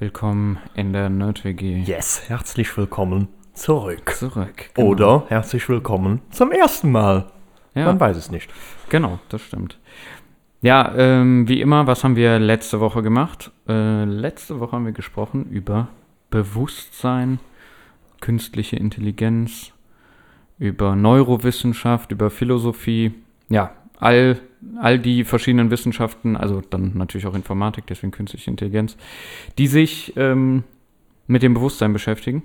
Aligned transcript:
Willkommen 0.00 0.58
in 0.74 0.92
der 0.92 1.08
Nerd-WG. 1.08 1.82
Yes, 1.82 2.28
herzlich 2.28 2.76
willkommen 2.76 3.26
zurück. 3.52 4.14
Zurück. 4.14 4.70
Genau. 4.74 4.88
Oder 4.90 5.24
herzlich 5.26 5.68
willkommen 5.68 6.20
zum 6.30 6.52
ersten 6.52 6.92
Mal. 6.92 7.32
Ja. 7.74 7.86
Man 7.86 7.98
weiß 7.98 8.16
es 8.16 8.30
nicht. 8.30 8.48
Genau, 8.90 9.18
das 9.28 9.42
stimmt. 9.42 9.80
Ja, 10.62 10.94
ähm, 10.96 11.48
wie 11.48 11.60
immer, 11.60 11.88
was 11.88 12.04
haben 12.04 12.14
wir 12.14 12.38
letzte 12.38 12.78
Woche 12.78 13.02
gemacht? 13.02 13.50
Äh, 13.68 14.04
letzte 14.04 14.60
Woche 14.60 14.70
haben 14.76 14.84
wir 14.84 14.92
gesprochen 14.92 15.50
über 15.50 15.88
Bewusstsein, 16.30 17.40
künstliche 18.20 18.76
Intelligenz, 18.76 19.72
über 20.60 20.94
Neurowissenschaft, 20.94 22.12
über 22.12 22.30
Philosophie, 22.30 23.14
ja, 23.48 23.72
all, 24.00 24.38
all 24.80 24.98
die 24.98 25.24
verschiedenen 25.24 25.70
Wissenschaften, 25.70 26.36
also 26.36 26.62
dann 26.70 26.92
natürlich 26.96 27.26
auch 27.26 27.34
Informatik, 27.34 27.86
deswegen 27.86 28.10
künstliche 28.12 28.50
Intelligenz, 28.50 28.96
die 29.58 29.66
sich 29.66 30.14
ähm, 30.16 30.64
mit 31.26 31.42
dem 31.42 31.54
Bewusstsein 31.54 31.92
beschäftigen. 31.92 32.42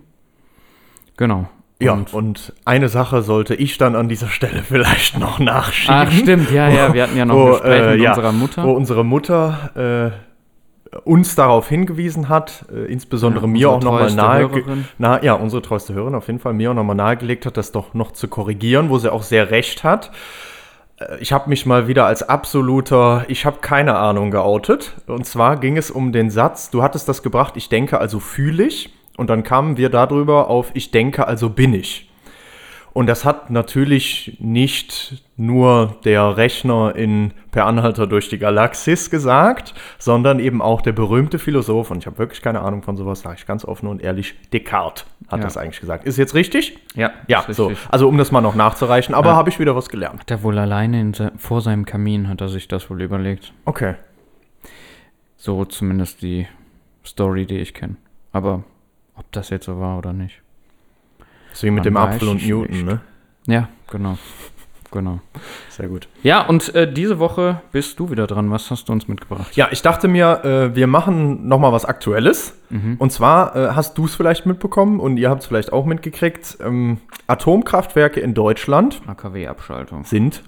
Genau. 1.18 1.50
Ja, 1.80 1.94
Und- 1.94 2.14
und 2.14 2.54
eine 2.66 2.88
Sache 2.90 3.24
sollte 3.24 3.56
ich 3.56 3.78
dann 3.78 3.96
an 3.96 4.08
dieser 4.08 4.28
Stelle 4.28 4.62
vielleicht 4.68 5.18
noch 5.20 5.40
nachschieben. 5.40 5.96
Ach, 5.96 6.12
stimmt, 6.12 6.52
ja, 6.52 6.70
ja, 6.70 6.94
wir 6.94 7.04
hatten 7.04 7.18
ja 7.18 7.26
noch 7.26 7.36
ein 7.36 7.42
Wo, 7.42 7.52
Gespräch 7.52 7.82
äh, 7.82 7.92
mit 7.92 8.02
ja, 8.02 8.10
unserer 8.12 8.32
Mutter. 8.32 8.64
Wo 8.64 8.72
unsere 8.72 9.04
Mutter 9.06 10.14
äh, 10.14 10.98
uns 11.06 11.36
darauf 11.36 11.70
hingewiesen 11.70 12.30
hat, 12.30 12.66
äh, 12.72 12.86
insbesondere 12.92 13.46
Ja, 13.46 13.52
mir 13.52 13.70
auch 13.72 13.82
nochmal 13.82 14.02
treueste 14.02 14.18
nahe, 14.22 14.40
Hörerin. 14.42 14.86
na, 15.00 15.24
ja, 15.24 15.34
unsere 15.34 15.62
treueste 15.62 15.94
Hörerin 15.94 16.16
auf 16.16 16.28
jeden 16.28 16.40
Fall 16.40 16.54
mir 16.54 16.72
auch 16.72 16.76
nochmal 16.76 16.96
nahegelegt 16.96 17.46
hat, 17.46 17.58
das 17.58 17.72
doch 17.72 17.94
noch 17.96 18.12
zu 18.12 18.28
korrigieren, 18.28 18.90
wo 18.90 18.98
sie 19.00 19.12
auch 19.12 19.24
sehr 19.24 19.50
recht 19.52 19.84
hat. 19.84 20.12
Äh, 20.98 21.18
Ich 21.20 21.32
habe 21.34 21.50
mich 21.50 21.66
mal 21.66 21.88
wieder 21.88 22.06
als 22.06 22.28
absoluter, 22.28 23.26
ich 23.28 23.46
habe 23.46 23.58
keine 23.62 23.96
Ahnung 23.96 24.32
geoutet. 24.32 24.94
Und 25.08 25.26
zwar 25.26 25.58
ging 25.58 25.78
es 25.78 25.92
um 25.92 26.12
den 26.12 26.30
Satz, 26.30 26.70
du 26.70 26.84
hattest 26.84 27.08
das 27.10 27.24
gebracht, 27.24 27.56
ich 27.58 27.70
denke, 27.70 28.00
also 28.00 28.20
fühle 28.20 28.64
ich. 28.64 28.94
Und 29.18 29.30
dann 29.30 29.44
kamen 29.44 29.78
wir 29.78 29.90
darüber 29.90 30.50
auf, 30.50 30.72
ich 30.74 30.90
denke, 30.92 31.28
also 31.28 31.50
bin 31.50 31.74
ich. 31.74 32.10
Und 32.94 33.08
das 33.08 33.26
hat 33.26 33.50
natürlich 33.50 34.38
nicht 34.40 35.24
nur 35.36 35.96
der 36.06 36.38
Rechner 36.38 36.96
in 36.96 37.32
Per 37.50 37.66
Anhalter 37.66 38.06
durch 38.06 38.30
die 38.30 38.38
Galaxis 38.38 39.10
gesagt, 39.10 39.74
sondern 39.98 40.40
eben 40.40 40.62
auch 40.62 40.80
der 40.82 40.92
berühmte 40.92 41.40
Philosoph, 41.40 41.90
und 41.90 41.98
ich 41.98 42.06
habe 42.06 42.20
wirklich 42.20 42.44
keine 42.44 42.62
Ahnung 42.62 42.84
von 42.84 42.96
sowas, 42.96 43.22
sage 43.22 43.38
ich 43.40 43.48
ganz 43.48 43.66
offen 43.66 43.88
und 43.88 44.04
ehrlich, 44.04 44.36
Descartes 44.52 45.06
hat 45.28 45.40
Ja. 45.40 45.44
das 45.46 45.58
eigentlich 45.58 45.80
gesagt. 45.82 46.06
Ist 46.06 46.18
jetzt 46.18 46.36
richtig? 46.36 46.78
ja, 46.94 47.12
Ja, 47.28 47.44
so. 47.50 47.68
richtig. 47.68 47.88
Also 47.92 48.08
um 48.08 48.18
das 48.20 48.32
mal 48.32 48.42
noch 48.42 48.54
nachzureichen, 48.54 49.16
aber 49.16 49.30
Ja. 49.32 49.36
habe 49.38 49.50
ich 49.50 49.60
wieder 49.60 49.76
was 49.76 49.90
gelernt. 49.90 50.20
Hat 50.20 50.30
er 50.32 50.44
wohl 50.44 50.60
alleine 50.60 51.02
in 51.02 51.16
se 51.16 51.32
vor 51.38 51.62
seinem 51.62 51.86
Kamin, 51.86 52.30
hat 52.30 52.42
er 52.42 52.50
sich 52.50 52.68
das 52.68 52.92
wohl 52.92 53.02
überlegt. 53.02 53.54
Okay. 53.66 53.96
So 55.36 55.66
zumindest 55.66 56.22
die 56.22 56.46
Story, 57.04 57.48
die 57.48 57.58
ich 57.58 57.74
kenne. 57.74 57.96
Aber 58.32 58.64
ob 59.16 59.32
das 59.32 59.50
jetzt 59.50 59.66
so 59.66 59.80
war 59.80 59.98
oder 59.98 60.14
nicht. 60.14 60.43
So 61.54 61.68
wie 61.68 61.72
mit 61.72 61.86
dem 61.86 61.98
Apfel 61.98 62.28
und 62.28 62.46
Newton, 62.46 62.72
nicht. 62.72 62.86
ne? 62.86 63.02
Ja, 63.48 63.70
genau. 63.90 64.18
Genau. 64.92 65.22
Sehr 65.70 65.88
gut. 65.88 66.08
Ja, 66.22 66.46
und 66.46 66.76
äh, 66.76 66.92
diese 66.92 67.18
Woche 67.18 67.62
bist 67.72 68.00
du 68.00 68.12
wieder 68.12 68.28
dran. 68.28 68.52
Was 68.52 68.70
hast 68.70 68.90
du 68.90 68.94
uns 68.94 69.08
mitgebracht? 69.08 69.56
Ja, 69.56 69.70
ich 69.72 69.82
dachte 69.82 70.08
mir, 70.08 70.46
äh, 70.46 70.76
wir 70.76 70.86
machen 70.86 71.48
noch 71.48 71.58
mal 71.58 71.72
was 71.72 71.84
Aktuelles. 71.84 72.56
Und 73.00 73.12
zwar 73.12 73.56
äh, 73.56 73.70
hast 73.72 73.98
du 73.98 74.06
es 74.06 74.16
vielleicht 74.16 74.46
mitbekommen 74.46 75.00
und 75.00 75.18
ihr 75.18 75.30
habt 75.32 75.42
es 75.42 75.48
vielleicht 75.48 75.74
auch 75.74 75.86
mitgekriegt. 75.86 76.58
Ähm, 76.62 77.00
Atomkraftwerke 77.26 78.20
in 78.20 78.34
Deutschland 78.36 79.02
AKW-Abschaltung. 79.08 80.04
sind 80.06 80.44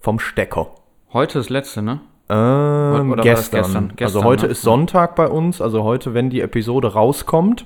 vom 0.00 0.18
Stecker. 0.18 0.68
Heute 1.12 1.38
ist 1.38 1.48
letzte, 1.50 1.82
ne? 1.82 2.00
Ähm, 2.28 3.14
gestern. 3.22 3.62
gestern? 3.62 3.84
Also 3.84 3.96
Gestern, 3.96 4.24
heute 4.24 4.46
ne? 4.46 4.52
ist 4.52 4.62
Sonntag 4.62 5.16
bei 5.16 5.28
uns. 5.28 5.60
Also 5.60 5.82
heute, 5.84 6.14
wenn 6.14 6.30
die 6.30 6.40
Episode 6.40 6.92
rauskommt, 6.94 7.64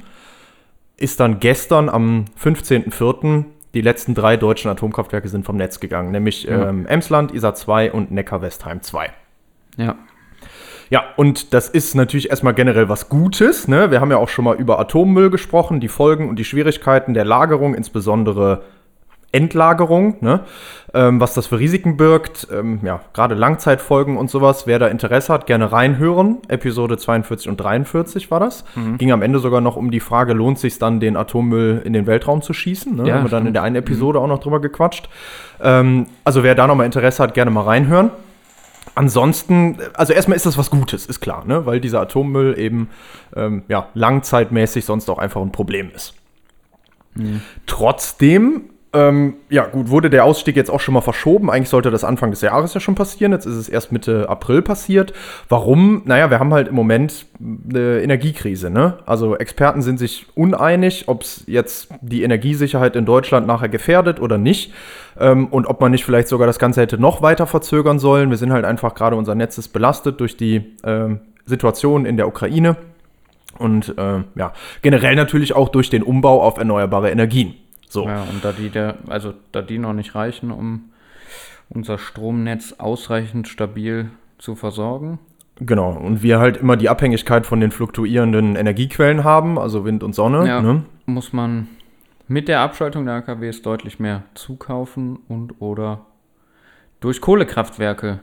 ist 0.99 1.21
dann 1.21 1.41
gestern 1.41 1.89
am 1.89 2.27
15.04. 2.43 3.45
die 3.75 3.81
letzten 3.81 4.15
drei 4.15 4.37
deutschen 4.37 4.71
Atomkraftwerke 4.71 5.29
sind 5.29 5.45
vom 5.47 5.57
Netz 5.57 5.81
gegangen. 5.81 6.11
Nämlich 6.11 6.45
Ja. 6.45 6.69
ähm, 6.69 6.87
Emsland, 6.87 7.33
Isar 7.33 7.55
2 7.55 7.93
und 7.93 8.11
Neckar-Westheim 8.11 8.83
2. 8.83 9.11
Ja. 9.77 9.95
Ja, 10.91 11.05
und 11.17 11.53
das 11.53 11.69
ist 11.69 11.95
natürlich 11.95 12.31
erstmal 12.31 12.55
generell 12.55 12.89
was 12.89 13.11
Gutes. 13.11 13.69
Ne? 13.69 13.91
Wir 13.91 14.01
haben 14.01 14.11
ja 14.11 14.17
auch 14.17 14.31
schon 14.31 14.45
mal 14.47 14.57
über 14.57 14.79
Atommüll 14.81 15.29
gesprochen, 15.29 15.81
die 15.81 15.89
Folgen 15.89 16.29
und 16.31 16.39
die 16.39 16.45
Schwierigkeiten 16.47 17.13
der 17.13 17.27
Lagerung, 17.27 17.75
insbesondere 17.75 18.63
Endlagerung, 19.31 20.17
ne? 20.21 20.41
ähm, 20.95 21.21
was 21.21 21.35
das 21.35 21.47
für 21.49 21.59
Risiken 21.59 21.97
birgt. 21.97 22.49
Ähm, 22.51 22.81
ja, 22.83 23.01
gerade 23.13 23.35
Langzeitfolgen 23.35 24.17
und 24.17 24.31
sowas. 24.31 24.67
Wer 24.67 24.79
da 24.79 24.87
Interesse 24.87 25.33
hat, 25.33 25.47
gerne 25.47 25.71
reinhören. 25.71 26.39
Episode 26.49 26.97
42 26.97 27.49
und 27.49 27.59
43 27.59 28.31
war 28.31 28.41
das. 28.41 28.65
Ging 28.97 29.13
am 29.13 29.21
Ende 29.21 29.39
sogar 29.39 29.61
noch 29.61 29.77
um 29.77 29.91
die 29.91 30.01
Frage, 30.01 30.33
lohnt 30.33 30.59
sich 30.59 30.79
dann, 30.79 30.99
den 30.99 31.17
Atommüll 31.17 31.83
in 31.85 31.93
den 31.93 32.07
Weltraum 32.07 32.41
zu 32.41 32.55
schießen? 32.55 32.97
Ne? 32.97 33.07
Ja, 33.07 33.17
haben 33.17 33.25
wir 33.25 33.31
dann 33.31 33.47
in 33.47 33.53
der 33.53 33.63
einen 33.63 33.77
Episode 33.77 34.19
auch 34.19 34.29
noch 34.29 34.41
drüber 34.41 34.61
gequatscht. 34.61 35.09
Ähm, 35.61 36.07
also 36.25 36.43
wer 36.43 36.55
da 36.55 36.67
nochmal 36.67 36.87
Interesse 36.87 37.23
hat, 37.23 37.35
gerne 37.35 37.51
mal 37.51 37.65
reinhören. 37.65 38.11
Ansonsten, 38.95 39.79
also 39.95 40.13
erstmal 40.13 40.37
ist 40.37 40.47
das 40.47 40.57
was 40.57 40.71
Gutes, 40.71 41.07
ist 41.07 41.21
klar, 41.21 41.45
ne? 41.47 41.67
weil 41.67 41.81
dieser 41.81 42.01
Atommüll 42.01 42.59
eben 42.59 42.89
ähm, 43.37 43.63
ja, 43.69 43.89
langzeitmäßig 43.95 44.85
sonst 44.87 45.09
auch 45.11 45.19
einfach 45.19 45.43
ein 45.43 45.53
Problem 45.53 45.91
ist. 45.95 46.15
Trotzdem, 47.67 48.71
ähm, 48.95 49.35
ja 49.51 49.67
gut, 49.67 49.91
wurde 49.91 50.09
der 50.09 50.25
Ausstieg 50.25 50.57
jetzt 50.57 50.71
auch 50.71 50.81
schon 50.81 50.95
mal 50.95 51.03
verschoben. 51.03 51.51
Eigentlich 51.51 51.69
sollte 51.69 51.91
das 51.91 52.05
Anfang 52.05 52.31
des 52.31 52.41
Jahres 52.41 52.73
ja 52.73 52.81
schon 52.81 52.95
passieren. 52.95 53.33
Jetzt 53.33 53.45
ist 53.45 53.57
es 53.57 53.69
erst 53.69 53.93
Mitte 53.93 54.29
April 54.31 54.63
passiert. 54.63 55.13
Warum? 55.49 56.03
Naja, 56.07 56.31
wir 56.31 56.39
haben 56.39 56.55
halt 56.55 56.69
im 56.69 56.75
Moment 56.75 57.27
eine 57.39 58.01
Energiekrise. 58.01 58.71
Ne? 58.71 58.99
Also 59.05 59.37
Experten 59.37 59.83
sind 59.83 59.99
sich 59.99 60.27
uneinig, 60.35 61.05
ob 61.07 61.23
es 61.23 61.45
jetzt 61.47 61.89
die 62.01 62.23
Energiesicherheit 62.23 62.97
in 62.97 63.05
Deutschland 63.05 63.47
nachher 63.47 63.69
gefährdet 63.69 64.21
oder 64.21 64.39
nicht. 64.39 64.73
Ähm, 65.21 65.49
und 65.49 65.67
ob 65.67 65.83
man 65.83 65.91
nicht 65.91 66.07
vielleicht 66.07 66.29
sogar 66.29 66.47
das 66.47 66.59
Ganze 66.59 66.81
hätte 66.81 66.97
noch 66.97 67.21
weiter 67.21 67.47
verzögern 67.47 67.99
sollen. 67.99 68.31
Wir 68.31 68.39
sind 68.39 68.53
halt 68.53 68.65
einfach 68.65 68.95
gerade, 68.95 69.17
unser 69.17 69.35
Netz 69.35 69.59
ist 69.59 69.69
belastet 69.69 70.19
durch 70.21 70.39
die 70.39 70.77
ähm, 70.83 71.21
Situation 71.45 72.07
in 72.07 72.17
der 72.17 72.27
Ukraine. 72.27 72.77
Und 73.59 73.95
ähm, 73.99 74.25
ja, 74.35 74.55
generell 74.81 75.15
natürlich 75.15 75.55
auch 75.55 75.69
durch 75.69 75.91
den 75.91 76.03
Umbau 76.03 76.43
auf 76.43 76.57
erneuerbare 76.57 77.11
Energien. 77.11 77.55
So. 77.89 78.07
Ja, 78.07 78.23
und 78.23 78.45
da 78.45 78.53
die, 78.53 78.71
der, 78.71 78.99
also, 79.09 79.35
da 79.53 79.63
die 79.63 79.79
noch 79.79 79.93
nicht 79.93 80.15
reichen, 80.15 80.51
um 80.51 80.91
unser 81.71 81.99
Stromnetz 81.99 82.75
ausreichend 82.79 83.49
stabil 83.49 84.11
zu 84.39 84.55
versorgen. 84.55 85.19
Genau. 85.61 85.91
Und 85.93 86.23
wir 86.23 86.39
halt 86.39 86.59
immer 86.59 86.77
die 86.77 86.89
Abhängigkeit 86.89 87.47
von 87.47 87.61
den 87.61 87.71
fluktuierenden 87.71 88.57
Energiequellen 88.57 89.25
haben, 89.25 89.59
also 89.59 89.85
Wind 89.85 90.03
und 90.03 90.15
Sonne. 90.15 90.47
Ja, 90.47 90.63
Ne? 90.63 90.85
muss 91.07 91.33
man 91.33 91.69
mit 92.29 92.49
der 92.49 92.61
Abschaltung 92.61 93.07
der 93.07 93.15
AKWs 93.15 93.63
deutlich 93.63 93.99
mehr 93.99 94.23
zukaufen 94.35 95.19
und 95.29 95.61
oder 95.61 96.03
durch 97.01 97.21
Kohlekraftwerke 97.21 98.21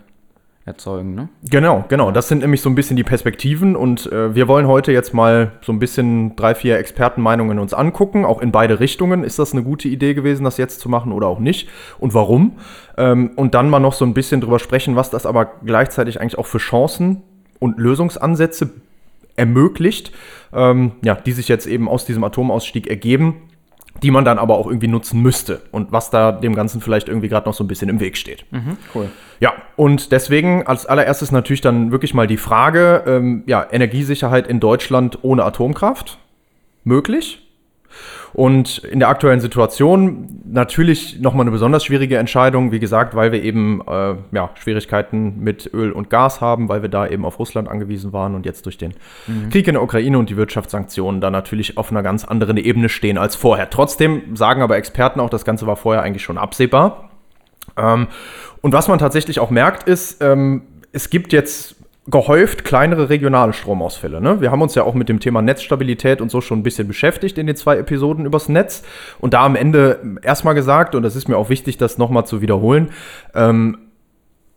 erzeugen, 0.65 1.13
ne? 1.13 1.29
Genau, 1.49 1.85
genau. 1.89 2.09
Das 2.09 2.27
sind 2.27 2.39
nämlich 2.39 2.61
so 2.61 2.69
ein 2.69 2.75
bisschen 2.75 2.97
die 2.97 3.03
Perspektiven 3.03 3.75
und 3.75 4.11
äh, 4.11 4.33
wir 4.33 4.47
wollen 4.47 4.65
heute 4.65 4.91
jetzt 4.91 5.13
mal 5.13 5.51
so 5.61 5.71
ein 5.71 5.77
bisschen 5.77 6.35
drei, 6.35 6.55
vier 6.55 6.79
Expertenmeinungen 6.79 7.59
uns 7.59 7.75
angucken. 7.75 8.25
Auch 8.25 8.41
in 8.41 8.51
beide 8.51 8.79
Richtungen. 8.79 9.23
Ist 9.23 9.37
das 9.37 9.53
eine 9.53 9.61
gute 9.61 9.87
Idee 9.87 10.15
gewesen, 10.15 10.43
das 10.43 10.57
jetzt 10.57 10.79
zu 10.79 10.89
machen 10.89 11.11
oder 11.11 11.27
auch 11.27 11.39
nicht? 11.39 11.69
Und 11.99 12.15
warum? 12.15 12.53
Ähm, 12.97 13.31
und 13.35 13.53
dann 13.53 13.69
mal 13.69 13.79
noch 13.79 13.93
so 13.93 14.05
ein 14.05 14.15
bisschen 14.15 14.41
drüber 14.41 14.57
sprechen, 14.57 14.95
was 14.95 15.11
das 15.11 15.27
aber 15.27 15.51
gleichzeitig 15.63 16.19
eigentlich 16.19 16.39
auch 16.39 16.47
für 16.47 16.57
Chancen 16.57 17.21
und 17.59 17.77
Lösungsansätze 17.77 18.71
ermöglicht, 19.35 20.13
ähm, 20.51 20.93
ja, 21.03 21.13
die 21.13 21.33
sich 21.33 21.47
jetzt 21.47 21.67
eben 21.67 21.87
aus 21.87 22.05
diesem 22.05 22.23
Atomausstieg 22.23 22.87
ergeben, 22.87 23.35
die 24.03 24.11
man 24.11 24.25
dann 24.25 24.39
aber 24.39 24.57
auch 24.57 24.67
irgendwie 24.67 24.87
nutzen 24.87 25.21
müsste 25.21 25.61
und 25.71 25.91
was 25.91 26.09
da 26.09 26.31
dem 26.31 26.55
Ganzen 26.55 26.81
vielleicht 26.81 27.07
irgendwie 27.07 27.29
gerade 27.29 27.47
noch 27.47 27.53
so 27.53 27.63
ein 27.63 27.67
bisschen 27.67 27.89
im 27.89 27.99
Weg 27.99 28.17
steht. 28.17 28.45
Cool. 28.93 29.09
Ja, 29.39 29.53
und 29.75 30.11
deswegen 30.11 30.67
als 30.67 30.85
allererstes 30.85 31.31
natürlich 31.31 31.61
dann 31.61 31.91
wirklich 31.91 32.13
mal 32.13 32.27
die 32.27 32.37
Frage, 32.37 33.03
ähm, 33.07 33.43
ja, 33.45 33.65
Energiesicherheit 33.71 34.47
in 34.47 34.59
Deutschland 34.59 35.19
ohne 35.21 35.43
Atomkraft? 35.43 36.17
Möglich? 36.83 37.44
Und 38.33 38.79
in 38.79 38.99
der 38.99 39.09
aktuellen 39.09 39.39
Situation 39.39 40.41
natürlich 40.45 41.19
nochmal 41.21 41.43
eine 41.43 41.51
besonders 41.51 41.85
schwierige 41.85 42.17
Entscheidung, 42.17 42.71
wie 42.71 42.79
gesagt, 42.79 43.15
weil 43.15 43.31
wir 43.31 43.41
eben 43.41 43.81
äh, 43.87 44.15
ja, 44.33 44.49
Schwierigkeiten 44.55 45.39
mit 45.39 45.69
Öl 45.73 45.91
und 45.91 46.09
Gas 46.09 46.41
haben, 46.41 46.67
weil 46.67 46.81
wir 46.81 46.89
da 46.89 47.07
eben 47.07 47.23
auf 47.23 47.39
Russland 47.39 47.69
angewiesen 47.69 48.11
waren 48.11 48.35
und 48.35 48.45
jetzt 48.45 48.65
durch 48.65 48.77
den 48.77 48.93
mhm. 49.27 49.49
Krieg 49.49 49.67
in 49.67 49.75
der 49.75 49.83
Ukraine 49.83 50.17
und 50.19 50.29
die 50.29 50.37
Wirtschaftssanktionen 50.37 51.21
da 51.21 51.31
natürlich 51.31 51.77
auf 51.77 51.91
einer 51.91 52.03
ganz 52.03 52.25
anderen 52.25 52.57
Ebene 52.57 52.89
stehen 52.89 53.17
als 53.17 53.35
vorher. 53.35 53.69
Trotzdem 53.69 54.35
sagen 54.35 54.61
aber 54.61 54.75
Experten 54.75 55.19
auch, 55.19 55.29
das 55.29 55.45
Ganze 55.45 55.65
war 55.65 55.77
vorher 55.77 56.03
eigentlich 56.03 56.23
schon 56.23 56.37
absehbar. 56.37 57.09
Ähm, 57.77 58.07
und 58.61 58.73
was 58.73 58.87
man 58.87 58.99
tatsächlich 58.99 59.39
auch 59.39 59.49
merkt, 59.49 59.87
ist, 59.87 60.21
ähm, 60.21 60.63
es 60.91 61.09
gibt 61.09 61.33
jetzt 61.33 61.74
gehäuft 62.07 62.63
kleinere 62.63 63.09
regionale 63.09 63.53
Stromausfälle. 63.53 64.21
Ne? 64.21 64.39
Wir 64.39 64.51
haben 64.51 64.61
uns 64.61 64.75
ja 64.75 64.83
auch 64.83 64.93
mit 64.93 65.09
dem 65.09 65.19
Thema 65.19 65.41
Netzstabilität 65.41 66.21
und 66.21 66.29
so 66.29 66.39
schon 66.39 66.59
ein 66.59 66.63
bisschen 66.63 66.87
beschäftigt 66.87 67.37
in 67.37 67.47
den 67.47 67.55
zwei 67.55 67.77
Episoden 67.77 68.25
übers 68.25 68.47
Netz 68.47 68.83
und 69.19 69.33
da 69.33 69.43
am 69.43 69.55
Ende 69.55 69.99
erstmal 70.21 70.53
gesagt, 70.53 70.93
und 70.93 71.01
das 71.01 71.15
ist 71.15 71.27
mir 71.27 71.37
auch 71.37 71.49
wichtig, 71.49 71.77
das 71.77 71.97
nochmal 71.97 72.25
zu 72.25 72.41
wiederholen, 72.41 72.91
ähm, 73.33 73.77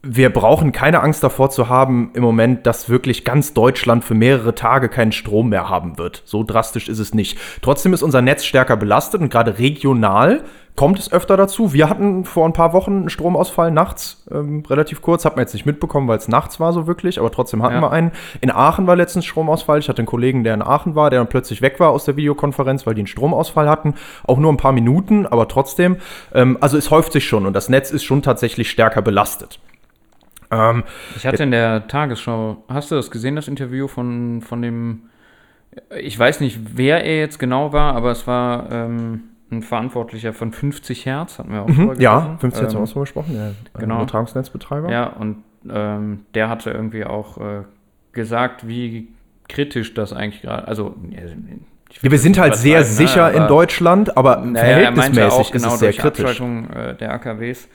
wir 0.03 0.31
brauchen 0.31 0.71
keine 0.71 1.03
Angst 1.03 1.25
davor 1.25 1.51
zu 1.51 1.69
haben 1.69 2.13
im 2.15 2.23
Moment, 2.23 2.67
dass 2.67 2.89
wirklich 2.89 3.25
ganz 3.25 3.53
Deutschland 3.53 4.05
für 4.05 4.15
mehrere 4.15 4.55
Tage 4.55 4.89
keinen 4.89 5.11
Strom 5.11 5.49
mehr 5.49 5.69
haben 5.69 5.99
wird. 5.99 6.23
So 6.25 6.45
drastisch 6.45 6.89
ist 6.89 7.01
es 7.01 7.15
nicht. 7.15 7.37
Trotzdem 7.63 7.93
ist 7.93 8.03
unser 8.03 8.23
Netz 8.23 8.45
stärker 8.45 8.77
belastet 8.77 9.21
und 9.21 9.29
gerade 9.29 9.59
regional 9.59 10.45
kommt 10.77 11.01
es 11.01 11.11
öfter 11.11 11.37
dazu. 11.37 11.73
Wir 11.73 11.89
hatten 11.89 12.25
vor 12.25 12.47
ein 12.47 12.53
paar 12.53 12.73
Wochen 12.73 12.93
einen 12.93 13.11
Stromausfall 13.11 13.73
nachts, 13.73 14.25
ähm, 14.31 14.63
relativ 14.71 15.03
kurz. 15.03 15.25
Hat 15.25 15.35
man 15.35 15.43
jetzt 15.43 15.53
nicht 15.53 15.67
mitbekommen, 15.67 16.07
weil 16.07 16.19
es 16.19 16.29
nachts 16.29 16.61
war 16.61 16.73
so 16.73 16.87
wirklich, 16.87 17.19
aber 17.19 17.33
trotzdem 17.33 17.65
hatten 17.65 17.75
ja. 17.75 17.83
wir 17.83 17.91
einen. 17.91 18.13
In 18.41 18.53
Aachen 18.53 18.87
war 18.87 18.95
letztens 18.95 19.25
Stromausfall. 19.25 19.81
Ich 19.81 19.89
hatte 19.89 19.99
einen 19.99 20.07
Kollegen, 20.07 20.45
der 20.45 20.55
in 20.55 20.63
Aachen 20.63 20.95
war, 20.95 21.11
der 21.11 21.19
dann 21.19 21.29
plötzlich 21.29 21.61
weg 21.61 21.81
war 21.81 21.91
aus 21.91 22.05
der 22.05 22.17
Videokonferenz, 22.17 22.87
weil 22.87 22.95
die 22.95 23.01
einen 23.01 23.09
Stromausfall 23.09 23.69
hatten. 23.69 23.95
Auch 24.25 24.39
nur 24.39 24.53
ein 24.53 24.59
paar 24.59 24.71
Minuten, 24.71 25.27
aber 25.27 25.49
trotzdem. 25.49 25.97
Ähm, 26.33 26.57
also 26.61 26.79
es 26.79 26.93
häuft 26.93 27.13
sich 27.13 27.27
schon 27.27 27.47
und 27.47 27.55
das 27.55 27.69
Netz 27.69 27.91
ist 27.91 28.05
schon 28.05 28.23
tatsächlich 28.23 28.71
stärker 28.71 29.03
belastet. 29.03 29.59
Ähm, 30.51 30.85
ich 31.17 31.27
hatte 31.27 31.43
in 31.43 31.51
der 31.51 31.89
Tagesschau, 31.89 32.65
hast 32.69 32.91
du 32.91 32.95
das 32.95 33.11
gesehen, 33.11 33.37
das 33.37 33.49
Interview 33.49 33.89
von, 33.89 34.41
von 34.43 34.63
dem, 34.63 35.03
ich 35.99 36.19
weiß 36.19 36.41
nicht, 36.41 36.59
wer 36.75 37.05
er 37.05 37.19
jetzt 37.19 37.39
genau 37.39 37.73
war, 37.73 37.95
aber 37.95 38.11
es 38.11 38.27
war 38.27 38.71
ähm, 38.71 39.25
ein 39.51 39.63
Verantwortlicher 39.63 40.33
von 40.33 40.53
50 40.53 41.07
Hertz, 41.07 41.39
hatten 41.39 41.53
wir 41.53 41.63
auch 41.63 41.69
mhm, 41.69 41.95
Ja, 41.99 42.37
50 42.41 42.63
Hertz 42.63 42.73
ähm, 42.75 42.81
haben 42.81 42.87
wir 42.87 42.97
auch 42.97 43.01
gesprochen, 43.01 43.35
der 43.35 43.55
genau. 43.81 43.97
Übertragungsnetzbetreiber. 43.97 44.91
Ja, 44.91 45.07
und 45.09 45.43
ähm, 45.69 46.27
der 46.35 46.49
hatte 46.49 46.71
irgendwie 46.71 47.05
auch 47.05 47.39
äh, 47.39 47.63
gesagt, 48.13 48.67
wie 48.67 49.09
kritisch 49.49 49.95
das 49.95 50.13
eigentlich 50.13 50.43
gerade, 50.43 50.69
also 50.69 50.95
ja, 51.11 51.23
wir 52.03 52.19
sind 52.19 52.39
halt 52.39 52.57
sehr 52.57 52.81
ne, 52.81 52.85
sicher 52.85 53.33
in 53.33 53.47
Deutschland, 53.47 54.17
aber 54.17 54.37
naja, 54.37 54.93
verhältnismäßig 54.93 55.41
ist 55.41 55.53
genau 55.53 55.75
es 55.75 55.79
sehr 55.79 55.93
kritisch. 55.93 56.25
Abschaltung 56.25 56.69
äh, 56.71 56.95
der 56.95 57.13
AKWs, 57.13 57.69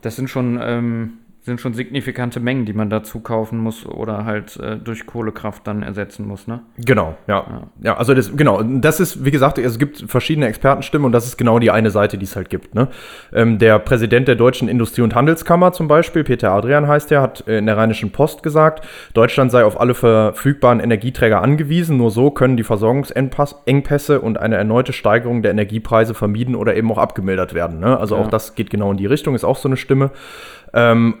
das 0.00 0.16
sind 0.16 0.30
schon 0.30 0.58
ähm, 0.62 1.12
sind 1.42 1.58
schon 1.60 1.72
signifikante 1.72 2.38
Mengen, 2.38 2.66
die 2.66 2.74
man 2.74 2.90
dazu 2.90 3.20
kaufen 3.20 3.58
muss 3.58 3.86
oder 3.86 4.26
halt 4.26 4.58
äh, 4.58 4.76
durch 4.76 5.06
Kohlekraft 5.06 5.66
dann 5.66 5.82
ersetzen 5.82 6.28
muss, 6.28 6.46
ne? 6.46 6.60
Genau, 6.76 7.16
ja. 7.26 7.46
Ja, 7.48 7.62
ja 7.82 7.96
also 7.96 8.12
das, 8.12 8.36
genau, 8.36 8.62
das 8.62 9.00
ist, 9.00 9.24
wie 9.24 9.30
gesagt, 9.30 9.56
es 9.56 9.78
gibt 9.78 10.04
verschiedene 10.06 10.48
Expertenstimmen 10.48 11.06
und 11.06 11.12
das 11.12 11.24
ist 11.24 11.38
genau 11.38 11.58
die 11.58 11.70
eine 11.70 11.90
Seite, 11.90 12.18
die 12.18 12.24
es 12.24 12.36
halt 12.36 12.50
gibt, 12.50 12.74
ne? 12.74 12.88
Ähm, 13.32 13.58
der 13.58 13.78
Präsident 13.78 14.28
der 14.28 14.34
Deutschen 14.34 14.68
Industrie- 14.68 15.00
und 15.00 15.14
Handelskammer 15.14 15.72
zum 15.72 15.88
Beispiel, 15.88 16.24
Peter 16.24 16.52
Adrian 16.52 16.86
heißt 16.86 17.10
der, 17.10 17.22
hat 17.22 17.40
in 17.42 17.64
der 17.64 17.78
Rheinischen 17.78 18.12
Post 18.12 18.42
gesagt, 18.42 18.86
Deutschland 19.14 19.50
sei 19.50 19.64
auf 19.64 19.80
alle 19.80 19.94
verfügbaren 19.94 20.78
Energieträger 20.78 21.40
angewiesen, 21.40 21.96
nur 21.96 22.10
so 22.10 22.30
können 22.30 22.58
die 22.58 22.64
Versorgungsengpässe 22.64 24.20
und 24.20 24.36
eine 24.36 24.56
erneute 24.56 24.92
Steigerung 24.92 25.40
der 25.40 25.52
Energiepreise 25.52 26.12
vermieden 26.12 26.54
oder 26.54 26.76
eben 26.76 26.92
auch 26.92 26.98
abgemildert 26.98 27.54
werden, 27.54 27.80
ne? 27.80 27.98
Also 27.98 28.16
ja. 28.16 28.20
auch 28.20 28.28
das 28.28 28.54
geht 28.54 28.68
genau 28.68 28.90
in 28.90 28.98
die 28.98 29.06
Richtung, 29.06 29.34
ist 29.34 29.44
auch 29.44 29.56
so 29.56 29.68
eine 29.68 29.78
Stimme. 29.78 30.10
Ähm, 30.72 31.14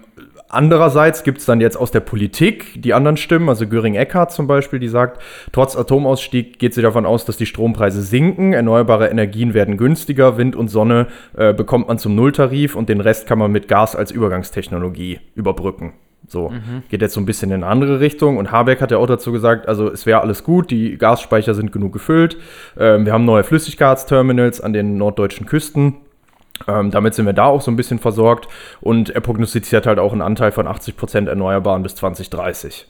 Andererseits 0.52 1.22
gibt 1.22 1.38
es 1.38 1.46
dann 1.46 1.60
jetzt 1.60 1.76
aus 1.76 1.92
der 1.92 2.00
Politik 2.00 2.82
die 2.82 2.92
anderen 2.92 3.16
Stimmen, 3.16 3.48
also 3.48 3.68
Göring-Eckardt 3.68 4.32
zum 4.32 4.48
Beispiel, 4.48 4.80
die 4.80 4.88
sagt, 4.88 5.22
trotz 5.52 5.76
Atomausstieg 5.76 6.58
geht 6.58 6.74
sie 6.74 6.82
davon 6.82 7.06
aus, 7.06 7.24
dass 7.24 7.36
die 7.36 7.46
Strompreise 7.46 8.02
sinken, 8.02 8.52
erneuerbare 8.52 9.08
Energien 9.08 9.54
werden 9.54 9.76
günstiger, 9.76 10.38
Wind 10.38 10.56
und 10.56 10.66
Sonne 10.66 11.06
äh, 11.36 11.54
bekommt 11.54 11.86
man 11.86 11.98
zum 11.98 12.16
Nulltarif 12.16 12.74
und 12.74 12.88
den 12.88 13.00
Rest 13.00 13.28
kann 13.28 13.38
man 13.38 13.52
mit 13.52 13.68
Gas 13.68 13.94
als 13.94 14.10
Übergangstechnologie 14.10 15.20
überbrücken. 15.36 15.92
So, 16.26 16.50
mhm. 16.50 16.82
geht 16.88 17.00
jetzt 17.00 17.14
so 17.14 17.20
ein 17.20 17.26
bisschen 17.26 17.50
in 17.50 17.62
eine 17.62 17.66
andere 17.66 18.00
Richtung. 18.00 18.36
Und 18.36 18.50
Habeck 18.50 18.80
hat 18.80 18.90
ja 18.90 18.98
auch 18.98 19.06
dazu 19.06 19.32
gesagt, 19.32 19.68
also 19.68 19.88
es 19.90 20.04
wäre 20.04 20.20
alles 20.20 20.44
gut, 20.44 20.70
die 20.70 20.98
Gasspeicher 20.98 21.54
sind 21.54 21.72
genug 21.72 21.92
gefüllt. 21.92 22.36
Ähm, 22.78 23.06
wir 23.06 23.12
haben 23.12 23.24
neue 23.24 23.44
Flüssiggasterminals 23.44 24.60
an 24.60 24.72
den 24.72 24.96
norddeutschen 24.96 25.46
Küsten. 25.46 25.96
Ähm, 26.68 26.90
damit 26.90 27.14
sind 27.14 27.26
wir 27.26 27.32
da 27.32 27.44
auch 27.44 27.60
so 27.60 27.70
ein 27.70 27.76
bisschen 27.76 27.98
versorgt 27.98 28.48
und 28.80 29.10
er 29.10 29.20
prognostiziert 29.20 29.86
halt 29.86 29.98
auch 29.98 30.12
einen 30.12 30.22
Anteil 30.22 30.52
von 30.52 30.66
80% 30.66 31.28
Erneuerbaren 31.28 31.82
bis 31.82 31.94
2030. 31.94 32.86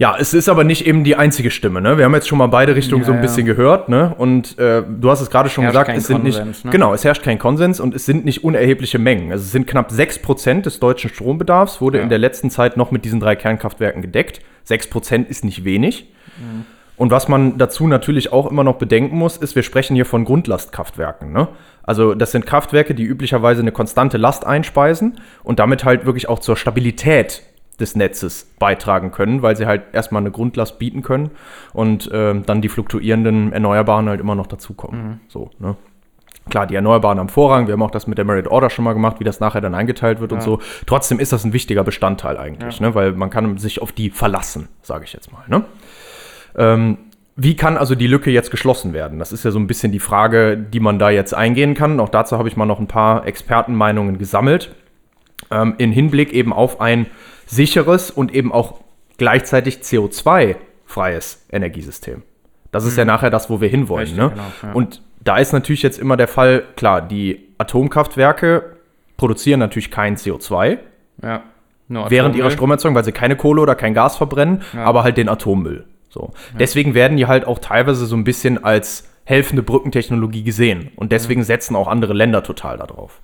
Ja, 0.00 0.16
es 0.18 0.32
ist 0.32 0.48
aber 0.48 0.64
nicht 0.64 0.86
eben 0.86 1.04
die 1.04 1.14
einzige 1.14 1.50
Stimme. 1.50 1.82
Ne? 1.82 1.98
Wir 1.98 2.06
haben 2.06 2.14
jetzt 2.14 2.26
schon 2.26 2.38
mal 2.38 2.46
beide 2.46 2.74
Richtungen 2.74 3.02
ja, 3.02 3.06
so 3.08 3.12
ein 3.12 3.20
bisschen 3.20 3.46
ja. 3.46 3.52
gehört. 3.52 3.90
Ne? 3.90 4.14
Und 4.16 4.58
äh, 4.58 4.82
du 4.82 5.10
hast 5.10 5.20
es 5.20 5.28
gerade 5.28 5.50
schon 5.50 5.66
gesagt, 5.66 5.90
es 5.94 6.06
sind 6.06 6.22
Konsens, 6.22 6.46
nicht. 6.46 6.64
Ne? 6.64 6.70
Genau, 6.70 6.94
es 6.94 7.04
herrscht 7.04 7.22
kein 7.22 7.38
Konsens 7.38 7.80
und 7.80 7.94
es 7.94 8.06
sind 8.06 8.24
nicht 8.24 8.42
unerhebliche 8.42 8.98
Mengen. 8.98 9.30
Also 9.30 9.44
es 9.44 9.52
sind 9.52 9.66
knapp 9.66 9.90
6% 9.90 10.62
des 10.62 10.80
deutschen 10.80 11.10
Strombedarfs, 11.10 11.82
wurde 11.82 11.98
ja. 11.98 12.04
in 12.04 12.08
der 12.08 12.16
letzten 12.16 12.48
Zeit 12.48 12.78
noch 12.78 12.90
mit 12.92 13.04
diesen 13.04 13.20
drei 13.20 13.36
Kernkraftwerken 13.36 14.00
gedeckt. 14.00 14.40
6% 14.66 15.26
ist 15.26 15.44
nicht 15.44 15.64
wenig. 15.64 16.10
Mhm. 16.38 16.64
Und 17.00 17.10
was 17.10 17.28
man 17.28 17.56
dazu 17.56 17.86
natürlich 17.86 18.30
auch 18.30 18.50
immer 18.50 18.62
noch 18.62 18.76
bedenken 18.76 19.16
muss, 19.16 19.38
ist, 19.38 19.56
wir 19.56 19.62
sprechen 19.62 19.94
hier 19.94 20.04
von 20.04 20.26
Grundlastkraftwerken. 20.26 21.32
Ne? 21.32 21.48
Also 21.82 22.12
das 22.12 22.30
sind 22.30 22.44
Kraftwerke, 22.44 22.94
die 22.94 23.04
üblicherweise 23.04 23.62
eine 23.62 23.72
konstante 23.72 24.18
Last 24.18 24.46
einspeisen 24.46 25.18
und 25.42 25.58
damit 25.60 25.86
halt 25.86 26.04
wirklich 26.04 26.28
auch 26.28 26.40
zur 26.40 26.58
Stabilität 26.58 27.42
des 27.80 27.96
Netzes 27.96 28.52
beitragen 28.58 29.12
können, 29.12 29.40
weil 29.40 29.56
sie 29.56 29.64
halt 29.64 29.80
erstmal 29.94 30.20
eine 30.20 30.30
Grundlast 30.30 30.78
bieten 30.78 31.00
können 31.00 31.30
und 31.72 32.12
äh, 32.12 32.38
dann 32.38 32.60
die 32.60 32.68
fluktuierenden 32.68 33.54
Erneuerbaren 33.54 34.06
halt 34.06 34.20
immer 34.20 34.34
noch 34.34 34.46
dazukommen. 34.46 35.02
Mhm. 35.02 35.20
So, 35.28 35.50
ne? 35.58 35.76
Klar, 36.50 36.66
die 36.66 36.74
Erneuerbaren 36.74 37.18
am 37.18 37.30
Vorrang, 37.30 37.66
wir 37.66 37.72
haben 37.72 37.82
auch 37.82 37.90
das 37.90 38.08
mit 38.08 38.18
der 38.18 38.26
Merit 38.26 38.46
Order 38.46 38.68
schon 38.68 38.84
mal 38.84 38.92
gemacht, 38.92 39.20
wie 39.20 39.24
das 39.24 39.40
nachher 39.40 39.62
dann 39.62 39.74
eingeteilt 39.74 40.20
wird 40.20 40.32
ja. 40.32 40.36
und 40.36 40.42
so. 40.42 40.58
Trotzdem 40.84 41.18
ist 41.18 41.32
das 41.32 41.44
ein 41.44 41.54
wichtiger 41.54 41.82
Bestandteil 41.82 42.36
eigentlich, 42.36 42.78
ja. 42.78 42.88
ne? 42.88 42.94
weil 42.94 43.12
man 43.12 43.30
kann 43.30 43.56
sich 43.56 43.80
auf 43.80 43.90
die 43.90 44.10
verlassen, 44.10 44.68
sage 44.82 45.06
ich 45.06 45.14
jetzt 45.14 45.32
mal. 45.32 45.44
Ne? 45.46 45.64
Ähm, 46.56 46.98
wie 47.36 47.56
kann 47.56 47.76
also 47.78 47.94
die 47.94 48.06
Lücke 48.06 48.30
jetzt 48.30 48.50
geschlossen 48.50 48.92
werden? 48.92 49.18
Das 49.18 49.32
ist 49.32 49.44
ja 49.44 49.50
so 49.50 49.58
ein 49.58 49.66
bisschen 49.66 49.92
die 49.92 49.98
Frage, 49.98 50.58
die 50.58 50.80
man 50.80 50.98
da 50.98 51.10
jetzt 51.10 51.32
eingehen 51.32 51.74
kann. 51.74 51.98
Auch 52.00 52.08
dazu 52.10 52.36
habe 52.36 52.48
ich 52.48 52.56
mal 52.56 52.66
noch 52.66 52.80
ein 52.80 52.86
paar 52.86 53.26
Expertenmeinungen 53.26 54.18
gesammelt. 54.18 54.74
Ähm, 55.50 55.74
in 55.78 55.90
Hinblick 55.90 56.32
eben 56.32 56.52
auf 56.52 56.80
ein 56.80 57.06
sicheres 57.46 58.10
und 58.10 58.34
eben 58.34 58.52
auch 58.52 58.80
gleichzeitig 59.16 59.78
CO2-freies 59.78 61.46
Energiesystem. 61.50 62.22
Das 62.72 62.84
ist 62.84 62.92
mhm. 62.92 62.98
ja 62.98 63.04
nachher 63.06 63.30
das, 63.30 63.48
wo 63.48 63.60
wir 63.60 63.68
hinwollen. 63.68 64.02
Richtig, 64.02 64.18
ne? 64.18 64.30
genau, 64.30 64.42
ja. 64.62 64.72
Und 64.72 65.02
da 65.22 65.38
ist 65.38 65.52
natürlich 65.52 65.82
jetzt 65.82 65.98
immer 65.98 66.16
der 66.16 66.28
Fall, 66.28 66.64
klar, 66.76 67.02
die 67.02 67.48
Atomkraftwerke 67.58 68.76
produzieren 69.16 69.60
natürlich 69.60 69.90
kein 69.90 70.16
CO2. 70.16 70.78
Ja. 71.22 71.42
Während 71.88 72.36
ihrer 72.36 72.50
Stromerzeugung, 72.50 72.94
weil 72.94 73.04
sie 73.04 73.12
keine 73.12 73.34
Kohle 73.36 73.60
oder 73.60 73.74
kein 73.74 73.94
Gas 73.94 74.16
verbrennen, 74.16 74.62
ja. 74.72 74.84
aber 74.84 75.02
halt 75.02 75.16
den 75.16 75.28
Atommüll. 75.28 75.86
So. 76.10 76.32
Ja. 76.52 76.58
Deswegen 76.58 76.94
werden 76.94 77.16
die 77.16 77.26
halt 77.26 77.46
auch 77.46 77.58
teilweise 77.58 78.04
so 78.06 78.16
ein 78.16 78.24
bisschen 78.24 78.62
als 78.62 79.08
helfende 79.24 79.62
Brückentechnologie 79.62 80.42
gesehen. 80.42 80.90
Und 80.96 81.12
deswegen 81.12 81.44
setzen 81.44 81.76
auch 81.76 81.88
andere 81.88 82.12
Länder 82.12 82.42
total 82.42 82.78
darauf. 82.78 83.20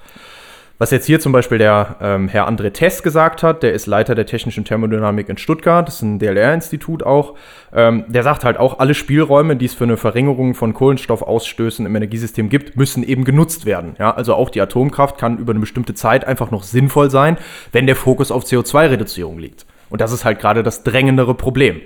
Was 0.79 0.91
jetzt 0.91 1.07
hier 1.07 1.21
zum 1.21 1.33
Beispiel 1.33 1.57
der 1.57 1.97
ähm, 2.03 2.29
Herr 2.29 2.47
André 2.47 2.71
Tess 2.71 3.03
gesagt 3.03 3.43
hat, 3.43 3.63
der 3.63 3.73
ist 3.73 3.87
Leiter 3.87 4.15
der 4.15 4.27
technischen 4.27 4.67
Thermodynamik 4.67 5.31
in 5.31 5.39
Stuttgart, 5.39 5.89
das 5.89 5.97
ist 5.97 6.03
ein 6.03 6.19
DLR-Institut 6.19 7.03
auch, 7.03 7.35
ähm, 7.75 8.05
der 8.09 8.23
sagt 8.23 8.45
halt 8.45 8.59
auch, 8.59 8.79
alle 8.79 8.93
Spielräume, 8.93 9.57
die 9.57 9.65
es 9.65 9.73
für 9.73 9.85
eine 9.85 9.97
Verringerung 9.97 10.55
von 10.55 10.75
Kohlenstoffausstößen 10.75 11.87
im 11.87 11.97
Energiesystem 11.97 12.51
gibt, 12.51 12.77
müssen 12.77 13.03
eben 13.03 13.25
genutzt 13.25 13.65
werden. 13.65 13.97
Ja? 13.99 14.15
Also 14.15 14.35
auch 14.35 14.51
die 14.51 14.61
Atomkraft 14.61 15.17
kann 15.17 15.39
über 15.39 15.53
eine 15.53 15.61
bestimmte 15.61 15.95
Zeit 15.95 16.27
einfach 16.27 16.51
noch 16.51 16.63
sinnvoll 16.63 17.11
sein, 17.11 17.39
wenn 17.73 17.87
der 17.87 17.97
Fokus 17.97 18.31
auf 18.31 18.45
CO2-Reduzierung 18.45 19.39
liegt. 19.39 19.65
Und 19.89 20.03
das 20.03 20.13
ist 20.13 20.27
halt 20.27 20.41
gerade 20.41 20.63
das 20.63 20.83
drängendere 20.83 21.35
Problem. 21.35 21.81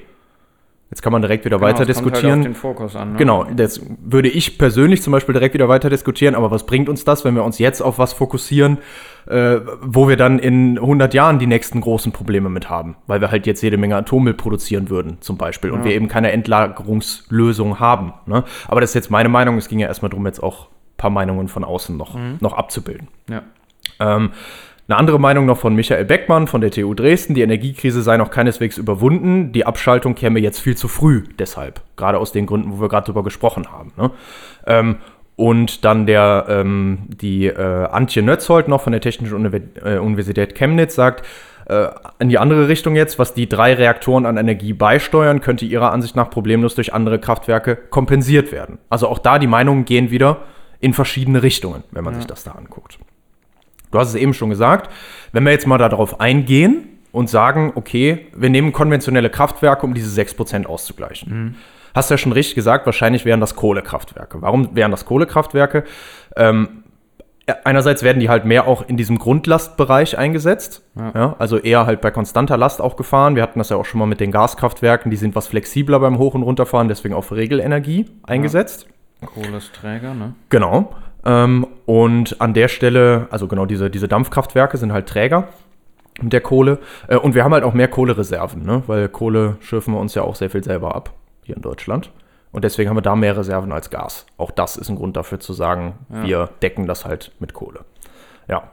Jetzt 0.90 1.02
kann 1.02 1.12
man 1.12 1.22
direkt 1.22 1.44
wieder 1.44 1.58
genau, 1.58 1.68
weiter 1.68 1.86
diskutieren. 1.86 2.40
Halt 2.40 2.44
den 2.46 2.54
Fokus 2.56 2.96
an, 2.96 3.12
ne? 3.12 3.18
Genau, 3.18 3.44
das 3.44 3.80
würde 4.00 4.28
ich 4.28 4.58
persönlich 4.58 5.02
zum 5.02 5.12
Beispiel 5.12 5.32
direkt 5.32 5.54
wieder 5.54 5.68
weiter 5.68 5.88
diskutieren, 5.88 6.34
aber 6.34 6.50
was 6.50 6.66
bringt 6.66 6.88
uns 6.88 7.04
das, 7.04 7.24
wenn 7.24 7.36
wir 7.36 7.44
uns 7.44 7.60
jetzt 7.60 7.80
auf 7.80 8.00
was 8.00 8.12
fokussieren, 8.12 8.78
äh, 9.28 9.60
wo 9.82 10.08
wir 10.08 10.16
dann 10.16 10.40
in 10.40 10.78
100 10.78 11.14
Jahren 11.14 11.38
die 11.38 11.46
nächsten 11.46 11.80
großen 11.80 12.10
Probleme 12.10 12.48
mit 12.48 12.68
haben? 12.68 12.96
Weil 13.06 13.20
wir 13.20 13.30
halt 13.30 13.46
jetzt 13.46 13.62
jede 13.62 13.76
Menge 13.76 13.96
Atommüll 13.96 14.34
produzieren 14.34 14.90
würden, 14.90 15.18
zum 15.20 15.36
Beispiel, 15.38 15.70
und 15.70 15.84
wir 15.84 15.92
eben 15.92 16.08
keine 16.08 16.32
Endlagerungslösung 16.32 17.78
haben. 17.78 18.12
Ne? 18.26 18.42
Aber 18.66 18.80
das 18.80 18.90
ist 18.90 18.94
jetzt 18.94 19.12
meine 19.12 19.28
Meinung, 19.28 19.58
es 19.58 19.68
ging 19.68 19.78
ja 19.78 19.86
erstmal 19.86 20.10
darum, 20.10 20.26
jetzt 20.26 20.42
auch 20.42 20.66
ein 20.66 20.96
paar 20.96 21.10
Meinungen 21.10 21.46
von 21.46 21.62
außen 21.62 21.96
noch, 21.96 22.16
mhm. 22.16 22.38
noch 22.40 22.54
abzubilden. 22.54 23.06
Ja. 23.28 23.42
Ähm, 24.00 24.30
Eine 24.88 24.98
andere 24.98 25.20
Meinung 25.20 25.46
noch 25.46 25.58
von 25.58 25.74
Michael 25.74 26.04
Beckmann 26.04 26.48
von 26.48 26.60
der 26.60 26.70
TU 26.70 26.94
Dresden, 26.94 27.34
die 27.34 27.42
Energiekrise 27.42 28.02
sei 28.02 28.16
noch 28.16 28.30
keineswegs 28.30 28.76
überwunden, 28.76 29.52
die 29.52 29.64
Abschaltung 29.64 30.14
käme 30.14 30.40
jetzt 30.40 30.58
viel 30.60 30.76
zu 30.76 30.88
früh 30.88 31.22
deshalb, 31.38 31.80
gerade 31.96 32.18
aus 32.18 32.32
den 32.32 32.46
Gründen, 32.46 32.72
wo 32.72 32.80
wir 32.80 32.88
gerade 32.88 33.06
drüber 33.06 33.22
gesprochen 33.22 33.70
haben. 33.70 33.92
Ne? 33.96 34.10
Ähm, 34.66 34.96
und 35.36 35.84
dann 35.84 36.06
der, 36.06 36.46
ähm, 36.48 36.98
die 37.08 37.46
äh, 37.46 37.86
Antje 37.86 38.22
Nötzold 38.22 38.68
noch 38.68 38.82
von 38.82 38.92
der 38.92 39.00
Technischen 39.00 39.52
äh, 39.84 39.96
Universität 39.96 40.54
Chemnitz 40.54 40.94
sagt, 40.94 41.24
äh, 41.70 41.88
in 42.18 42.28
die 42.28 42.38
andere 42.38 42.68
Richtung 42.68 42.96
jetzt, 42.96 43.18
was 43.18 43.32
die 43.32 43.48
drei 43.48 43.74
Reaktoren 43.74 44.26
an 44.26 44.36
Energie 44.36 44.72
beisteuern, 44.72 45.40
könnte 45.40 45.64
ihrer 45.64 45.92
Ansicht 45.92 46.16
nach 46.16 46.28
problemlos 46.28 46.74
durch 46.74 46.92
andere 46.92 47.18
Kraftwerke 47.18 47.76
kompensiert 47.76 48.50
werden. 48.52 48.78
Also 48.90 49.08
auch 49.08 49.18
da 49.18 49.38
die 49.38 49.46
Meinungen 49.46 49.84
gehen 49.84 50.10
wieder 50.10 50.38
in 50.80 50.94
verschiedene 50.94 51.42
Richtungen, 51.42 51.84
wenn 51.92 52.04
man 52.04 52.14
ja. 52.14 52.20
sich 52.20 52.26
das 52.26 52.42
da 52.44 52.50
anguckt. 52.50 52.98
Du 53.90 53.98
hast 53.98 54.08
es 54.08 54.14
eben 54.14 54.34
schon 54.34 54.50
gesagt, 54.50 54.90
wenn 55.32 55.44
wir 55.44 55.52
jetzt 55.52 55.66
mal 55.66 55.78
darauf 55.78 56.20
eingehen 56.20 56.88
und 57.12 57.28
sagen, 57.28 57.72
okay, 57.74 58.26
wir 58.34 58.50
nehmen 58.50 58.72
konventionelle 58.72 59.30
Kraftwerke, 59.30 59.84
um 59.84 59.94
diese 59.94 60.20
6% 60.20 60.66
auszugleichen. 60.66 61.32
Mhm 61.32 61.54
hast 61.94 62.10
ja 62.10 62.18
schon 62.18 62.32
richtig 62.32 62.54
gesagt, 62.54 62.86
wahrscheinlich 62.86 63.24
wären 63.24 63.40
das 63.40 63.56
Kohlekraftwerke. 63.56 64.42
Warum 64.42 64.74
wären 64.76 64.90
das 64.90 65.04
Kohlekraftwerke? 65.04 65.84
Ähm, 66.36 66.84
einerseits 67.64 68.02
werden 68.02 68.20
die 68.20 68.28
halt 68.28 68.44
mehr 68.44 68.66
auch 68.66 68.86
in 68.86 68.96
diesem 68.96 69.18
Grundlastbereich 69.18 70.16
eingesetzt. 70.16 70.82
Ja. 70.96 71.12
ja. 71.14 71.36
also 71.38 71.58
eher 71.58 71.86
halt 71.86 72.00
bei 72.00 72.10
konstanter 72.10 72.56
Last 72.56 72.80
auch 72.80 72.96
gefahren. 72.96 73.36
Wir 73.36 73.42
hatten 73.42 73.58
das 73.58 73.70
ja 73.70 73.76
auch 73.76 73.84
schon 73.84 73.98
mal 73.98 74.06
mit 74.06 74.20
den 74.20 74.30
Gaskraftwerken, 74.30 75.10
die 75.10 75.16
sind 75.16 75.34
was 75.34 75.48
flexibler 75.48 76.00
beim 76.00 76.18
Hoch- 76.18 76.34
und 76.34 76.42
Runterfahren, 76.42 76.88
deswegen 76.88 77.14
auf 77.14 77.32
Regelenergie 77.32 78.06
eingesetzt. 78.22 78.86
Ja. 79.20 79.28
Kohle 79.28 79.58
ist 79.58 79.74
Träger, 79.74 80.14
ne? 80.14 80.34
Genau. 80.48 80.94
Ähm, 81.24 81.66
und 81.90 82.40
an 82.40 82.54
der 82.54 82.68
Stelle, 82.68 83.26
also 83.30 83.48
genau, 83.48 83.66
diese, 83.66 83.90
diese 83.90 84.06
Dampfkraftwerke 84.06 84.76
sind 84.76 84.92
halt 84.92 85.08
Träger 85.08 85.48
der 86.20 86.40
Kohle. 86.40 86.78
Äh, 87.08 87.16
und 87.16 87.34
wir 87.34 87.42
haben 87.42 87.52
halt 87.52 87.64
auch 87.64 87.74
mehr 87.74 87.88
Kohlereserven, 87.88 88.64
ne? 88.64 88.84
weil 88.86 89.08
Kohle 89.08 89.56
schürfen 89.58 89.94
wir 89.94 89.98
uns 89.98 90.14
ja 90.14 90.22
auch 90.22 90.36
sehr 90.36 90.50
viel 90.50 90.62
selber 90.62 90.94
ab 90.94 91.12
hier 91.42 91.56
in 91.56 91.62
Deutschland. 91.62 92.12
Und 92.52 92.62
deswegen 92.62 92.88
haben 92.88 92.96
wir 92.96 93.02
da 93.02 93.16
mehr 93.16 93.36
Reserven 93.36 93.72
als 93.72 93.90
Gas. 93.90 94.26
Auch 94.36 94.52
das 94.52 94.76
ist 94.76 94.88
ein 94.88 94.94
Grund 94.94 95.16
dafür 95.16 95.40
zu 95.40 95.52
sagen, 95.52 95.94
ja. 96.10 96.22
wir 96.22 96.50
decken 96.62 96.86
das 96.86 97.06
halt 97.06 97.32
mit 97.40 97.54
Kohle. 97.54 97.80
Ja. 98.46 98.70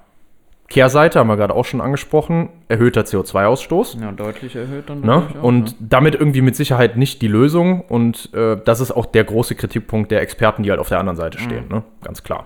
Kehrseite 0.69 1.17
haben 1.17 1.27
wir 1.27 1.37
gerade 1.37 1.55
auch 1.55 1.65
schon 1.65 1.81
angesprochen, 1.81 2.49
erhöhter 2.67 3.01
CO2-Ausstoß. 3.01 3.99
Ja, 3.99 4.11
deutlich 4.11 4.55
erhöht 4.55 4.91
dann. 4.91 5.01
Ne? 5.01 5.23
Auch, 5.39 5.43
und 5.43 5.63
ne? 5.63 5.87
damit 5.89 6.13
irgendwie 6.13 6.41
mit 6.41 6.55
Sicherheit 6.55 6.97
nicht 6.97 7.23
die 7.23 7.27
Lösung. 7.27 7.81
Und 7.81 8.31
äh, 8.35 8.57
das 8.63 8.79
ist 8.79 8.91
auch 8.91 9.07
der 9.07 9.23
große 9.23 9.55
Kritikpunkt 9.55 10.11
der 10.11 10.21
Experten, 10.21 10.61
die 10.61 10.69
halt 10.69 10.79
auf 10.79 10.89
der 10.89 10.99
anderen 10.99 11.17
Seite 11.17 11.39
stehen. 11.39 11.63
Mhm. 11.67 11.77
Ne? 11.77 11.83
Ganz 12.03 12.21
klar. 12.21 12.45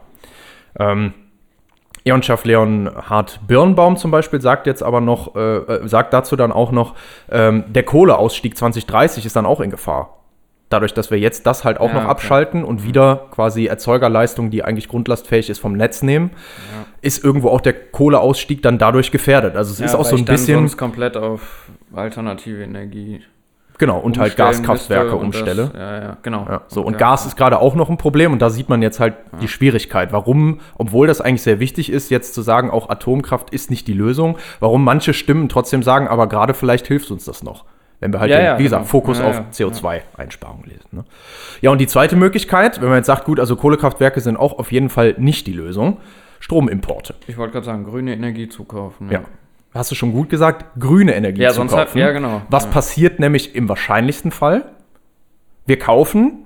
Ähm, 0.79 1.13
Eon-Chef 2.03 2.45
Leonhard 2.45 3.39
Birnbaum 3.47 3.97
zum 3.97 4.11
Beispiel 4.11 4.41
sagt 4.41 4.65
jetzt 4.65 4.81
aber 4.81 5.01
noch, 5.01 5.35
äh, 5.35 5.57
äh, 5.57 5.87
sagt 5.87 6.13
dazu 6.13 6.35
dann 6.35 6.51
auch 6.51 6.71
noch, 6.71 6.95
ähm, 7.29 7.65
der 7.67 7.83
Kohleausstieg 7.83 8.57
2030 8.57 9.25
ist 9.25 9.35
dann 9.35 9.45
auch 9.45 9.59
in 9.59 9.69
Gefahr. 9.69 10.17
Dadurch, 10.69 10.93
dass 10.93 11.11
wir 11.11 11.19
jetzt 11.19 11.45
das 11.45 11.65
halt 11.65 11.79
auch 11.79 11.89
ja, 11.89 11.95
noch 11.95 12.01
okay. 12.03 12.11
abschalten 12.11 12.63
und 12.63 12.85
wieder 12.85 13.27
quasi 13.31 13.65
Erzeugerleistung, 13.65 14.49
die 14.49 14.63
eigentlich 14.63 14.87
grundlastfähig 14.87 15.49
ist, 15.49 15.59
vom 15.59 15.73
Netz 15.73 16.01
nehmen, 16.01 16.31
ja. 16.73 16.85
ist 17.01 17.23
irgendwo 17.23 17.49
auch 17.49 17.61
der 17.61 17.73
Kohleausstieg 17.73 18.61
dann 18.61 18.77
dadurch 18.77 19.11
gefährdet. 19.11 19.55
Also 19.55 19.73
es 19.73 19.79
ja, 19.79 19.85
ist 19.85 19.95
auch 19.95 20.05
so 20.05 20.15
ein 20.15 20.25
bisschen. 20.25 20.59
Sonst 20.59 20.77
komplett 20.77 21.17
auf 21.17 21.69
alternative 21.93 22.63
Energie 22.63 23.21
Genau, 23.81 23.97
und 23.97 24.19
halt 24.19 24.37
Gaskraftwerke 24.37 25.15
umstelle. 25.15 25.71
Das, 25.73 25.73
ja, 25.73 26.01
ja, 26.03 26.17
genau. 26.21 26.45
Ja, 26.47 26.61
so, 26.67 26.83
und 26.83 26.93
ja. 26.93 26.99
Gas 26.99 27.25
ist 27.25 27.35
gerade 27.35 27.57
auch 27.57 27.73
noch 27.73 27.89
ein 27.89 27.97
Problem 27.97 28.31
und 28.31 28.39
da 28.39 28.51
sieht 28.51 28.69
man 28.69 28.83
jetzt 28.83 28.99
halt 28.99 29.15
ja. 29.31 29.39
die 29.39 29.47
Schwierigkeit. 29.47 30.13
Warum, 30.13 30.59
obwohl 30.77 31.07
das 31.07 31.19
eigentlich 31.19 31.41
sehr 31.41 31.59
wichtig 31.59 31.91
ist, 31.91 32.11
jetzt 32.11 32.35
zu 32.35 32.43
sagen, 32.43 32.69
auch 32.69 32.89
Atomkraft 32.89 33.49
ist 33.49 33.71
nicht 33.71 33.87
die 33.87 33.93
Lösung, 33.93 34.37
warum 34.59 34.83
manche 34.83 35.15
Stimmen 35.15 35.49
trotzdem 35.49 35.81
sagen, 35.81 36.07
aber 36.07 36.27
gerade 36.27 36.53
vielleicht 36.53 36.85
hilft 36.85 37.09
uns 37.09 37.25
das 37.25 37.41
noch. 37.41 37.65
Wenn 37.99 38.13
wir 38.13 38.19
halt, 38.19 38.29
den, 38.29 38.59
wie 38.59 38.63
gesagt, 38.65 38.83
genau. 38.83 38.91
Fokus 38.91 39.19
auf 39.19 39.41
CO2-Einsparung 39.51 40.63
lesen. 40.65 40.87
Ne? 40.91 41.03
Ja, 41.61 41.71
und 41.71 41.81
die 41.81 41.87
zweite 41.87 42.15
Möglichkeit, 42.15 42.81
wenn 42.81 42.89
man 42.89 42.97
jetzt 42.97 43.07
sagt, 43.07 43.25
gut, 43.25 43.39
also 43.39 43.55
Kohlekraftwerke 43.55 44.21
sind 44.21 44.37
auch 44.37 44.59
auf 44.59 44.71
jeden 44.71 44.89
Fall 44.89 45.15
nicht 45.17 45.47
die 45.47 45.53
Lösung, 45.53 45.97
Stromimporte. 46.39 47.15
Ich 47.25 47.37
wollte 47.39 47.53
gerade 47.53 47.65
sagen, 47.65 47.83
grüne 47.83 48.13
Energie 48.13 48.47
zukaufen. 48.47 49.09
Ja 49.09 49.21
hast 49.73 49.91
du 49.91 49.95
schon 49.95 50.11
gut 50.11 50.29
gesagt, 50.29 50.79
grüne 50.79 51.15
Energie 51.15 51.41
ja, 51.41 51.49
zu 51.49 51.55
sonst 51.55 51.71
kaufen. 51.71 51.89
Hat, 51.89 51.95
ja, 51.95 52.11
genau. 52.11 52.41
Was 52.49 52.65
ja. 52.65 52.71
passiert 52.71 53.19
nämlich 53.19 53.55
im 53.55 53.69
wahrscheinlichsten 53.69 54.31
Fall? 54.31 54.65
Wir 55.65 55.79
kaufen 55.79 56.45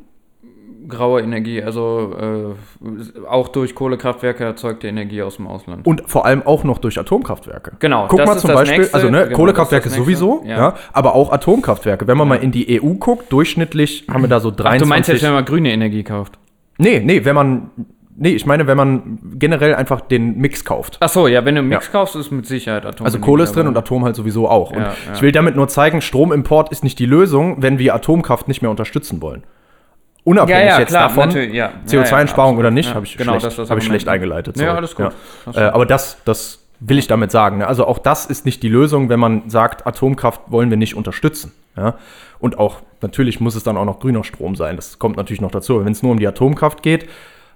graue 0.88 1.22
Energie, 1.22 1.62
also 1.62 2.16
äh, 2.20 3.28
auch 3.28 3.48
durch 3.48 3.76
Kohlekraftwerke 3.76 4.44
erzeugte 4.44 4.88
Energie 4.88 5.22
aus 5.22 5.38
dem 5.38 5.48
Ausland. 5.48 5.86
Und 5.86 6.04
vor 6.08 6.26
allem 6.26 6.44
auch 6.44 6.64
noch 6.64 6.78
durch 6.78 7.00
Atomkraftwerke. 7.00 7.74
Genau. 7.80 8.08
Guck 8.08 8.26
mal 8.26 8.38
zum 8.38 8.54
Beispiel, 8.54 8.80
nächste, 8.80 8.96
also 8.96 9.10
ne, 9.10 9.26
genau, 9.26 9.36
Kohlekraftwerke 9.36 9.90
sowieso, 9.90 10.44
ja. 10.46 10.58
ja. 10.58 10.76
aber 10.94 11.16
auch 11.16 11.32
Atomkraftwerke. 11.32 12.08
Wenn 12.08 12.18
man 12.18 12.28
ja. 12.28 12.36
mal 12.36 12.44
in 12.44 12.52
die 12.52 12.82
EU 12.82 12.94
guckt, 12.94 13.32
durchschnittlich 13.32 14.06
haben 14.12 14.22
wir 14.22 14.28
da 14.28 14.40
so 14.40 14.52
23. 14.52 14.76
Ach, 14.76 14.84
du 14.84 14.90
meinst 14.90 15.10
jetzt, 15.10 15.24
wenn 15.24 15.34
man 15.34 15.46
grüne 15.46 15.72
Energie 15.72 16.04
kauft? 16.04 16.38
Nee, 16.78 17.00
nee, 17.00 17.24
wenn 17.24 17.36
man 17.36 17.70
Nee, 18.18 18.30
ich 18.30 18.46
meine, 18.46 18.66
wenn 18.66 18.78
man 18.78 19.20
generell 19.34 19.76
einfach 19.76 20.00
den 20.00 20.38
Mix 20.38 20.64
kauft. 20.64 20.98
Ach 21.02 21.10
so, 21.10 21.28
ja, 21.28 21.44
wenn 21.44 21.56
du 21.56 21.60
einen 21.60 21.70
Mix 21.70 21.88
ja. 21.88 21.92
kaufst, 21.92 22.16
ist 22.16 22.32
mit 22.32 22.46
Sicherheit 22.46 22.86
Atom. 22.86 23.06
Also 23.06 23.20
Kohle 23.20 23.44
ist 23.44 23.54
drin 23.54 23.68
und 23.68 23.78
Atom 23.78 24.06
halt 24.06 24.16
sowieso 24.16 24.48
auch. 24.48 24.72
Ja, 24.72 24.78
und 24.78 24.84
ja. 24.84 24.92
ich 25.16 25.22
will 25.22 25.34
damit 25.34 25.58
nur 25.58 25.68
zeigen, 25.68 26.02
Stromimport 26.02 26.72
ist 26.72 26.84
nicht 26.84 26.98
die 27.00 27.06
Lösung, 27.06 27.62
wenn 27.62 27.78
wir 27.78 27.94
Atomkraft 27.94 28.48
nicht 28.48 28.62
mehr 28.62 28.72
unterstützen 28.72 29.22
wollen. 29.22 29.44
Unabhängig 30.24 30.78
jetzt 30.80 30.90
klar, 30.90 31.10
davon, 31.10 31.30
CO2-Einsparung 31.30 32.58
oder 32.58 32.72
nicht, 32.72 32.96
habe 32.96 33.06
ich, 33.06 33.16
genau, 33.16 33.40
schlecht, 33.40 33.60
das, 33.60 33.70
hab 33.70 33.78
ich 33.78 33.84
schlecht 33.84 34.08
eingeleitet. 34.08 34.58
Ja, 34.58 34.74
alles 34.74 34.96
gut. 34.96 35.12
Äh, 35.54 35.60
aber 35.60 35.86
das, 35.86 36.18
das 36.26 36.66
will 36.80 36.98
ich 36.98 37.08
damit 37.08 37.32
sagen. 37.32 37.60
Ne? 37.60 37.68
Also 37.68 37.86
auch 37.86 38.00
das 38.00 38.26
ist 38.26 38.46
nicht 38.46 38.64
die 38.64 38.70
Lösung, 38.70 39.10
wenn 39.10 39.20
man 39.20 39.50
sagt, 39.50 39.86
Atomkraft 39.86 40.42
wollen 40.48 40.70
wir 40.70 40.78
nicht 40.78 40.96
unterstützen. 40.96 41.52
Ja? 41.78 41.96
Und 42.40 42.58
auch, 42.58 42.78
natürlich 43.02 43.40
muss 43.40 43.56
es 43.56 43.64
dann 43.64 43.78
auch 43.78 43.86
noch 43.86 44.00
grüner 44.00 44.24
Strom 44.24 44.56
sein. 44.56 44.76
Das 44.78 45.00
kommt 45.00 45.18
natürlich 45.18 45.42
noch 45.42 45.52
dazu. 45.52 45.84
Wenn 45.84 45.92
es 45.92 46.02
nur 46.02 46.14
um 46.14 46.20
die 46.20 46.28
Atomkraft 46.28 46.82
geht, 46.82 47.08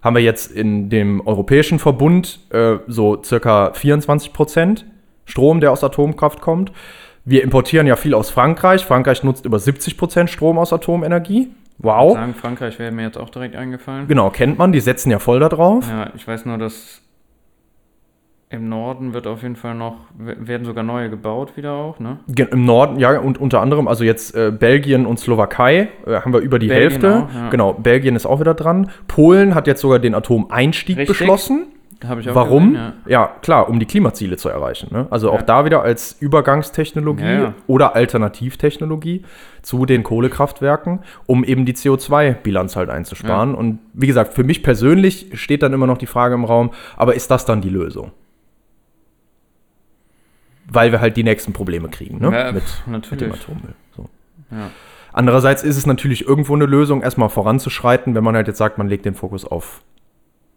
haben 0.01 0.15
wir 0.15 0.24
jetzt 0.24 0.51
in 0.51 0.89
dem 0.89 1.25
europäischen 1.25 1.79
Verbund 1.79 2.39
äh, 2.51 2.77
so 2.88 3.22
circa 3.24 3.74
24 3.74 4.34
Prozent 4.34 4.86
Strom, 5.25 5.62
der 5.62 5.72
aus 5.72 5.84
Atomkraft 5.84 6.41
kommt. 6.41 6.72
Wir 7.25 7.44
importieren 7.44 7.86
ja 7.86 7.96
viel 7.96 8.13
aus 8.13 8.29
Frankreich. 8.29 8.86
Frankreich 8.86 9.24
nutzt 9.24 9.46
über 9.46 9.60
70 9.60 9.98
Prozent 9.98 10.29
Strom 10.29 10.58
aus 10.58 10.74
Atomenergie. 10.74 11.50
Wow. 11.77 12.13
Ich 12.13 12.20
sagen, 12.20 12.34
Frankreich 12.34 12.79
wäre 12.79 12.91
mir 12.91 13.03
jetzt 13.03 13.18
auch 13.18 13.29
direkt 13.29 13.56
eingefallen. 13.56 14.08
Genau, 14.08 14.29
kennt 14.32 14.58
man, 14.58 14.72
die 14.72 14.79
setzen 14.79 15.12
ja 15.12 15.20
voll 15.20 15.39
da 15.39 15.48
drauf. 15.48 15.88
Ja, 15.89 16.12
ich 16.15 16.27
weiß 16.27 16.46
nur, 16.46 16.58
dass 16.58 17.01
im 18.51 18.68
Norden 18.68 19.13
wird 19.13 19.27
auf 19.27 19.44
jeden 19.44 19.56
Fall 19.56 19.75
noch, 19.75 19.98
werden 20.18 20.65
sogar 20.65 20.84
neue 20.84 21.12
gebaut 21.12 21.56
wieder 21.56 21.74
auch, 21.74 22.00
ne? 22.00 22.18
Im 22.36 22.65
Norden, 22.65 23.00
ja, 23.00 23.20
und 23.20 23.38
unter 23.39 23.62
anderem, 23.62 23.88
also 23.88 24.03
jetzt 24.03 24.36
äh, 24.36 24.51
Belgien 24.51 25.06
und 25.06 25.20
Slowakei 25.20 25.89
äh, 26.08 26.15
haben 26.15 26.34
wir 26.34 26.39
über 26.39 26.58
die 26.58 26.68
Belgien 26.68 26.89
Hälfte. 26.89 27.27
Auch, 27.29 27.36
ja. 27.36 27.50
Genau, 27.50 27.74
Belgien 27.74 28.15
ist 28.15 28.25
auch 28.25 28.39
wieder 28.39 28.56
dran. 28.56 28.89
Polen 29.08 29.53
hat 29.53 29.68
jetzt 29.68 29.82
sogar 29.82 30.00
den 30.00 30.15
Atomeinstieg 30.15 30.98
Richtig. 30.98 31.20
beschlossen. 31.20 31.68
Habe 32.03 32.22
ich 32.22 32.29
auch 32.29 32.34
Warum? 32.34 32.72
Gesehen, 32.72 32.94
ja. 33.06 33.22
ja. 33.22 33.32
klar, 33.44 33.70
um 33.70 33.79
die 33.79 33.86
Klimaziele 33.86 34.38
zu 34.38 34.50
erreichen. 34.50 34.88
Ne? 34.91 35.06
Also 35.12 35.32
auch 35.32 35.41
da 35.41 35.65
wieder 35.65 35.84
als 35.84 36.15
Übergangstechnologie 36.20 37.50
oder 37.68 37.94
Alternativtechnologie 37.94 39.25
zu 39.62 39.86
den 39.86 40.01
Kohlekraftwerken, 40.03 41.01
um 41.25 41.44
eben 41.44 41.65
die 41.65 41.74
CO2-Bilanz 41.74 42.77
halt 42.77 42.89
einzusparen. 42.89 43.53
Und 43.53 43.79
wie 43.94 44.08
gesagt, 44.08 44.34
für 44.34 44.46
mich 44.46 44.63
persönlich 44.63 45.29
steht 45.34 45.62
dann 45.62 45.74
immer 45.74 45.88
noch 45.88 45.98
die 45.98 46.08
Frage 46.08 46.36
im 46.36 46.46
Raum, 46.46 46.72
aber 46.96 47.15
ist 47.15 47.29
das 47.29 47.46
dann 47.46 47.60
die 47.62 47.70
Lösung? 47.70 48.13
Weil 50.72 50.92
wir 50.92 51.02
halt 51.02 51.18
die 51.18 51.24
nächsten 51.24 51.54
Probleme 51.54 51.90
kriegen, 51.90 52.20
ne? 52.20 52.32
Ja, 52.32 52.52
mit, 52.52 52.64
mit 52.88 53.22
dem 53.22 53.32
Atommüll. 53.32 53.74
So. 53.96 54.10
Ja. 54.52 54.70
Andererseits 55.12 55.64
ist 55.64 55.78
es 55.78 55.86
natürlich 55.86 56.28
irgendwo 56.28 56.56
eine 56.56 56.66
Lösung, 56.66 57.02
erstmal 57.02 57.30
voranzuschreiten, 57.30 58.16
wenn 58.16 58.24
man 58.24 58.36
halt 58.36 58.48
jetzt 58.48 58.58
sagt, 58.58 58.78
man 58.78 58.88
legt 58.88 59.06
den 59.06 59.16
Fokus 59.16 59.44
auf 59.46 59.82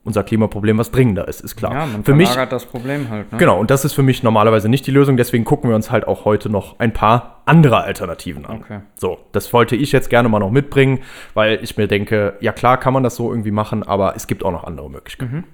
unser 0.05 0.25
Klimaproblem, 0.25 0.79
was 0.79 0.91
dringender 0.91 1.29
ist, 1.29 1.41
ist 1.41 1.57
klar. 1.57 1.73
Ja, 1.73 1.87
man 1.87 2.03
für 2.05 2.15
mich 2.15 2.35
das 2.35 2.67
Problem 2.67 3.09
halt. 3.09 3.31
Ne? 3.31 3.39
Genau, 3.39 3.59
und 3.61 3.71
das 3.71 3.85
ist 3.85 3.93
für 3.93 4.03
mich 4.03 4.23
normalerweise 4.23 4.69
nicht 4.69 4.87
die 4.87 4.91
Lösung, 4.91 5.17
deswegen 5.17 5.45
gucken 5.45 5.71
wir 5.71 5.77
uns 5.77 5.91
halt 5.91 6.09
auch 6.09 6.25
heute 6.25 6.49
noch 6.51 6.81
ein 6.81 6.93
paar 6.93 7.43
andere 7.45 7.85
Alternativen 7.85 8.45
an. 8.45 8.57
Okay. 8.59 8.81
So, 8.97 9.19
das 9.31 9.53
wollte 9.53 9.77
ich 9.77 9.93
jetzt 9.93 10.11
gerne 10.11 10.29
mal 10.29 10.41
noch 10.41 10.51
mitbringen, 10.51 11.01
weil 11.35 11.63
ich 11.63 11.77
mir 11.77 11.87
denke, 11.87 12.35
ja 12.41 12.53
klar 12.53 12.79
kann 12.79 12.93
man 12.93 13.05
das 13.05 13.15
so 13.15 13.31
irgendwie 13.31 13.53
machen, 13.53 13.85
aber 13.85 14.17
es 14.17 14.27
gibt 14.27 14.45
auch 14.45 14.51
noch 14.51 14.65
andere 14.65 14.91
Möglichkeiten. 14.91 15.37
Mhm. 15.37 15.45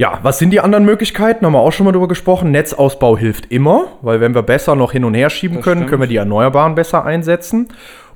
Ja, 0.00 0.20
was 0.22 0.38
sind 0.38 0.50
die 0.50 0.60
anderen 0.60 0.84
Möglichkeiten? 0.84 1.44
Haben 1.44 1.54
wir 1.54 1.58
auch 1.58 1.72
schon 1.72 1.84
mal 1.84 1.90
drüber 1.90 2.06
gesprochen. 2.06 2.52
Netzausbau 2.52 3.18
hilft 3.18 3.50
immer, 3.50 3.88
weil 4.00 4.20
wenn 4.20 4.32
wir 4.32 4.42
besser 4.42 4.76
noch 4.76 4.92
hin 4.92 5.04
und 5.04 5.14
her 5.14 5.28
schieben 5.28 5.56
das 5.56 5.64
können, 5.64 5.80
stimmt. 5.80 5.90
können 5.90 6.02
wir 6.02 6.06
die 6.06 6.16
Erneuerbaren 6.16 6.76
besser 6.76 7.04
einsetzen. 7.04 7.66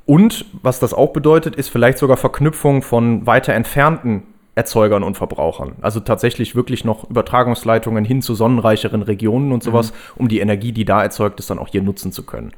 Und 0.05 0.45
was 0.61 0.79
das 0.79 0.93
auch 0.93 1.11
bedeutet, 1.11 1.57
ist 1.57 1.67
vielleicht 1.67 1.97
sogar 1.97 2.15
Verknüpfung 2.15 2.83
von 2.83 3.27
weiter 3.27 3.53
entfernten 3.53 4.23
Erzeugern 4.55 5.03
und 5.03 5.17
Verbrauchern. 5.17 5.73
Also 5.81 5.99
tatsächlich 5.99 6.55
wirklich 6.55 6.85
noch 6.85 7.09
Übertragungsleitungen 7.09 8.05
hin 8.05 8.21
zu 8.21 8.33
sonnenreicheren 8.33 9.01
Regionen 9.01 9.51
und 9.51 9.61
sowas, 9.61 9.91
mhm. 9.91 10.21
um 10.21 10.27
die 10.29 10.39
Energie, 10.39 10.71
die 10.71 10.85
da 10.85 11.03
erzeugt 11.03 11.39
ist, 11.41 11.49
dann 11.49 11.59
auch 11.59 11.67
hier 11.67 11.81
nutzen 11.81 12.13
zu 12.13 12.23
können. 12.23 12.53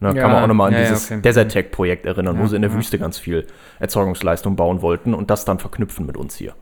Ne, 0.00 0.08
ja, 0.08 0.22
kann 0.22 0.30
man 0.30 0.42
auch 0.42 0.46
nochmal 0.46 0.68
an 0.68 0.74
ja, 0.74 0.80
dieses 0.80 1.08
ja, 1.08 1.16
okay. 1.16 1.22
Desertec-Projekt 1.22 2.04
erinnern, 2.04 2.38
wo 2.38 2.46
sie 2.46 2.56
in 2.56 2.62
der 2.62 2.72
Wüste 2.74 2.98
ganz 2.98 3.18
viel 3.18 3.46
Erzeugungsleistung 3.80 4.56
bauen 4.56 4.82
wollten 4.82 5.14
und 5.14 5.30
das 5.30 5.46
dann 5.46 5.58
verknüpfen 5.58 6.04
mit 6.06 6.16
uns 6.16 6.36
hier. 6.36 6.54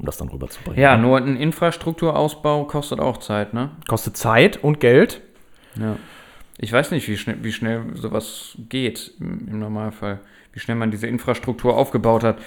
Um 0.00 0.06
das 0.06 0.16
dann 0.16 0.28
rüberzubringen. 0.28 0.80
Ja, 0.80 0.96
nur 0.96 1.18
ein 1.18 1.36
Infrastrukturausbau 1.36 2.64
kostet 2.64 3.00
auch 3.00 3.18
Zeit, 3.18 3.54
ne? 3.54 3.70
Kostet 3.86 4.16
Zeit 4.16 4.62
und 4.62 4.80
Geld. 4.80 5.20
Ja. 5.76 5.96
Ich 6.58 6.72
weiß 6.72 6.90
nicht, 6.90 7.06
wie 7.08 7.16
schnell, 7.16 7.36
wie 7.42 7.52
schnell 7.52 7.82
sowas 7.94 8.56
geht 8.68 9.12
im, 9.20 9.46
im 9.48 9.58
Normalfall. 9.60 10.20
Wie 10.52 10.60
schnell 10.60 10.76
man 10.76 10.90
diese 10.90 11.06
Infrastruktur 11.06 11.76
aufgebaut 11.76 12.24
hat. 12.24 12.38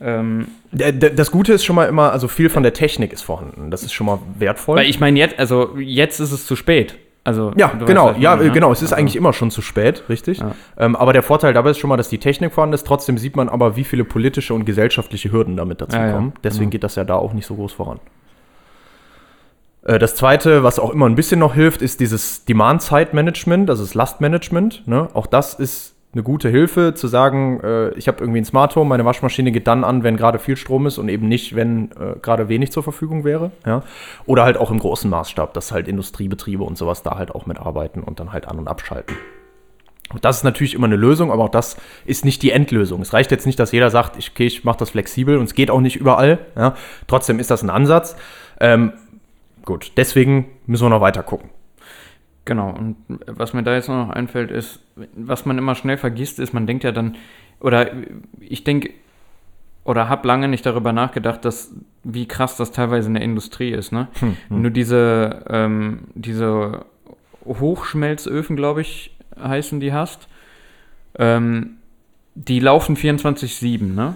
Ähm, 0.00 0.48
Das 0.72 1.30
Gute 1.30 1.52
ist 1.52 1.64
schon 1.64 1.76
mal 1.76 1.86
immer, 1.86 2.12
also 2.12 2.28
viel 2.28 2.48
von 2.48 2.62
der 2.62 2.72
Technik 2.72 3.12
ist 3.12 3.22
vorhanden. 3.22 3.70
Das 3.70 3.82
ist 3.82 3.92
schon 3.92 4.06
mal 4.06 4.18
wertvoll. 4.38 4.76
weil 4.78 4.88
ich 4.88 5.00
meine, 5.00 5.18
jetzt, 5.18 5.38
also 5.38 5.76
jetzt 5.78 6.20
ist 6.20 6.32
es 6.32 6.46
zu 6.46 6.56
spät. 6.56 6.96
Also, 7.26 7.52
Ja, 7.56 7.72
weißt, 7.74 7.86
genau, 7.86 8.12
ja, 8.12 8.36
meine, 8.36 8.48
ne? 8.48 8.52
genau. 8.52 8.72
Es 8.72 8.80
ist 8.82 8.92
Also, 8.92 9.00
eigentlich 9.00 9.16
immer 9.16 9.32
schon 9.32 9.50
zu 9.50 9.60
spät, 9.62 10.04
richtig. 10.08 10.38
Ja. 10.38 10.52
Ähm, 10.78 10.94
aber 10.96 11.12
der 11.12 11.22
Vorteil 11.22 11.52
dabei 11.52 11.70
ist 11.70 11.78
schon 11.78 11.88
mal, 11.88 11.96
dass 11.96 12.08
die 12.08 12.18
Technik 12.18 12.52
vorhanden 12.54 12.74
ist. 12.74 12.86
Trotzdem 12.86 13.18
sieht 13.18 13.34
man 13.36 13.48
aber, 13.48 13.76
wie 13.76 13.84
viele 13.84 14.04
politische 14.04 14.54
und 14.54 14.64
gesellschaftliche 14.64 15.32
Hürden 15.32 15.56
damit 15.56 15.80
dazu 15.80 15.96
Ja, 15.96 16.12
kommen. 16.12 16.32
Deswegen 16.44 16.64
genau. 16.64 16.70
geht 16.70 16.84
das 16.84 16.94
ja 16.94 17.04
da 17.04 17.16
auch 17.16 17.32
nicht 17.32 17.46
so 17.46 17.56
groß 17.56 17.72
voran. 17.72 17.98
Äh, 19.84 19.98
Das 19.98 20.14
zweite, 20.14 20.62
was 20.62 20.78
auch 20.78 20.90
immer 20.90 21.06
ein 21.06 21.16
bisschen 21.16 21.40
noch 21.40 21.54
hilft, 21.54 21.82
ist 21.82 21.98
dieses 22.00 22.44
Demand-Side-Management, 22.44 23.70
also 23.70 23.82
das 23.82 23.94
Lastmanagement. 23.94 24.86
Ne? 24.86 25.08
Auch 25.14 25.26
das 25.26 25.54
ist 25.54 25.95
eine 26.16 26.22
gute 26.22 26.48
Hilfe, 26.48 26.94
zu 26.94 27.08
sagen, 27.08 27.60
äh, 27.62 27.90
ich 27.90 28.08
habe 28.08 28.20
irgendwie 28.20 28.40
ein 28.40 28.44
Smart 28.46 28.74
Home, 28.74 28.88
meine 28.88 29.04
Waschmaschine 29.04 29.52
geht 29.52 29.66
dann 29.66 29.84
an, 29.84 30.02
wenn 30.02 30.16
gerade 30.16 30.38
viel 30.38 30.56
Strom 30.56 30.86
ist 30.86 30.96
und 30.96 31.10
eben 31.10 31.28
nicht, 31.28 31.54
wenn 31.54 31.90
äh, 31.92 32.18
gerade 32.22 32.48
wenig 32.48 32.72
zur 32.72 32.82
Verfügung 32.82 33.24
wäre. 33.24 33.50
Ja? 33.66 33.82
Oder 34.24 34.44
halt 34.44 34.56
auch 34.56 34.70
im 34.70 34.78
großen 34.78 35.10
Maßstab, 35.10 35.52
dass 35.52 35.72
halt 35.72 35.88
Industriebetriebe 35.88 36.64
und 36.64 36.78
sowas 36.78 37.02
da 37.02 37.18
halt 37.18 37.34
auch 37.34 37.44
mitarbeiten 37.44 38.02
und 38.02 38.18
dann 38.18 38.32
halt 38.32 38.48
an- 38.48 38.58
und 38.58 38.66
abschalten. 38.66 39.14
Und 40.12 40.24
das 40.24 40.38
ist 40.38 40.44
natürlich 40.44 40.74
immer 40.74 40.86
eine 40.86 40.96
Lösung, 40.96 41.30
aber 41.30 41.44
auch 41.44 41.50
das 41.50 41.76
ist 42.06 42.24
nicht 42.24 42.40
die 42.42 42.50
Endlösung. 42.50 43.02
Es 43.02 43.12
reicht 43.12 43.30
jetzt 43.30 43.44
nicht, 43.44 43.58
dass 43.58 43.72
jeder 43.72 43.90
sagt, 43.90 44.16
ich, 44.16 44.30
okay, 44.30 44.46
ich 44.46 44.64
mache 44.64 44.78
das 44.78 44.90
flexibel 44.90 45.36
und 45.36 45.44
es 45.44 45.54
geht 45.54 45.70
auch 45.70 45.80
nicht 45.80 45.96
überall. 45.96 46.38
Ja? 46.56 46.76
Trotzdem 47.08 47.38
ist 47.38 47.50
das 47.50 47.62
ein 47.62 47.70
Ansatz. 47.70 48.16
Ähm, 48.58 48.92
gut, 49.66 49.92
deswegen 49.98 50.46
müssen 50.64 50.86
wir 50.86 50.90
noch 50.90 51.02
weiter 51.02 51.22
gucken. 51.22 51.50
Genau, 52.46 52.70
und 52.70 52.96
was 53.26 53.54
mir 53.54 53.64
da 53.64 53.74
jetzt 53.74 53.88
noch 53.88 54.10
einfällt, 54.10 54.52
ist, 54.52 54.78
was 55.16 55.46
man 55.46 55.58
immer 55.58 55.74
schnell 55.74 55.98
vergisst, 55.98 56.38
ist, 56.38 56.54
man 56.54 56.66
denkt 56.66 56.84
ja 56.84 56.92
dann, 56.92 57.16
oder 57.58 57.90
ich 58.38 58.62
denke, 58.62 58.90
oder 59.82 60.08
habe 60.08 60.28
lange 60.28 60.46
nicht 60.46 60.64
darüber 60.64 60.92
nachgedacht, 60.92 61.44
dass, 61.44 61.74
wie 62.04 62.26
krass 62.26 62.56
das 62.56 62.70
teilweise 62.70 63.08
in 63.08 63.14
der 63.14 63.24
Industrie 63.24 63.70
ist, 63.70 63.90
ne? 63.90 64.06
Wenn 64.48 64.62
du 64.62 64.70
diese, 64.70 65.44
ähm, 65.48 66.04
diese 66.14 66.84
Hochschmelzöfen, 67.44 68.54
glaube 68.54 68.82
ich, 68.82 69.16
heißen 69.40 69.80
die 69.80 69.92
hast, 69.92 70.28
ähm, 71.18 71.78
die 72.36 72.60
laufen 72.60 72.96
24-7, 72.96 73.92
ne? 73.92 74.14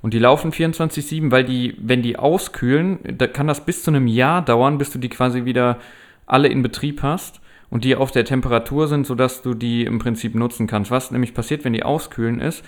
Und 0.00 0.14
die 0.14 0.18
laufen 0.18 0.52
24-7, 0.52 1.30
weil 1.30 1.44
die, 1.44 1.76
wenn 1.78 2.00
die 2.00 2.18
auskühlen, 2.18 2.98
da 3.18 3.26
kann 3.26 3.46
das 3.46 3.66
bis 3.66 3.82
zu 3.82 3.90
einem 3.90 4.06
Jahr 4.06 4.42
dauern, 4.42 4.78
bis 4.78 4.90
du 4.90 4.98
die 4.98 5.10
quasi 5.10 5.44
wieder 5.44 5.78
alle 6.24 6.48
in 6.48 6.62
Betrieb 6.62 7.02
hast 7.02 7.42
und 7.70 7.84
die 7.84 7.96
auf 7.96 8.10
der 8.10 8.24
Temperatur 8.24 8.88
sind, 8.88 9.06
sodass 9.06 9.42
du 9.42 9.54
die 9.54 9.84
im 9.84 9.98
Prinzip 9.98 10.34
nutzen 10.34 10.66
kannst. 10.66 10.90
Was 10.90 11.10
nämlich 11.10 11.34
passiert, 11.34 11.64
wenn 11.64 11.72
die 11.72 11.82
auskühlen 11.82 12.40
ist, 12.40 12.64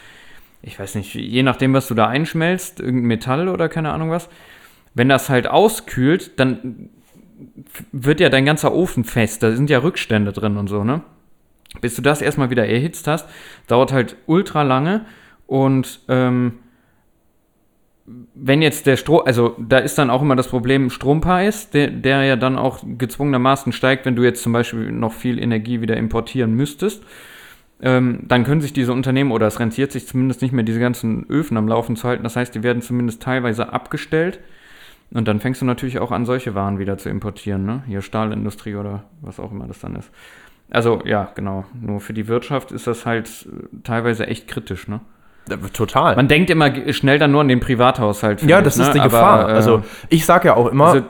ich 0.62 0.78
weiß 0.78 0.95
nicht, 0.97 1.14
je 1.14 1.42
nachdem, 1.42 1.73
was 1.73 1.88
du 1.88 1.95
da 1.95 2.07
einschmelzt, 2.07 2.80
irgendein 2.80 3.07
Metall 3.07 3.49
oder 3.49 3.69
keine 3.69 3.92
Ahnung 3.92 4.11
was, 4.11 4.28
wenn 4.95 5.09
das 5.09 5.30
halt 5.30 5.47
auskühlt, 5.47 6.38
dann 6.38 6.90
wird 7.92 8.21
ja 8.21 8.28
dein 8.28 8.45
ganzer 8.45 8.75
Ofen 8.75 9.04
fest, 9.04 9.42
da 9.42 9.52
sind 9.52 9.71
ja 9.71 9.78
Rückstände 9.78 10.33
drin 10.33 10.57
und 10.57 10.69
so, 10.69 10.85
ne? 10.85 11.02
Bis 11.80 11.95
du 11.95 12.02
das 12.02 12.21
erstmal 12.21 12.50
wieder 12.50 12.66
erhitzt 12.66 13.07
hast, 13.07 13.28
dauert 13.69 13.92
halt 13.92 14.16
ultra 14.26 14.62
lange 14.62 15.07
und 15.47 16.00
ähm, 16.09 16.59
wenn 18.35 18.62
jetzt 18.62 18.87
der 18.87 18.97
Strom, 18.97 19.23
also 19.25 19.55
da 19.59 19.79
ist 19.79 19.99
dann 19.99 20.11
auch 20.11 20.23
immer 20.23 20.37
das 20.37 20.49
Problem 20.49 20.90
Strompreis, 20.90 21.71
der, 21.71 21.88
der 21.88 22.25
ja 22.25 22.37
dann 22.37 22.57
auch 22.59 22.81
gezwungenermaßen 22.85 23.73
steigt, 23.73 24.07
wenn 24.07 24.17
du 24.17 24.23
jetzt 24.23 24.43
zum 24.43 24.52
Beispiel 24.52 24.90
noch 24.93 25.12
viel 25.12 25.38
Energie 25.38 25.81
wieder 25.81 25.97
importieren 25.97 26.55
müsstest. 26.55 27.02
Ähm, 27.83 28.21
dann 28.29 28.45
können 28.45 28.61
sich 28.61 28.73
diese 28.73 28.93
Unternehmen, 28.93 29.33
oder 29.33 29.47
es 29.47 29.59
rentiert 29.59 29.93
sich 29.93 30.07
zumindest 30.07 30.43
nicht 30.43 30.52
mehr, 30.52 30.64
diese 30.64 30.81
ganzen 30.81 31.29
Öfen 31.29 31.57
am 31.57 31.69
Laufen 31.69 31.97
zu 31.97 32.07
halten. 32.09 32.25
Das 32.25 32.37
heißt, 32.37 32.55
die 32.55 32.62
werden 32.62 32.83
zumindest 32.83 33.23
teilweise 33.23 33.73
abgestellt. 33.73 34.40
Und 35.12 35.26
dann 35.26 35.40
fängst 35.40 35.61
du 35.61 35.67
natürlich 35.67 35.99
auch 35.99 36.12
an, 36.12 36.25
solche 36.25 36.55
Waren 36.55 36.79
wieder 36.79 36.99
zu 36.99 37.09
importieren, 37.09 37.64
ne? 37.64 37.83
Hier 37.87 38.00
Stahlindustrie 38.00 38.76
oder 38.76 39.05
was 39.23 39.40
auch 39.40 39.50
immer 39.50 39.67
das 39.67 39.81
dann 39.81 39.97
ist. 39.97 40.11
Also, 40.71 41.02
ja, 41.05 41.33
genau. 41.35 41.64
Nur 41.81 42.00
für 42.00 42.12
die 42.12 42.29
Wirtschaft 42.29 42.71
ist 42.71 42.87
das 42.87 43.07
halt 43.07 43.49
teilweise 43.83 44.26
echt 44.26 44.47
kritisch, 44.47 44.87
ne? 44.87 45.00
Total. 45.73 46.16
Man 46.16 46.28
denkt 46.28 46.50
immer 46.50 46.71
schnell 46.92 47.19
dann 47.19 47.33
nur 47.33 47.40
an 47.40 47.49
den 47.49 47.61
Privathaushalt. 47.61 48.42
ja, 48.42 48.62
das 48.62 48.77
ich, 48.77 48.83
ist 48.83 48.88
ne? 48.88 48.94
die 48.94 49.01
Aber, 49.01 49.11
Gefahr. 49.11 49.48
äh, 49.48 49.53
also 49.53 49.83
ich 50.09 50.24
sage 50.24 50.48
ja 50.48 50.57
auch 50.57 50.66
immer, 50.66 50.87
also, 50.87 51.03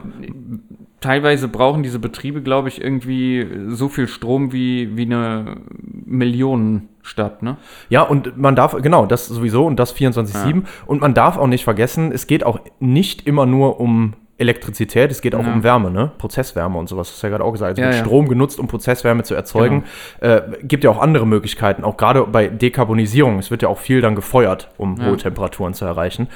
teilweise 1.01 1.49
brauchen 1.49 1.83
diese 1.83 1.99
Betriebe, 1.99 2.43
glaube 2.43 2.69
ich, 2.69 2.81
irgendwie 2.81 3.47
so 3.69 3.89
viel 3.89 4.07
Strom 4.07 4.53
wie, 4.53 4.97
wie 4.97 5.07
eine 5.07 5.57
Millionenstadt, 6.05 7.43
ne? 7.43 7.57
Ja, 7.89 8.03
und 8.03 8.37
man 8.37 8.55
darf, 8.55 8.77
genau, 8.81 9.07
das 9.07 9.27
sowieso 9.27 9.67
und 9.67 9.79
das 9.79 9.95
24-7. 9.97 10.63
Und 10.87 11.01
man 11.01 11.15
darf 11.15 11.39
auch 11.39 11.47
nicht 11.47 11.65
vergessen, 11.65 12.13
es 12.13 12.27
geht 12.27 12.45
auch 12.45 12.61
nicht 12.79 13.27
immer 13.27 13.47
nur 13.47 13.81
um 13.81 14.15
Elektrizität, 14.41 15.11
es 15.11 15.21
geht 15.21 15.35
auch 15.35 15.45
Ja. 15.45 15.53
um 15.53 15.63
Wärme, 15.63 15.91
ne? 15.91 16.11
Prozesswärme 16.19 16.79
und 16.79 16.89
sowas, 16.89 17.11
hast 17.11 17.23
du 17.23 17.27
ja 17.27 17.31
gerade 17.31 17.45
auch 17.45 17.53
gesagt. 17.53 17.73
Es 17.73 17.79
Ja, 17.79 17.85
wird 17.87 17.95
ja. 17.97 18.01
Strom 18.05 18.29
genutzt, 18.29 18.59
um 18.59 18.67
Prozesswärme 18.67 19.23
zu 19.23 19.35
erzeugen. 19.35 19.85
Äh, 20.21 20.41
gibt 20.63 20.83
ja 20.85 20.91
auch 20.91 20.99
andere 21.01 21.27
Möglichkeiten, 21.27 21.85
auch 21.85 21.97
gerade 21.97 22.25
bei 22.25 22.49
Dekarbonisierung. 22.49 23.39
Es 23.39 23.51
wird 23.51 23.63
ja 23.63 23.69
auch 23.69 23.79
viel 23.79 24.01
dann 24.01 24.15
gefeuert, 24.17 24.69
um 24.79 25.05
hohe 25.05 25.17
Temperaturen 25.17 25.75
zu 25.75 25.85
erreichen. 25.85 26.29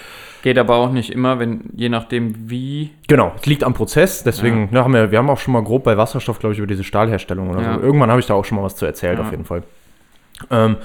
Geht 0.42 0.58
aber 0.58 0.76
auch 0.76 0.92
nicht 0.92 1.10
immer, 1.10 1.38
wenn, 1.38 1.62
je 1.74 1.88
nachdem 1.88 2.50
wie. 2.50 2.90
Genau, 3.08 3.32
es 3.40 3.46
liegt 3.46 3.64
am 3.64 3.72
Prozess, 3.72 4.22
deswegen, 4.24 4.68
ne, 4.70 4.84
haben 4.84 4.92
wir, 4.92 5.10
wir 5.10 5.18
haben 5.18 5.30
auch 5.30 5.38
schon 5.38 5.52
mal 5.54 5.62
grob 5.62 5.84
bei 5.84 5.96
Wasserstoff, 5.96 6.38
glaube 6.38 6.52
ich, 6.52 6.58
über 6.58 6.66
diese 6.68 6.84
Stahlherstellung 6.84 7.48
oder 7.50 7.60
so. 7.64 7.80
Irgendwann 7.80 8.10
habe 8.10 8.20
ich 8.20 8.26
da 8.26 8.34
auch 8.34 8.44
schon 8.44 8.56
mal 8.58 8.64
was 8.64 8.76
zu 8.76 8.84
erzählt, 8.84 9.18
auf 9.18 9.30
jeden 9.30 9.44
Fall. 9.46 9.62
Ähm, 10.50 10.76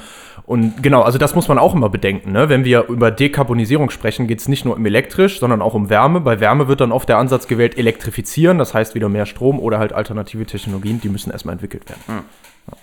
und 0.49 0.81
genau, 0.81 1.03
also 1.03 1.19
das 1.19 1.35
muss 1.35 1.47
man 1.47 1.59
auch 1.59 1.75
immer 1.75 1.89
bedenken. 1.89 2.31
Ne? 2.31 2.49
Wenn 2.49 2.65
wir 2.65 2.87
über 2.87 3.11
Dekarbonisierung 3.11 3.91
sprechen, 3.91 4.25
geht 4.25 4.39
es 4.39 4.47
nicht 4.47 4.65
nur 4.65 4.75
um 4.75 4.83
elektrisch, 4.83 5.39
sondern 5.39 5.61
auch 5.61 5.75
um 5.75 5.91
Wärme. 5.91 6.21
Bei 6.21 6.39
Wärme 6.39 6.67
wird 6.67 6.81
dann 6.81 6.91
oft 6.91 7.07
der 7.07 7.19
Ansatz 7.19 7.47
gewählt, 7.47 7.77
elektrifizieren, 7.77 8.57
das 8.57 8.73
heißt 8.73 8.95
wieder 8.95 9.09
mehr 9.09 9.27
Strom 9.27 9.59
oder 9.59 9.77
halt 9.77 9.93
alternative 9.93 10.47
Technologien, 10.47 10.99
die 11.01 11.09
müssen 11.09 11.29
erstmal 11.29 11.53
entwickelt 11.53 11.87
werden. 11.87 12.01
Ja. 12.07 12.13
Ja. 12.15 12.77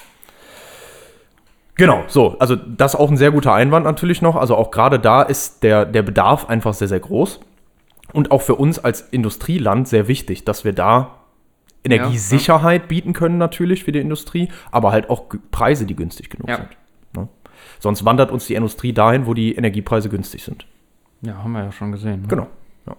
Genau, 1.75 2.05
so, 2.07 2.39
also 2.39 2.55
das 2.55 2.95
ist 2.95 3.01
auch 3.01 3.11
ein 3.11 3.17
sehr 3.17 3.33
guter 3.33 3.53
Einwand 3.53 3.85
natürlich 3.85 4.23
noch. 4.23 4.37
Also 4.37 4.55
auch 4.55 4.71
gerade 4.71 5.01
da 5.01 5.23
ist 5.23 5.65
der, 5.65 5.87
der 5.87 6.03
Bedarf 6.03 6.49
einfach 6.49 6.73
sehr, 6.73 6.87
sehr 6.87 7.01
groß. 7.01 7.41
Und 8.13 8.31
auch 8.31 8.43
für 8.43 8.55
uns 8.55 8.79
als 8.79 9.01
Industrieland 9.01 9.89
sehr 9.89 10.07
wichtig, 10.07 10.45
dass 10.45 10.65
wir 10.65 10.73
da 10.73 11.17
Energiesicherheit 11.83 12.87
bieten 12.87 13.13
können 13.13 13.39
natürlich 13.39 13.83
für 13.83 13.91
die 13.91 13.99
Industrie, 13.99 14.51
aber 14.71 14.93
halt 14.93 15.11
auch 15.11 15.25
Preise, 15.51 15.85
die 15.85 15.97
günstig 15.97 16.31
genug 16.31 16.49
Ja. 16.49 16.59
sind. 16.59 16.69
Sonst 17.79 18.05
wandert 18.05 18.31
uns 18.31 18.47
die 18.47 18.55
Industrie 18.55 18.93
dahin, 18.93 19.27
wo 19.27 19.35
die 19.35 19.55
Energiepreise 19.55 20.09
günstig 20.09 20.45
sind. 20.45 20.67
Ja, 21.23 21.43
haben 21.43 21.53
wir 21.53 21.65
ja 21.65 21.73
schon 21.73 21.93
gesehen. 21.93 22.23
Ne? 22.23 22.29
Genau. 22.29 22.47
Ja. 22.87 22.97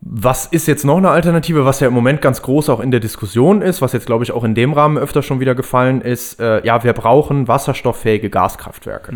Was 0.00 0.46
ist 0.46 0.66
jetzt 0.66 0.84
noch 0.84 0.98
eine 0.98 1.10
Alternative, 1.10 1.64
was 1.64 1.80
ja 1.80 1.88
im 1.88 1.94
Moment 1.94 2.20
ganz 2.20 2.42
groß 2.42 2.68
auch 2.68 2.80
in 2.80 2.90
der 2.90 3.00
Diskussion 3.00 3.62
ist, 3.62 3.80
was 3.80 3.92
jetzt, 3.92 4.06
glaube 4.06 4.24
ich, 4.24 4.32
auch 4.32 4.44
in 4.44 4.54
dem 4.54 4.72
Rahmen 4.72 4.98
öfter 4.98 5.22
schon 5.22 5.40
wieder 5.40 5.54
gefallen 5.54 6.02
ist, 6.02 6.40
äh, 6.40 6.64
ja, 6.64 6.84
wir 6.84 6.92
brauchen 6.92 7.48
wasserstofffähige 7.48 8.30
Gaskraftwerke. 8.30 9.12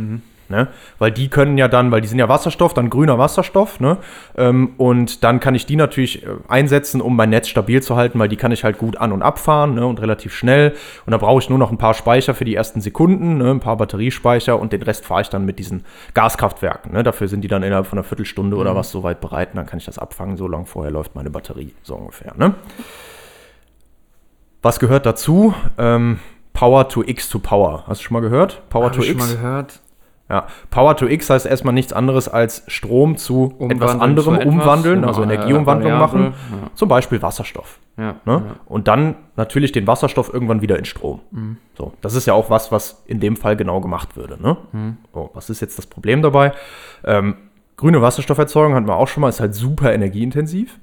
Ne? 0.48 0.68
Weil 0.98 1.10
die 1.10 1.28
können 1.28 1.58
ja 1.58 1.68
dann, 1.68 1.90
weil 1.90 2.00
die 2.00 2.08
sind 2.08 2.18
ja 2.18 2.28
Wasserstoff, 2.28 2.72
dann 2.72 2.88
grüner 2.88 3.18
Wasserstoff, 3.18 3.80
ne? 3.80 3.98
Ähm, 4.36 4.74
und 4.78 5.22
dann 5.22 5.40
kann 5.40 5.54
ich 5.54 5.66
die 5.66 5.76
natürlich 5.76 6.24
äh, 6.24 6.28
einsetzen, 6.48 7.02
um 7.02 7.16
mein 7.16 7.28
Netz 7.28 7.48
stabil 7.48 7.82
zu 7.82 7.96
halten, 7.96 8.18
weil 8.18 8.28
die 8.28 8.36
kann 8.36 8.50
ich 8.50 8.64
halt 8.64 8.78
gut 8.78 8.96
an- 8.96 9.12
und 9.12 9.22
abfahren 9.22 9.74
ne? 9.74 9.86
und 9.86 10.00
relativ 10.00 10.34
schnell. 10.34 10.74
Und 11.04 11.10
da 11.10 11.18
brauche 11.18 11.40
ich 11.40 11.50
nur 11.50 11.58
noch 11.58 11.70
ein 11.70 11.76
paar 11.76 11.92
Speicher 11.92 12.34
für 12.34 12.46
die 12.46 12.54
ersten 12.54 12.80
Sekunden, 12.80 13.38
ne? 13.38 13.50
ein 13.50 13.60
paar 13.60 13.76
Batteriespeicher 13.76 14.58
und 14.58 14.72
den 14.72 14.82
Rest 14.82 15.04
fahre 15.04 15.20
ich 15.20 15.28
dann 15.28 15.44
mit 15.44 15.58
diesen 15.58 15.84
Gaskraftwerken. 16.14 16.92
Ne? 16.92 17.02
Dafür 17.02 17.28
sind 17.28 17.42
die 17.42 17.48
dann 17.48 17.62
innerhalb 17.62 17.86
von 17.86 17.98
einer 17.98 18.04
Viertelstunde 18.04 18.56
oder 18.56 18.74
was 18.74 18.90
soweit 18.90 19.20
bereit 19.20 19.50
und 19.50 19.56
dann 19.56 19.66
kann 19.66 19.78
ich 19.78 19.84
das 19.84 19.98
abfangen. 19.98 20.38
So 20.38 20.48
lange 20.48 20.64
vorher 20.64 20.90
läuft 20.90 21.14
meine 21.14 21.30
Batterie, 21.30 21.74
so 21.82 21.94
ungefähr. 21.94 22.32
Ne? 22.36 22.54
Was 24.62 24.80
gehört 24.80 25.04
dazu? 25.04 25.54
Ähm, 25.76 26.20
Power 26.52 26.88
to 26.88 27.04
X 27.04 27.28
to 27.28 27.38
Power. 27.38 27.84
Hast 27.86 28.00
du 28.00 28.06
schon 28.06 28.14
mal 28.14 28.20
gehört? 28.20 28.62
Power 28.70 28.86
Hab 28.86 28.92
to 28.94 29.02
ich 29.02 29.08
schon 29.08 29.18
X. 29.18 29.28
mal 29.28 29.34
gehört. 29.36 29.80
Ja, 30.30 30.46
Power 30.70 30.94
to 30.96 31.06
X 31.06 31.30
heißt 31.30 31.46
erstmal 31.46 31.72
nichts 31.72 31.94
anderes 31.94 32.28
als 32.28 32.62
Strom 32.66 33.16
zu 33.16 33.54
etwas 33.58 33.94
Umwandeln 33.94 34.00
anderem 34.00 34.34
zu 34.34 34.40
etwas, 34.40 34.54
umwandeln, 34.54 34.94
genau, 34.96 35.08
also 35.08 35.22
äh, 35.22 35.24
Energieumwandlung 35.24 35.92
Variable, 35.92 36.30
machen. 36.30 36.70
Zum 36.74 36.88
Beispiel 36.88 37.22
Wasserstoff. 37.22 37.78
Ja. 37.96 38.16
Ne? 38.26 38.42
ja. 38.46 38.56
Und 38.66 38.88
dann 38.88 39.16
natürlich 39.36 39.72
den 39.72 39.86
Wasserstoff 39.86 40.32
irgendwann 40.32 40.60
wieder 40.60 40.78
in 40.78 40.84
Strom. 40.84 41.20
Mhm. 41.30 41.56
So, 41.76 41.94
das 42.02 42.14
ist 42.14 42.26
ja 42.26 42.34
auch 42.34 42.50
was, 42.50 42.70
was 42.70 43.02
in 43.06 43.20
dem 43.20 43.36
Fall 43.36 43.56
genau 43.56 43.80
gemacht 43.80 44.16
würde. 44.16 44.40
Ne? 44.40 44.58
Mhm. 44.72 44.98
So, 45.14 45.30
was 45.32 45.48
ist 45.48 45.60
jetzt 45.60 45.78
das 45.78 45.86
Problem 45.86 46.20
dabei? 46.20 46.52
Ähm, 47.04 47.36
grüne 47.76 48.02
Wasserstofferzeugung 48.02 48.74
hatten 48.74 48.86
wir 48.86 48.96
auch 48.96 49.08
schon 49.08 49.22
mal, 49.22 49.30
ist 49.30 49.40
halt 49.40 49.54
super 49.54 49.94
energieintensiv. 49.94 50.78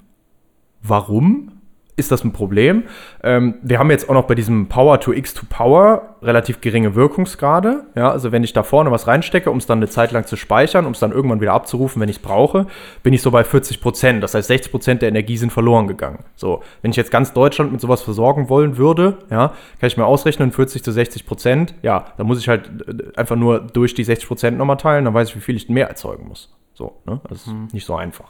Warum? 0.81 1.51
Ist 1.97 2.11
das 2.11 2.23
ein 2.23 2.33
Problem. 2.33 2.83
Ähm, 3.23 3.55
wir 3.61 3.79
haben 3.79 3.89
jetzt 3.89 4.09
auch 4.09 4.13
noch 4.13 4.25
bei 4.25 4.35
diesem 4.35 4.67
Power 4.67 4.99
to 4.99 5.13
X 5.13 5.33
to 5.33 5.45
Power 5.47 6.15
relativ 6.21 6.59
geringe 6.59 6.95
Wirkungsgrade. 6.95 7.85
Ja, 7.95 8.11
also 8.11 8.31
wenn 8.31 8.43
ich 8.43 8.51
da 8.51 8.63
vorne 8.63 8.91
was 8.91 9.07
reinstecke, 9.07 9.49
um 9.49 9.57
es 9.57 9.65
dann 9.65 9.79
eine 9.79 9.87
Zeit 9.87 10.11
lang 10.11 10.25
zu 10.25 10.35
speichern, 10.35 10.85
um 10.85 10.91
es 10.91 10.99
dann 10.99 11.11
irgendwann 11.11 11.39
wieder 11.39 11.53
abzurufen, 11.53 12.01
wenn 12.01 12.09
ich 12.09 12.17
es 12.17 12.21
brauche, 12.21 12.67
bin 13.03 13.13
ich 13.13 13.21
so 13.21 13.31
bei 13.31 13.43
40 13.43 13.79
Prozent. 13.79 14.23
Das 14.23 14.33
heißt, 14.33 14.47
60 14.47 14.71
Prozent 14.71 15.01
der 15.01 15.09
Energie 15.09 15.37
sind 15.37 15.53
verloren 15.53 15.87
gegangen. 15.87 16.25
So, 16.35 16.61
wenn 16.81 16.91
ich 16.91 16.97
jetzt 16.97 17.11
ganz 17.11 17.31
Deutschland 17.31 17.71
mit 17.71 17.79
sowas 17.79 18.01
versorgen 18.01 18.49
wollen 18.49 18.77
würde, 18.77 19.19
ja, 19.29 19.53
kann 19.79 19.87
ich 19.87 19.95
mir 19.95 20.05
ausrechnen, 20.05 20.51
40 20.51 20.83
zu 20.83 20.91
60 20.91 21.25
Prozent, 21.25 21.75
ja, 21.81 22.07
dann 22.17 22.27
muss 22.27 22.39
ich 22.39 22.49
halt 22.49 22.69
äh, 22.87 23.17
einfach 23.17 23.37
nur 23.37 23.59
durch 23.59 23.93
die 23.93 24.03
60 24.03 24.27
Prozent 24.27 24.57
nochmal 24.57 24.77
teilen, 24.77 25.05
dann 25.05 25.13
weiß 25.13 25.29
ich, 25.29 25.35
wie 25.37 25.41
viel 25.41 25.55
ich 25.55 25.69
mehr 25.69 25.87
erzeugen 25.87 26.27
muss. 26.27 26.53
So, 26.73 27.01
ne? 27.05 27.21
Das 27.29 27.39
ist 27.39 27.47
hm. 27.47 27.69
nicht 27.71 27.85
so 27.85 27.95
einfach. 27.95 28.29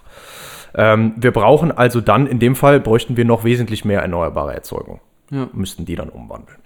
Ähm, 0.76 1.14
wir 1.18 1.32
brauchen 1.32 1.72
also 1.72 2.02
dann, 2.02 2.28
in 2.28 2.40
dem 2.40 2.56
Fall, 2.56 2.80
bräuchten 2.80 3.18
wir 3.18 3.26
noch 3.26 3.44
wesentlich 3.44 3.86
mehr 3.86 4.02
erneuerbare 4.02 4.54
Erzeugung. 4.54 5.00
Ja. 5.32 5.48
Müssten 5.54 5.86
die 5.86 5.96
dann 5.96 6.10
umwandeln. 6.10 6.60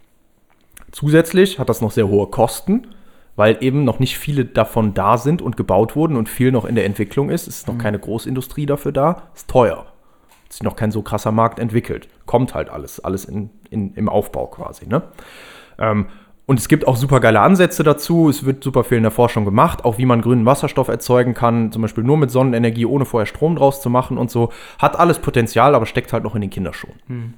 Zusätzlich 0.91 1.60
hat 1.60 1.69
das 1.69 1.82
noch 1.82 1.91
sehr 1.91 2.08
hohe 2.08 2.28
Kosten, 2.28 2.88
weil 3.36 3.58
eben 3.62 3.84
noch 3.84 4.00
nicht 4.00 4.17
viele 4.17 4.45
davon 4.45 4.93
da 4.93 5.17
sind 5.17 5.41
und 5.41 5.56
gebaut 5.56 5.95
wurden 5.95 6.17
und 6.17 6.28
viel 6.28 6.52
noch 6.52 6.65
in 6.65 6.76
der 6.76 6.86
Entwicklung 6.86 7.30
ist. 7.30 7.48
Es 7.48 7.60
ist 7.60 7.67
noch 7.67 7.76
mhm. 7.76 7.80
keine 7.80 8.00
Großindustrie 8.00 8.65
dafür 8.65 8.91
da. 8.91 9.30
Ist 9.36 9.50
teuer. 9.50 9.86
Es 10.50 10.56
ist 10.56 10.63
noch 10.63 10.76
kein 10.76 10.91
so 10.91 11.04
krasser 11.04 11.32
Markt 11.32 11.60
entwickelt. 11.60 12.10
Kommt 12.26 12.56
halt 12.56 12.69
alles, 12.69 13.00
alles 13.00 13.26
in, 13.26 13.52
in, 13.69 13.93
im 13.93 14.10
Aufbau 14.10 14.48
quasi. 14.48 14.88
Ne? 14.88 15.04
Ähm, 15.78 16.08
und 16.50 16.60
es 16.60 16.68
gibt 16.68 16.88
auch 16.88 16.96
super 16.96 17.20
geile 17.20 17.42
Ansätze 17.42 17.84
dazu. 17.84 18.28
Es 18.28 18.44
wird 18.44 18.64
super 18.64 18.84
viel 18.84 18.98
in 18.98 19.04
der 19.04 19.12
Forschung 19.12 19.46
gemacht, 19.46 19.86
auch 19.86 20.00
wie 20.00 20.08
man 20.08 20.24
grünen 20.24 20.48
Wasserstoff 20.48 20.88
erzeugen 20.88 21.36
kann, 21.36 21.72
zum 21.72 21.84
Beispiel 21.84 22.04
nur 22.04 22.18
mit 22.18 22.32
Sonnenenergie, 22.32 22.88
ohne 22.88 23.06
vorher 23.06 23.28
Strom 23.28 23.56
draus 23.56 23.84
zu 23.84 23.92
machen 23.92 24.18
und 24.18 24.32
so. 24.32 24.52
Hat 24.80 24.98
alles 24.98 25.20
Potenzial, 25.20 25.76
aber 25.76 25.86
steckt 25.86 26.12
halt 26.12 26.24
noch 26.24 26.34
in 26.34 26.42
den 26.42 26.50
Kinderschuhen. 26.50 26.96
Hm. 27.06 27.34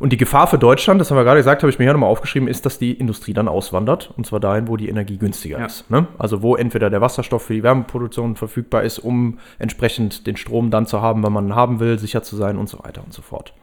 Und 0.00 0.12
die 0.12 0.16
Gefahr 0.16 0.48
für 0.48 0.58
Deutschland, 0.58 1.00
das 1.00 1.12
haben 1.12 1.18
wir 1.18 1.22
gerade 1.22 1.38
gesagt, 1.38 1.62
habe 1.62 1.70
ich 1.70 1.78
mir 1.78 1.84
hier 1.84 1.92
nochmal 1.92 2.10
aufgeschrieben, 2.10 2.48
ist, 2.48 2.66
dass 2.66 2.80
die 2.80 2.94
Industrie 2.94 3.32
dann 3.32 3.46
auswandert. 3.46 4.12
Und 4.16 4.26
zwar 4.26 4.40
dahin, 4.40 4.66
wo 4.66 4.76
die 4.76 4.88
Energie 4.88 5.16
günstiger 5.16 5.60
ja. 5.60 5.66
ist. 5.66 5.88
Ne? 5.88 6.08
Also 6.18 6.42
wo 6.42 6.56
entweder 6.56 6.90
der 6.90 7.00
Wasserstoff 7.00 7.44
für 7.44 7.54
die 7.54 7.62
Wärmeproduktion 7.62 8.34
verfügbar 8.34 8.82
ist, 8.82 8.98
um 8.98 9.38
entsprechend 9.60 10.26
den 10.26 10.36
Strom 10.36 10.72
dann 10.72 10.86
zu 10.86 11.00
haben, 11.00 11.22
wenn 11.22 11.32
man 11.32 11.46
ihn 11.46 11.54
haben 11.54 11.78
will, 11.78 12.00
sicher 12.00 12.24
zu 12.24 12.34
sein 12.34 12.58
und 12.58 12.68
so 12.68 12.80
weiter 12.82 13.04
und 13.04 13.12
so 13.12 13.22
fort. 13.22 13.54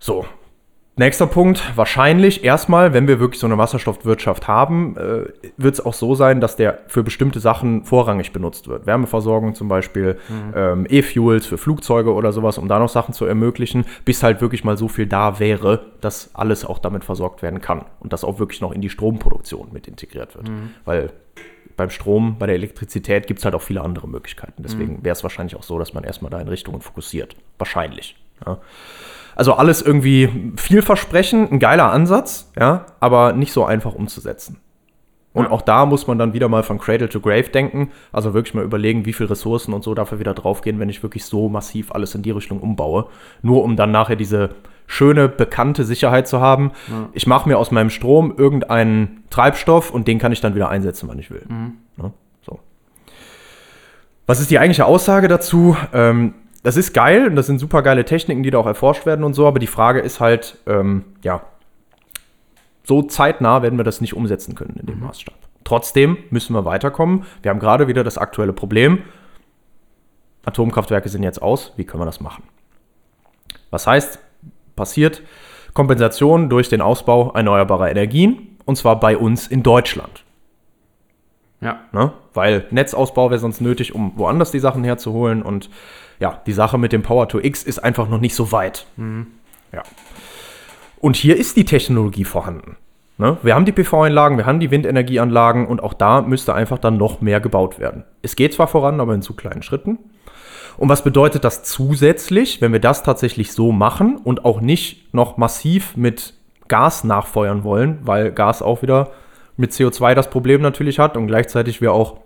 So, 0.00 0.24
Nächster 1.00 1.26
Punkt, 1.26 1.62
wahrscheinlich 1.76 2.44
erstmal, 2.44 2.92
wenn 2.92 3.08
wir 3.08 3.20
wirklich 3.20 3.40
so 3.40 3.46
eine 3.46 3.56
Wasserstoffwirtschaft 3.56 4.46
haben, 4.48 4.98
äh, 4.98 5.32
wird 5.56 5.72
es 5.72 5.80
auch 5.82 5.94
so 5.94 6.14
sein, 6.14 6.42
dass 6.42 6.56
der 6.56 6.80
für 6.88 7.02
bestimmte 7.02 7.40
Sachen 7.40 7.84
vorrangig 7.86 8.34
benutzt 8.34 8.68
wird. 8.68 8.84
Wärmeversorgung 8.84 9.54
zum 9.54 9.66
Beispiel, 9.66 10.18
mhm. 10.28 10.52
ähm, 10.54 10.86
E-Fuels 10.90 11.46
für 11.46 11.56
Flugzeuge 11.56 12.12
oder 12.12 12.32
sowas, 12.32 12.58
um 12.58 12.68
da 12.68 12.78
noch 12.78 12.90
Sachen 12.90 13.14
zu 13.14 13.24
ermöglichen, 13.24 13.86
bis 14.04 14.22
halt 14.22 14.42
wirklich 14.42 14.62
mal 14.62 14.76
so 14.76 14.88
viel 14.88 15.06
da 15.06 15.40
wäre, 15.40 15.86
dass 16.02 16.34
alles 16.34 16.66
auch 16.66 16.78
damit 16.78 17.02
versorgt 17.02 17.40
werden 17.40 17.62
kann 17.62 17.86
und 18.00 18.12
das 18.12 18.22
auch 18.22 18.38
wirklich 18.38 18.60
noch 18.60 18.72
in 18.72 18.82
die 18.82 18.90
Stromproduktion 18.90 19.68
mit 19.72 19.88
integriert 19.88 20.36
wird. 20.36 20.50
Mhm. 20.50 20.74
Weil 20.84 21.12
beim 21.78 21.88
Strom, 21.88 22.36
bei 22.38 22.44
der 22.44 22.56
Elektrizität 22.56 23.26
gibt 23.26 23.38
es 23.38 23.46
halt 23.46 23.54
auch 23.54 23.62
viele 23.62 23.80
andere 23.80 24.06
Möglichkeiten. 24.06 24.62
Deswegen 24.62 24.96
mhm. 24.96 25.04
wäre 25.04 25.14
es 25.14 25.22
wahrscheinlich 25.22 25.56
auch 25.56 25.62
so, 25.62 25.78
dass 25.78 25.94
man 25.94 26.04
erstmal 26.04 26.30
da 26.30 26.38
in 26.38 26.48
Richtungen 26.48 26.82
fokussiert. 26.82 27.36
Wahrscheinlich. 27.56 28.16
Ja. 28.44 28.58
Also 29.36 29.54
alles 29.54 29.82
irgendwie 29.82 30.52
vielversprechend, 30.56 31.52
ein 31.52 31.58
geiler 31.58 31.92
Ansatz, 31.92 32.50
ja, 32.58 32.86
aber 33.00 33.32
nicht 33.32 33.52
so 33.52 33.64
einfach 33.64 33.94
umzusetzen. 33.94 34.60
Und 35.32 35.44
ja. 35.44 35.50
auch 35.50 35.62
da 35.62 35.86
muss 35.86 36.06
man 36.06 36.18
dann 36.18 36.32
wieder 36.32 36.48
mal 36.48 36.62
von 36.62 36.78
Cradle 36.78 37.08
to 37.08 37.20
Grave 37.20 37.44
denken, 37.44 37.90
also 38.12 38.34
wirklich 38.34 38.54
mal 38.54 38.64
überlegen, 38.64 39.06
wie 39.06 39.12
viele 39.12 39.30
Ressourcen 39.30 39.72
und 39.72 39.84
so 39.84 39.94
dafür 39.94 40.18
wieder 40.18 40.34
draufgehen, 40.34 40.80
wenn 40.80 40.88
ich 40.88 41.02
wirklich 41.02 41.24
so 41.24 41.48
massiv 41.48 41.92
alles 41.92 42.14
in 42.14 42.22
die 42.22 42.32
Richtung 42.32 42.60
umbaue. 42.60 43.06
Nur 43.42 43.62
um 43.62 43.76
dann 43.76 43.92
nachher 43.92 44.16
diese 44.16 44.50
schöne, 44.88 45.28
bekannte 45.28 45.84
Sicherheit 45.84 46.26
zu 46.26 46.40
haben. 46.40 46.72
Ja. 46.88 47.08
Ich 47.12 47.28
mache 47.28 47.48
mir 47.48 47.58
aus 47.58 47.70
meinem 47.70 47.90
Strom 47.90 48.34
irgendeinen 48.36 49.22
Treibstoff 49.30 49.92
und 49.92 50.08
den 50.08 50.18
kann 50.18 50.32
ich 50.32 50.40
dann 50.40 50.56
wieder 50.56 50.68
einsetzen, 50.68 51.08
wann 51.08 51.20
ich 51.20 51.30
will. 51.30 51.44
Mhm. 51.48 51.76
Ja, 51.96 52.10
so. 52.42 52.58
Was 54.26 54.40
ist 54.40 54.50
die 54.50 54.58
eigentliche 54.58 54.84
Aussage 54.84 55.28
dazu? 55.28 55.76
Ähm, 55.92 56.34
das 56.62 56.76
ist 56.76 56.92
geil 56.92 57.26
und 57.26 57.36
das 57.36 57.46
sind 57.46 57.58
super 57.58 57.82
geile 57.82 58.04
Techniken, 58.04 58.42
die 58.42 58.50
da 58.50 58.58
auch 58.58 58.66
erforscht 58.66 59.06
werden 59.06 59.24
und 59.24 59.34
so, 59.34 59.46
aber 59.46 59.58
die 59.58 59.66
Frage 59.66 60.00
ist 60.00 60.20
halt, 60.20 60.58
ähm, 60.66 61.04
ja, 61.22 61.42
so 62.84 63.02
zeitnah 63.02 63.62
werden 63.62 63.78
wir 63.78 63.84
das 63.84 64.00
nicht 64.00 64.14
umsetzen 64.14 64.54
können 64.54 64.76
in 64.80 64.86
dem 64.86 64.98
mhm. 64.98 65.06
Maßstab. 65.06 65.34
Trotzdem 65.64 66.18
müssen 66.30 66.54
wir 66.54 66.64
weiterkommen. 66.64 67.24
Wir 67.42 67.50
haben 67.50 67.60
gerade 67.60 67.86
wieder 67.86 68.02
das 68.02 68.18
aktuelle 68.18 68.52
Problem. 68.52 69.02
Atomkraftwerke 70.44 71.08
sind 71.08 71.22
jetzt 71.22 71.40
aus. 71.40 71.72
Wie 71.76 71.84
können 71.84 72.00
wir 72.00 72.06
das 72.06 72.20
machen? 72.20 72.44
Was 73.70 73.86
heißt, 73.86 74.18
passiert 74.74 75.22
Kompensation 75.74 76.48
durch 76.48 76.68
den 76.68 76.80
Ausbau 76.80 77.32
erneuerbarer 77.32 77.90
Energien 77.90 78.58
und 78.64 78.76
zwar 78.76 78.98
bei 78.98 79.16
uns 79.16 79.46
in 79.46 79.62
Deutschland. 79.62 80.24
Ja. 81.60 81.80
Ne? 81.92 82.12
Weil 82.32 82.66
Netzausbau 82.70 83.30
wäre 83.30 83.38
sonst 83.38 83.60
nötig, 83.60 83.94
um 83.94 84.12
woanders 84.16 84.50
die 84.50 84.58
Sachen 84.58 84.82
herzuholen 84.82 85.42
und 85.42 85.70
ja, 86.20 86.40
die 86.46 86.52
Sache 86.52 86.78
mit 86.78 86.92
dem 86.92 87.02
Power 87.02 87.28
to 87.28 87.40
X 87.40 87.64
ist 87.64 87.78
einfach 87.80 88.08
noch 88.08 88.20
nicht 88.20 88.34
so 88.34 88.52
weit. 88.52 88.86
Mhm. 88.96 89.26
Ja. 89.72 89.82
Und 91.00 91.16
hier 91.16 91.36
ist 91.36 91.56
die 91.56 91.64
Technologie 91.64 92.24
vorhanden. 92.24 92.76
Ne? 93.16 93.38
Wir 93.42 93.54
haben 93.54 93.64
die 93.64 93.72
PV-Anlagen, 93.72 94.36
wir 94.36 94.46
haben 94.46 94.60
die 94.60 94.70
Windenergieanlagen 94.70 95.66
und 95.66 95.82
auch 95.82 95.94
da 95.94 96.20
müsste 96.20 96.54
einfach 96.54 96.78
dann 96.78 96.98
noch 96.98 97.20
mehr 97.20 97.40
gebaut 97.40 97.78
werden. 97.78 98.04
Es 98.22 98.36
geht 98.36 98.54
zwar 98.54 98.68
voran, 98.68 99.00
aber 99.00 99.14
in 99.14 99.22
zu 99.22 99.34
kleinen 99.34 99.62
Schritten. 99.62 99.98
Und 100.76 100.88
was 100.88 101.04
bedeutet 101.04 101.44
das 101.44 101.62
zusätzlich, 101.62 102.60
wenn 102.60 102.72
wir 102.72 102.80
das 102.80 103.02
tatsächlich 103.02 103.52
so 103.52 103.72
machen 103.72 104.16
und 104.16 104.44
auch 104.44 104.60
nicht 104.60 105.12
noch 105.12 105.36
massiv 105.36 105.96
mit 105.96 106.34
Gas 106.68 107.04
nachfeuern 107.04 107.64
wollen, 107.64 107.98
weil 108.02 108.30
Gas 108.30 108.62
auch 108.62 108.82
wieder 108.82 109.10
mit 109.56 109.72
CO2 109.72 110.14
das 110.14 110.30
Problem 110.30 110.62
natürlich 110.62 110.98
hat 110.98 111.16
und 111.16 111.26
gleichzeitig 111.26 111.80
wir 111.80 111.92
auch 111.92 112.18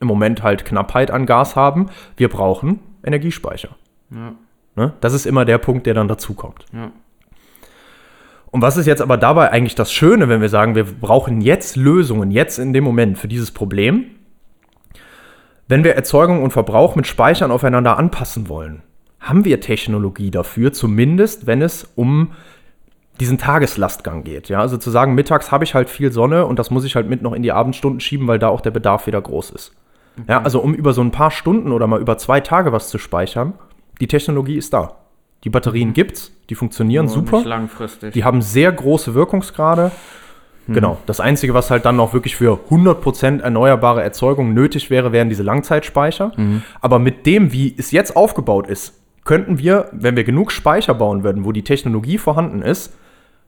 im 0.00 0.06
Moment 0.06 0.42
halt 0.42 0.64
Knappheit 0.64 1.10
an 1.10 1.26
Gas 1.26 1.56
haben. 1.56 1.88
Wir 2.16 2.28
brauchen 2.28 2.80
Energiespeicher. 3.04 3.76
Ja. 4.10 4.34
Ne? 4.76 4.92
Das 5.00 5.12
ist 5.12 5.26
immer 5.26 5.44
der 5.44 5.58
Punkt, 5.58 5.86
der 5.86 5.94
dann 5.94 6.08
dazukommt. 6.08 6.64
Ja. 6.72 6.92
Und 8.50 8.60
was 8.60 8.76
ist 8.76 8.86
jetzt 8.86 9.00
aber 9.00 9.16
dabei 9.16 9.50
eigentlich 9.50 9.74
das 9.74 9.92
Schöne, 9.92 10.28
wenn 10.28 10.42
wir 10.42 10.50
sagen, 10.50 10.74
wir 10.74 10.84
brauchen 10.84 11.40
jetzt 11.40 11.76
Lösungen, 11.76 12.30
jetzt 12.30 12.58
in 12.58 12.72
dem 12.72 12.84
Moment 12.84 13.18
für 13.18 13.28
dieses 13.28 13.50
Problem? 13.50 14.04
Wenn 15.68 15.84
wir 15.84 15.94
Erzeugung 15.94 16.42
und 16.42 16.52
Verbrauch 16.52 16.94
mit 16.94 17.06
Speichern 17.06 17.50
aufeinander 17.50 17.96
anpassen 17.96 18.50
wollen, 18.50 18.82
haben 19.20 19.46
wir 19.46 19.60
Technologie 19.60 20.30
dafür, 20.30 20.72
zumindest 20.72 21.46
wenn 21.46 21.62
es 21.62 21.84
um 21.94 22.32
diesen 23.20 23.38
Tageslastgang 23.38 24.24
geht. 24.24 24.48
Ja, 24.48 24.60
also 24.60 24.76
zu 24.76 24.90
sagen, 24.90 25.14
mittags 25.14 25.50
habe 25.50 25.64
ich 25.64 25.74
halt 25.74 25.88
viel 25.88 26.12
Sonne 26.12 26.44
und 26.44 26.58
das 26.58 26.70
muss 26.70 26.84
ich 26.84 26.96
halt 26.96 27.08
mit 27.08 27.22
noch 27.22 27.32
in 27.32 27.42
die 27.42 27.52
Abendstunden 27.52 28.00
schieben, 28.00 28.26
weil 28.26 28.38
da 28.38 28.48
auch 28.48 28.60
der 28.60 28.70
Bedarf 28.70 29.06
wieder 29.06 29.22
groß 29.22 29.50
ist. 29.50 29.74
Ja, 30.28 30.42
also 30.42 30.60
um 30.60 30.74
über 30.74 30.92
so 30.92 31.00
ein 31.02 31.10
paar 31.10 31.30
Stunden 31.30 31.72
oder 31.72 31.86
mal 31.86 32.00
über 32.00 32.18
zwei 32.18 32.40
Tage 32.40 32.72
was 32.72 32.88
zu 32.88 32.98
speichern, 32.98 33.54
die 34.00 34.06
Technologie 34.06 34.56
ist 34.56 34.72
da. 34.72 34.96
Die 35.44 35.50
Batterien 35.50 35.88
mhm. 35.88 35.94
gibt's, 35.94 36.32
die 36.50 36.54
funktionieren 36.54 37.06
Nur 37.06 37.14
super. 37.14 37.44
langfristig. 37.44 38.12
Die 38.12 38.24
haben 38.24 38.42
sehr 38.42 38.70
große 38.70 39.14
Wirkungsgrade. 39.14 39.90
Mhm. 40.66 40.74
Genau. 40.74 40.98
Das 41.06 41.20
Einzige, 41.20 41.54
was 41.54 41.70
halt 41.70 41.84
dann 41.84 41.96
noch 41.96 42.12
wirklich 42.12 42.36
für 42.36 42.60
100% 42.70 43.40
erneuerbare 43.40 44.02
Erzeugung 44.02 44.54
nötig 44.54 44.90
wäre, 44.90 45.12
wären 45.12 45.28
diese 45.28 45.42
Langzeitspeicher. 45.42 46.32
Mhm. 46.36 46.62
Aber 46.80 46.98
mit 46.98 47.26
dem, 47.26 47.52
wie 47.52 47.74
es 47.76 47.90
jetzt 47.90 48.16
aufgebaut 48.16 48.66
ist, 48.68 49.00
könnten 49.24 49.58
wir, 49.58 49.88
wenn 49.92 50.16
wir 50.16 50.24
genug 50.24 50.52
Speicher 50.52 50.94
bauen 50.94 51.22
würden, 51.22 51.44
wo 51.44 51.52
die 51.52 51.62
Technologie 51.62 52.18
vorhanden 52.18 52.62
ist, 52.62 52.96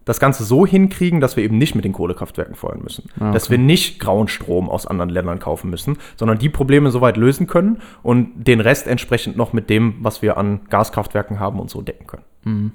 das 0.04 0.20
Ganze 0.20 0.44
so 0.44 0.66
hinkriegen, 0.66 1.20
dass 1.20 1.36
wir 1.36 1.44
eben 1.44 1.58
nicht 1.58 1.74
mit 1.74 1.84
den 1.84 1.92
Kohlekraftwerken 1.92 2.54
feuern 2.54 2.80
müssen. 2.82 3.08
Ah, 3.18 3.26
okay. 3.26 3.32
Dass 3.32 3.50
wir 3.50 3.58
nicht 3.58 3.98
grauen 4.00 4.28
Strom 4.28 4.68
aus 4.68 4.86
anderen 4.86 5.10
Ländern 5.10 5.38
kaufen 5.38 5.70
müssen, 5.70 5.98
sondern 6.16 6.38
die 6.38 6.48
Probleme 6.48 6.90
soweit 6.90 7.16
lösen 7.16 7.46
können 7.46 7.80
und 8.02 8.46
den 8.46 8.60
Rest 8.60 8.86
entsprechend 8.86 9.36
noch 9.36 9.52
mit 9.52 9.70
dem, 9.70 9.96
was 10.00 10.22
wir 10.22 10.36
an 10.36 10.60
Gaskraftwerken 10.68 11.40
haben 11.40 11.58
und 11.58 11.70
so 11.70 11.80
decken 11.80 12.06
können. 12.06 12.24
Mhm. 12.44 12.72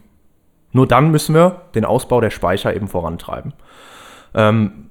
Nur 0.71 0.87
dann 0.87 1.11
müssen 1.11 1.33
wir 1.33 1.63
den 1.75 1.85
Ausbau 1.85 2.21
der 2.21 2.29
Speicher 2.29 2.75
eben 2.75 2.87
vorantreiben. 2.87 3.53
Ähm, 4.33 4.85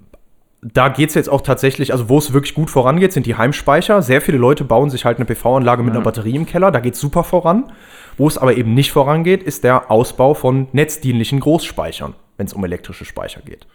da 0.61 0.89
geht 0.89 1.11
es 1.11 1.15
jetzt 1.15 1.29
auch 1.29 1.41
tatsächlich, 1.41 1.93
also 1.93 2.09
wo 2.09 2.19
es 2.19 2.33
wirklich 2.33 2.55
gut 2.55 2.69
vorangeht, 2.69 3.13
sind 3.13 3.27
die 3.27 3.37
Heimspeicher. 3.37 4.03
Sehr 4.03 4.21
viele 4.21 4.39
Leute 4.39 4.65
bauen 4.65 4.91
sich 4.91 5.05
halt 5.05 5.19
eine 5.19 5.25
PV-Anlage 5.25 5.85
mit 5.85 5.95
ja. 5.95 6.01
einer 6.01 6.05
Batterie 6.05 6.35
im 6.35 6.47
Keller, 6.47 6.73
da 6.73 6.81
geht 6.81 6.95
es 6.95 7.01
super 7.01 7.23
voran. 7.23 7.73
Wo 8.17 8.27
es 8.27 8.39
aber 8.39 8.57
eben 8.57 8.75
nicht 8.75 8.91
vorangeht, 8.91 9.45
ist 9.45 9.63
der 9.63 9.93
Ausbau 9.93 10.35
von 10.35 10.67
netzdienlichen 10.73 11.39
Großspeichern 11.39 12.15
wenn 12.39 12.47
es 12.47 12.55
um 12.55 12.65
elektrische 12.65 13.05
Speicher 13.05 13.43
geht. 13.43 13.67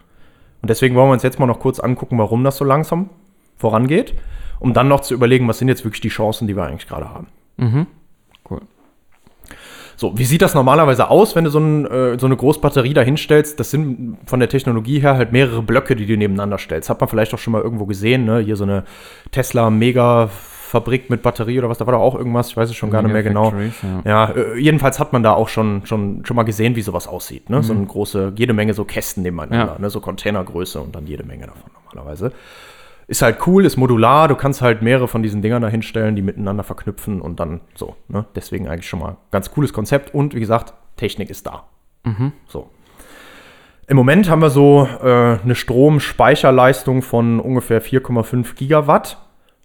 Und 0.60 0.70
deswegen 0.70 0.96
wollen 0.96 1.08
wir 1.08 1.12
uns 1.12 1.22
jetzt 1.22 1.38
mal 1.38 1.46
noch 1.46 1.60
kurz 1.60 1.78
angucken, 1.78 2.18
warum 2.18 2.42
das 2.42 2.56
so 2.56 2.64
langsam 2.64 3.10
vorangeht, 3.56 4.14
um 4.58 4.74
dann 4.74 4.88
noch 4.88 5.00
zu 5.00 5.14
überlegen, 5.14 5.46
was 5.46 5.58
sind 5.58 5.68
jetzt 5.68 5.84
wirklich 5.84 6.00
die 6.00 6.08
Chancen, 6.08 6.48
die 6.48 6.56
wir 6.56 6.64
eigentlich 6.64 6.88
gerade 6.88 7.10
haben. 7.10 7.28
Mhm. 7.58 7.86
Cool. 8.50 8.62
So, 9.96 10.18
wie 10.18 10.24
sieht 10.24 10.42
das 10.42 10.54
normalerweise 10.54 11.08
aus, 11.08 11.36
wenn 11.36 11.44
du 11.44 11.50
so, 11.50 11.60
ein, 11.60 11.86
äh, 11.86 12.18
so 12.18 12.26
eine 12.26 12.36
Großbatterie 12.36 12.94
da 12.94 13.02
hinstellst? 13.02 13.60
Das 13.60 13.70
sind 13.70 14.16
von 14.26 14.40
der 14.40 14.48
Technologie 14.48 15.00
her 15.00 15.16
halt 15.16 15.30
mehrere 15.32 15.62
Blöcke, 15.62 15.94
die 15.94 16.06
du 16.06 16.16
nebeneinander 16.16 16.58
stellst. 16.58 16.90
Hat 16.90 17.00
man 17.00 17.08
vielleicht 17.08 17.32
auch 17.34 17.38
schon 17.38 17.52
mal 17.52 17.62
irgendwo 17.62 17.86
gesehen, 17.86 18.24
ne? 18.24 18.40
Hier 18.40 18.56
so 18.56 18.64
eine 18.64 18.84
Tesla 19.30 19.70
Mega 19.70 20.30
Fabrik 20.74 21.08
mit 21.08 21.22
Batterie 21.22 21.58
oder 21.60 21.68
was, 21.68 21.78
da 21.78 21.86
war 21.86 21.92
doch 21.94 22.00
auch 22.00 22.14
irgendwas, 22.16 22.48
ich 22.48 22.56
weiß 22.56 22.68
es 22.68 22.74
schon 22.76 22.90
gar 22.90 23.00
nicht 23.02 23.12
mehr 23.12 23.22
genau. 23.22 23.52
Ja. 24.04 24.26
Äh, 24.30 24.58
jedenfalls 24.58 24.98
hat 24.98 25.12
man 25.12 25.22
da 25.22 25.32
auch 25.32 25.48
schon, 25.48 25.86
schon, 25.86 26.24
schon 26.26 26.34
mal 26.36 26.42
gesehen, 26.42 26.74
wie 26.74 26.82
sowas 26.82 27.06
aussieht. 27.06 27.48
Ne? 27.48 27.62
So 27.62 27.72
eine 27.72 27.86
große, 27.86 28.32
jede 28.36 28.52
Menge 28.52 28.74
so 28.74 28.84
Kästen 28.84 29.22
nebeneinander, 29.22 29.74
Ja. 29.74 29.78
ne? 29.78 29.88
so 29.88 30.00
Containergröße 30.00 30.80
und 30.80 30.94
dann 30.96 31.06
jede 31.06 31.22
Menge 31.24 31.46
davon 31.46 31.70
normalerweise. 31.92 32.32
Ist 33.06 33.22
halt 33.22 33.46
cool, 33.46 33.64
ist 33.66 33.76
modular, 33.76 34.28
du 34.28 34.34
kannst 34.34 34.62
halt 34.62 34.82
mehrere 34.82 35.06
von 35.08 35.22
diesen 35.22 35.42
Dingern 35.42 35.62
da 35.62 35.68
hinstellen, 35.68 36.16
die 36.16 36.22
miteinander 36.22 36.64
verknüpfen 36.64 37.20
und 37.20 37.38
dann 37.38 37.60
so. 37.74 37.94
Ne? 38.08 38.24
Deswegen 38.34 38.66
eigentlich 38.66 38.88
schon 38.88 38.98
mal 39.00 39.16
ganz 39.30 39.50
cooles 39.50 39.72
Konzept 39.72 40.12
und 40.14 40.34
wie 40.34 40.40
gesagt, 40.40 40.74
Technik 40.96 41.30
ist 41.30 41.46
da. 41.46 41.64
So. 42.48 42.68
Im 43.86 43.96
Moment 43.98 44.30
haben 44.30 44.40
wir 44.40 44.48
so 44.50 44.88
äh, 45.02 45.36
eine 45.42 45.54
Stromspeicherleistung 45.54 47.02
von 47.02 47.40
ungefähr 47.40 47.82
4,5 47.82 48.54
Gigawatt. 48.54 49.18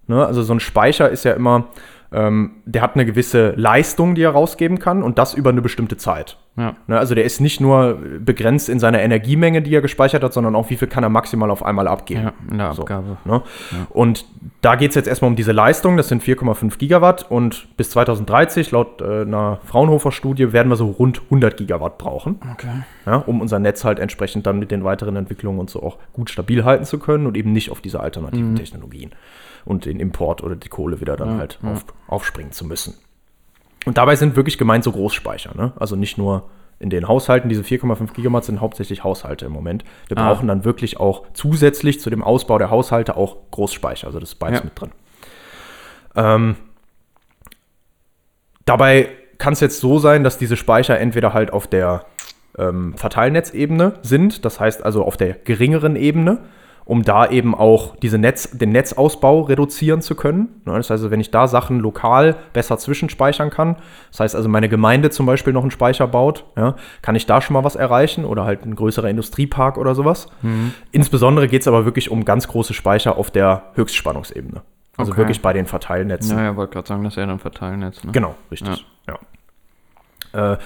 Ne? 0.09 0.25
Also 0.25 0.41
so 0.43 0.53
ein 0.53 0.59
Speicher 0.59 1.09
ist 1.09 1.23
ja 1.23 1.33
immer, 1.33 1.67
ähm, 2.11 2.53
der 2.65 2.81
hat 2.81 2.95
eine 2.95 3.05
gewisse 3.05 3.51
Leistung, 3.55 4.15
die 4.15 4.23
er 4.23 4.31
rausgeben 4.31 4.79
kann 4.79 5.03
und 5.03 5.19
das 5.19 5.35
über 5.35 5.51
eine 5.51 5.61
bestimmte 5.61 5.95
Zeit. 5.95 6.37
Ja. 6.57 6.75
Ne? 6.87 6.97
Also 6.97 7.13
der 7.13 7.23
ist 7.23 7.39
nicht 7.39 7.61
nur 7.61 7.99
begrenzt 8.19 8.67
in 8.67 8.79
seiner 8.79 8.99
Energiemenge, 9.01 9.61
die 9.61 9.73
er 9.75 9.81
gespeichert 9.81 10.23
hat, 10.23 10.33
sondern 10.33 10.55
auch 10.55 10.71
wie 10.71 10.75
viel 10.75 10.87
kann 10.87 11.03
er 11.03 11.09
maximal 11.09 11.51
auf 11.51 11.63
einmal 11.63 11.87
abgeben. 11.87 12.23
Ja, 12.23 12.33
in 12.49 12.57
der 12.57 12.73
So, 12.73 12.81
Abgabe. 12.81 13.17
ne? 13.25 13.43
Und 13.91 14.25
da 14.61 14.73
geht 14.75 14.89
es 14.89 14.95
jetzt 14.95 15.07
erstmal 15.07 15.29
um 15.29 15.35
diese 15.35 15.51
Leistung, 15.51 15.97
das 15.97 16.07
sind 16.07 16.23
4,5 16.23 16.79
Gigawatt 16.79 17.29
und 17.29 17.67
bis 17.77 17.91
2030, 17.91 18.71
laut 18.71 19.01
äh, 19.01 19.21
einer 19.21 19.59
Fraunhofer-Studie, 19.65 20.51
werden 20.51 20.69
wir 20.69 20.77
so 20.77 20.87
rund 20.87 21.21
100 21.25 21.55
Gigawatt 21.57 21.99
brauchen 21.99 22.39
Okay. 22.53 22.67
ja, 23.05 23.17
um 23.17 23.39
unser 23.39 23.59
Netz 23.59 23.83
halt 23.85 23.99
entsprechend 23.99 24.47
dann 24.47 24.57
mit 24.57 24.71
den 24.71 24.83
weiteren 24.83 25.15
Entwicklungen 25.15 25.59
und 25.59 25.69
so 25.69 25.83
auch 25.83 25.99
gut 26.13 26.31
stabil 26.31 26.65
halten 26.65 26.85
zu 26.85 26.97
können 26.97 27.27
und 27.27 27.37
eben 27.37 27.53
nicht 27.53 27.69
auf 27.69 27.81
diese 27.81 27.99
alternativen 27.99 28.55
Technologien 28.55 29.11
und 29.69 29.85
den 29.85 29.99
Import 30.01 30.43
oder 30.43 30.55
die 30.57 30.67
Kohle 30.67 30.99
wieder 30.99 31.15
dann 31.15 31.29
Ja, 31.33 31.37
halt 31.37 31.59
ja. 31.63 31.71
auf, 31.71 31.85
aufspringen 32.07 32.51
zu 32.51 32.65
müssen. 32.65 32.95
Und 33.85 33.97
dabei 33.97 34.15
sind 34.17 34.35
wirklich 34.35 34.57
gemeint 34.57 34.83
so 34.83 34.91
Großspeicher, 34.91 35.55
ne? 35.55 35.71
also 35.79 35.95
nicht 35.95 36.17
nur 36.17 36.49
in 36.79 36.89
den 36.89 37.07
Haushalten, 37.07 37.49
diese 37.49 37.61
4,5 37.61 38.13
Gigawatt 38.13 38.45
sind 38.45 38.61
hauptsächlich 38.61 39.03
Haushalte 39.03 39.45
im 39.45 39.51
Moment. 39.51 39.83
Wir 40.07 40.17
Ah. 40.17 40.29
brauchen 40.33 40.47
dann 40.47 40.63
wirklich 40.65 40.99
auch 40.99 41.23
zusätzlich 41.33 41.99
zu 41.99 42.09
dem 42.09 42.23
Ausbau 42.23 42.57
der 42.57 42.69
Haushalte 42.69 43.15
auch 43.15 43.37
Großspeicher, 43.51 44.07
also 44.07 44.19
das 44.19 44.29
ist 44.29 44.35
beides 44.39 44.59
Ja. 44.59 44.65
mit 44.65 44.79
drin. 44.79 44.91
Ähm, 46.15 46.55
dabei 48.65 49.09
kann 49.37 49.53
es 49.53 49.59
jetzt 49.59 49.79
so 49.79 49.99
sein, 49.99 50.23
dass 50.23 50.37
diese 50.37 50.57
Speicher 50.57 50.99
entweder 50.99 51.33
halt 51.33 51.51
auf 51.53 51.67
der 51.67 52.05
ähm, 52.57 52.93
Verteilnetzebene 52.97 53.93
sind, 54.01 54.43
das 54.43 54.59
heißt 54.59 54.83
also 54.83 55.03
auf 55.05 55.15
der 55.17 55.33
geringeren 55.33 55.95
Ebene, 55.95 56.39
um 56.89 57.03
da 57.03 57.29
eben 57.29 57.53
auch 57.53 57.95
diese 57.97 58.17
Netz, 58.17 58.49
den 58.57 58.71
Netzausbau 58.71 59.41
reduzieren 59.41 60.01
zu 60.01 60.15
können. 60.15 60.61
Ne, 60.65 60.73
Das 60.73 60.77
heißt, 60.77 60.91
also, 60.91 61.11
wenn 61.11 61.19
ich 61.19 61.29
da 61.29 61.47
Sachen 61.47 61.79
lokal 61.79 62.35
besser 62.51 62.79
zwischenspeichern 62.79 63.51
kann, 63.51 63.75
das 64.09 64.19
heißt 64.21 64.35
also 64.35 64.49
meine 64.49 64.69
Gemeinde 64.69 65.11
zum 65.11 65.27
Beispiel 65.27 65.53
noch 65.53 65.61
einen 65.61 65.69
Speicher 65.69 66.07
baut, 66.07 66.45
ja, 66.57 66.75
kann 67.03 67.15
ich 67.15 67.27
da 67.27 67.41
schon 67.41 67.53
mal 67.53 67.63
was 67.63 67.75
erreichen 67.75 68.25
oder 68.25 68.43
halt 68.43 68.65
ein 68.65 68.73
größerer 68.75 69.07
Industriepark 69.07 69.77
oder 69.77 69.93
sowas. 69.93 70.29
Insbesondere 70.91 71.47
geht 71.47 71.61
es 71.61 71.67
aber 71.67 71.85
wirklich 71.85 72.09
um 72.09 72.25
ganz 72.25 72.47
große 72.47 72.73
Speicher 72.73 73.17
auf 73.17 73.29
der 73.29 73.63
Höchstspannungsebene. 73.75 74.61
Also 74.97 75.11
Okay. 75.11 75.19
wirklich 75.19 75.41
bei 75.43 75.53
den 75.53 75.67
Verteilnetzen. 75.67 76.35
Ja, 76.37 76.43
ja, 76.43 76.55
wollte 76.55 76.73
gerade 76.73 76.87
sagen, 76.87 77.03
das 77.03 77.13
ist 77.13 77.17
ja 77.17 77.27
dann 77.27 77.39
Verteilnetz. 77.39 78.03
Ne? 78.03 78.11
Genau, 78.13 78.33
richtig. 78.51 78.83
Ja. 79.07 80.53
Äh, 80.53 80.57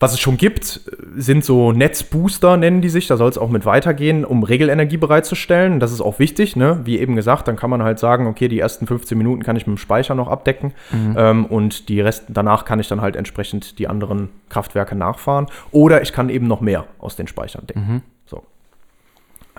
was 0.00 0.14
es 0.14 0.20
schon 0.20 0.38
gibt, 0.38 0.80
sind 1.14 1.44
so 1.44 1.72
Netzbooster, 1.72 2.56
nennen 2.56 2.80
die 2.80 2.88
sich. 2.88 3.06
Da 3.06 3.18
soll 3.18 3.28
es 3.28 3.36
auch 3.36 3.50
mit 3.50 3.66
weitergehen, 3.66 4.24
um 4.24 4.42
Regelenergie 4.42 4.96
bereitzustellen. 4.96 5.78
Das 5.78 5.92
ist 5.92 6.00
auch 6.00 6.18
wichtig, 6.18 6.56
ne? 6.56 6.80
Wie 6.84 6.98
eben 6.98 7.16
gesagt, 7.16 7.46
dann 7.48 7.56
kann 7.56 7.68
man 7.68 7.82
halt 7.82 7.98
sagen, 7.98 8.26
okay, 8.26 8.48
die 8.48 8.58
ersten 8.58 8.86
15 8.86 9.16
Minuten 9.18 9.42
kann 9.42 9.56
ich 9.56 9.66
mit 9.66 9.76
dem 9.76 9.78
Speicher 9.78 10.14
noch 10.14 10.28
abdecken 10.28 10.72
ähm, 11.16 11.44
und 11.44 11.90
die 11.90 12.00
Rest 12.00 12.24
danach 12.28 12.64
kann 12.64 12.80
ich 12.80 12.88
dann 12.88 13.02
halt 13.02 13.14
entsprechend 13.14 13.78
die 13.78 13.88
anderen 13.88 14.30
Kraftwerke 14.48 14.96
nachfahren. 14.96 15.46
Oder 15.70 16.00
ich 16.00 16.12
kann 16.12 16.30
eben 16.30 16.46
noch 16.46 16.62
mehr 16.62 16.86
aus 16.98 17.16
den 17.16 17.26
Speichern 17.26 17.66
decken. 17.66 17.82
So. 17.86 18.02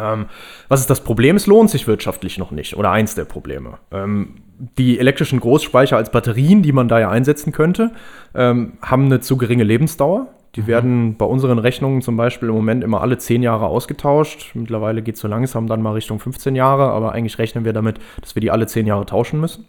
Ähm, 0.01 0.25
was 0.67 0.79
ist 0.81 0.89
das 0.89 1.03
Problem? 1.03 1.35
Es 1.35 1.47
lohnt 1.47 1.69
sich 1.69 1.87
wirtschaftlich 1.87 2.37
noch 2.37 2.51
nicht. 2.51 2.75
Oder 2.75 2.91
eins 2.91 3.15
der 3.15 3.25
Probleme. 3.25 3.77
Ähm, 3.91 4.35
die 4.77 4.99
elektrischen 4.99 5.39
Großspeicher 5.39 5.97
als 5.97 6.11
Batterien, 6.11 6.61
die 6.61 6.71
man 6.71 6.87
da 6.87 6.99
ja 6.99 7.09
einsetzen 7.09 7.51
könnte, 7.51 7.91
ähm, 8.35 8.73
haben 8.81 9.05
eine 9.05 9.19
zu 9.19 9.37
geringe 9.37 9.63
Lebensdauer. 9.63 10.27
Die 10.55 10.67
werden 10.67 11.15
bei 11.15 11.25
unseren 11.25 11.59
Rechnungen 11.59 12.01
zum 12.01 12.17
Beispiel 12.17 12.49
im 12.49 12.55
Moment 12.55 12.83
immer 12.83 13.01
alle 13.01 13.17
10 13.17 13.41
Jahre 13.41 13.67
ausgetauscht. 13.67 14.51
Mittlerweile 14.53 15.01
geht 15.01 15.15
es 15.15 15.21
so 15.21 15.27
langsam 15.27 15.67
dann 15.67 15.81
mal 15.81 15.93
Richtung 15.93 16.19
15 16.19 16.55
Jahre, 16.55 16.91
aber 16.91 17.13
eigentlich 17.13 17.37
rechnen 17.37 17.63
wir 17.63 17.73
damit, 17.73 17.99
dass 18.19 18.35
wir 18.35 18.41
die 18.41 18.51
alle 18.51 18.67
10 18.67 18.85
Jahre 18.85 19.05
tauschen 19.05 19.39
müssen. 19.39 19.65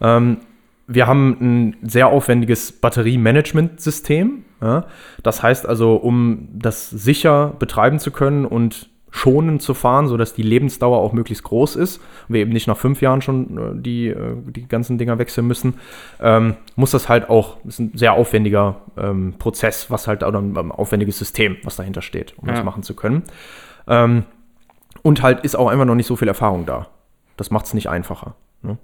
Ähm, 0.00 0.38
wir 0.88 1.06
haben 1.06 1.36
ein 1.40 1.76
sehr 1.82 2.08
aufwendiges 2.08 2.72
Batteriemanagementsystem. 2.72 4.44
Ja? 4.60 4.86
Das 5.22 5.42
heißt 5.42 5.68
also, 5.68 5.94
um 5.94 6.48
das 6.52 6.90
sicher 6.90 7.54
betreiben 7.58 7.98
zu 8.00 8.10
können 8.10 8.46
und 8.46 8.88
schonend 9.10 9.62
zu 9.62 9.74
fahren, 9.74 10.06
sodass 10.06 10.34
die 10.34 10.42
Lebensdauer 10.42 10.98
auch 10.98 11.12
möglichst 11.12 11.42
groß 11.44 11.76
ist 11.76 11.96
und 12.28 12.34
wir 12.34 12.40
eben 12.42 12.52
nicht 12.52 12.66
nach 12.66 12.76
fünf 12.76 13.00
Jahren 13.00 13.22
schon 13.22 13.58
äh, 13.58 13.82
die, 13.82 14.08
äh, 14.08 14.36
die 14.46 14.68
ganzen 14.68 14.98
Dinger 14.98 15.18
wechseln 15.18 15.46
müssen, 15.46 15.74
ähm, 16.20 16.56
muss 16.76 16.90
das 16.90 17.08
halt 17.08 17.30
auch, 17.30 17.56
ist 17.64 17.78
ein 17.78 17.92
sehr 17.94 18.12
aufwendiger 18.12 18.76
ähm, 18.96 19.34
Prozess, 19.38 19.90
was 19.90 20.06
halt 20.06 20.22
auch 20.24 20.34
ein 20.34 20.56
ähm, 20.56 20.72
aufwendiges 20.72 21.18
System, 21.18 21.56
was 21.64 21.76
dahinter 21.76 22.02
steht, 22.02 22.34
um 22.38 22.48
das 22.48 22.58
Ja. 22.58 22.64
machen 22.64 22.82
zu 22.82 22.94
können. 22.94 23.22
Ähm, 23.86 24.24
und 25.02 25.22
halt 25.22 25.40
ist 25.44 25.56
auch 25.56 25.68
einfach 25.68 25.84
noch 25.86 25.94
nicht 25.94 26.06
so 26.06 26.16
viel 26.16 26.28
Erfahrung 26.28 26.66
da. 26.66 26.88
Das 27.36 27.50
macht 27.50 27.66
es 27.66 27.74
nicht 27.74 27.88
einfacher. 27.88 28.34
Ne? 28.62 28.76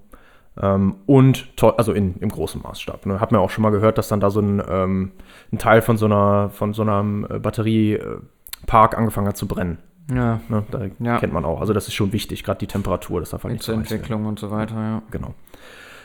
Ähm, 0.61 0.95
und 1.05 1.49
also 1.77 1.91
in, 1.91 2.15
im 2.19 2.29
großen 2.29 2.61
Maßstab. 2.61 3.05
Ne? 3.05 3.19
Hat 3.19 3.31
man 3.31 3.41
auch 3.41 3.49
schon 3.49 3.61
mal 3.61 3.69
gehört, 3.71 3.97
dass 3.97 4.07
dann 4.07 4.21
da 4.21 4.29
so 4.29 4.39
ein, 4.39 4.61
ähm, 4.67 5.11
ein 5.51 5.57
Teil 5.59 5.81
von 5.81 5.97
so 5.97 6.05
einer, 6.05 6.49
von 6.49 6.73
so 6.73 6.81
einem 6.81 7.27
äh, 7.29 7.39
Batteriepark 7.39 8.97
angefangen 8.97 9.27
hat 9.27 9.37
zu 9.37 9.47
brennen. 9.47 9.77
Ja, 10.13 10.39
Ne? 10.49 10.63
Da 10.71 10.81
Ja. 10.99 11.17
kennt 11.19 11.33
man 11.33 11.45
auch. 11.45 11.61
Also 11.61 11.73
das 11.73 11.87
ist 11.87 11.93
schon 11.95 12.13
wichtig, 12.13 12.43
gerade 12.43 12.59
die 12.59 12.67
Temperatur, 12.67 13.19
das 13.19 13.31
darf 13.31 13.43
halt 13.43 13.53
nicht 13.53 13.67
werden. 13.67 13.81
Entwicklung 13.81 14.25
und 14.25 14.39
so 14.39 14.51
weiter, 14.51 14.75
ja. 14.75 15.01
Genau. 15.11 15.33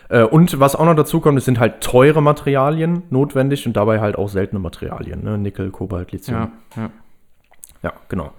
Äh, 0.09 0.23
und 0.23 0.59
was 0.59 0.75
auch 0.75 0.85
noch 0.87 0.95
dazu 0.97 1.21
kommt, 1.21 1.39
es 1.39 1.45
sind 1.45 1.61
halt 1.61 1.83
teure 1.83 2.23
Materialien 2.23 3.03
notwendig 3.11 3.67
und 3.67 3.77
dabei 3.77 4.01
halt 4.01 4.17
auch 4.17 4.29
seltene 4.29 4.59
Materialien. 4.59 5.23
Ne? 5.23 5.39
Nickel, 5.39 5.71
Kobalt, 5.71 6.13
Lithium. 6.13 6.51
Ja, 6.77 6.83
ja. 6.83 6.91
Ja, 7.83 7.93
genau. 8.09 8.33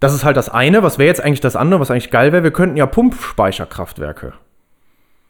Das 0.00 0.14
ist 0.14 0.24
halt 0.24 0.36
das 0.36 0.48
eine. 0.50 0.82
Was 0.82 0.98
wäre 0.98 1.06
jetzt 1.08 1.22
eigentlich 1.22 1.40
das 1.40 1.56
andere, 1.56 1.80
was 1.80 1.90
eigentlich 1.90 2.10
geil 2.10 2.32
wäre? 2.32 2.42
Wir 2.42 2.50
könnten 2.50 2.76
ja 2.76 2.86
Pumpspeicherkraftwerke 2.86 4.34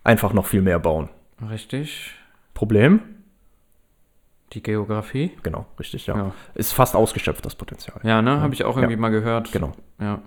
einfach 0.03 0.33
noch 0.33 0.47
viel 0.47 0.63
mehr 0.63 0.79
bauen. 0.79 1.09
Richtig. 1.51 2.15
Problem? 2.55 3.01
Die 4.53 4.63
Geografie. 4.63 5.33
Genau, 5.43 5.67
richtig, 5.79 6.07
ja. 6.07 6.17
Ja. 6.17 6.33
Ist 6.55 6.73
fast 6.73 6.95
ausgeschöpft, 6.95 7.45
das 7.45 7.55
Potenzial. 7.57 8.01
Ja, 8.05 8.23
ne? 8.23 8.41
Habe 8.41 8.55
ich 8.55 8.65
auch 8.65 8.77
irgendwie 8.77 8.95
Ja. 8.95 9.01
mal 9.01 9.09
gehört. 9.11 9.51
Genau. 9.53 9.73
Ja. 10.01 10.21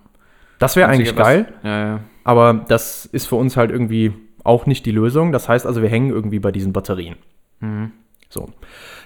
Das 0.59 0.75
wäre 0.75 0.89
eigentlich 0.89 1.15
geil, 1.15 1.53
Ja, 1.63 1.79
ja. 1.87 1.99
aber 2.25 2.53
das 2.53 3.05
ist 3.05 3.27
für 3.27 3.35
uns 3.37 3.55
halt 3.55 3.71
irgendwie 3.71 4.13
auch 4.43 4.65
nicht 4.65 4.85
die 4.85 4.91
Lösung. 4.91 5.31
Das 5.31 5.47
heißt 5.47 5.65
also, 5.65 5.81
wir 5.81 5.87
hängen 5.89 6.09
irgendwie 6.09 6.39
bei 6.39 6.51
diesen 6.51 6.73
Batterien. 6.73 7.15
Mhm. 7.61 7.91
So. 8.27 8.49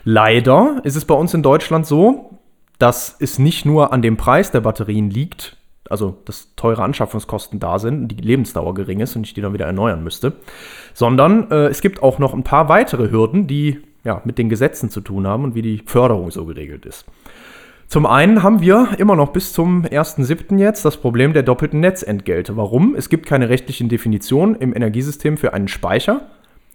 Leider 0.03 0.81
ist 0.83 0.95
es 0.95 1.05
bei 1.05 1.13
uns 1.13 1.33
in 1.33 1.43
Deutschland 1.43 1.85
so, 1.85 2.39
dass 2.79 3.15
es 3.19 3.39
nicht 3.39 3.65
nur 3.65 3.93
an 3.93 4.01
dem 4.01 4.17
Preis 4.17 4.49
der 4.51 4.61
Batterien 4.61 5.09
liegt, 5.11 5.55
also 5.89 6.17
dass 6.25 6.55
teure 6.55 6.81
Anschaffungskosten 6.83 7.59
da 7.59 7.77
sind 7.77 8.01
und 8.01 8.07
die 8.09 8.15
Lebensdauer 8.21 8.73
gering 8.73 8.99
ist 8.99 9.15
und 9.15 9.25
ich 9.27 9.33
die 9.33 9.41
dann 9.41 9.53
wieder 9.53 9.65
erneuern 9.67 10.03
müsste, 10.03 10.33
sondern 10.93 11.51
äh, 11.51 11.67
es 11.67 11.81
gibt 11.81 12.01
auch 12.01 12.19
noch 12.19 12.33
ein 12.33 12.43
paar 12.43 12.67
weitere 12.67 13.11
Hürden, 13.11 13.47
die 13.47 13.81
ja 14.03 14.21
mit 14.25 14.37
den 14.37 14.49
Gesetzen 14.49 14.89
zu 14.89 15.01
tun 15.01 15.27
haben 15.27 15.43
und 15.43 15.55
wie 15.55 15.61
die 15.61 15.83
Förderung 15.85 16.31
so 16.31 16.45
geregelt 16.45 16.85
ist. 16.85 17.05
Zum 17.87 18.05
einen 18.05 18.41
haben 18.41 18.61
wir 18.61 18.89
immer 18.97 19.15
noch 19.15 19.29
bis 19.33 19.53
zum 19.53 19.83
1.7. 19.85 20.57
jetzt 20.57 20.83
das 20.83 20.97
Problem 20.97 21.33
der 21.33 21.43
doppelten 21.43 21.79
Netzentgelte. 21.79 22.57
Warum? 22.57 22.95
Es 22.95 23.09
gibt 23.09 23.27
keine 23.27 23.49
rechtlichen 23.49 23.87
Definitionen 23.87 24.55
im 24.55 24.75
Energiesystem 24.75 25.37
für 25.37 25.53
einen 25.53 25.67
Speicher, 25.67 26.21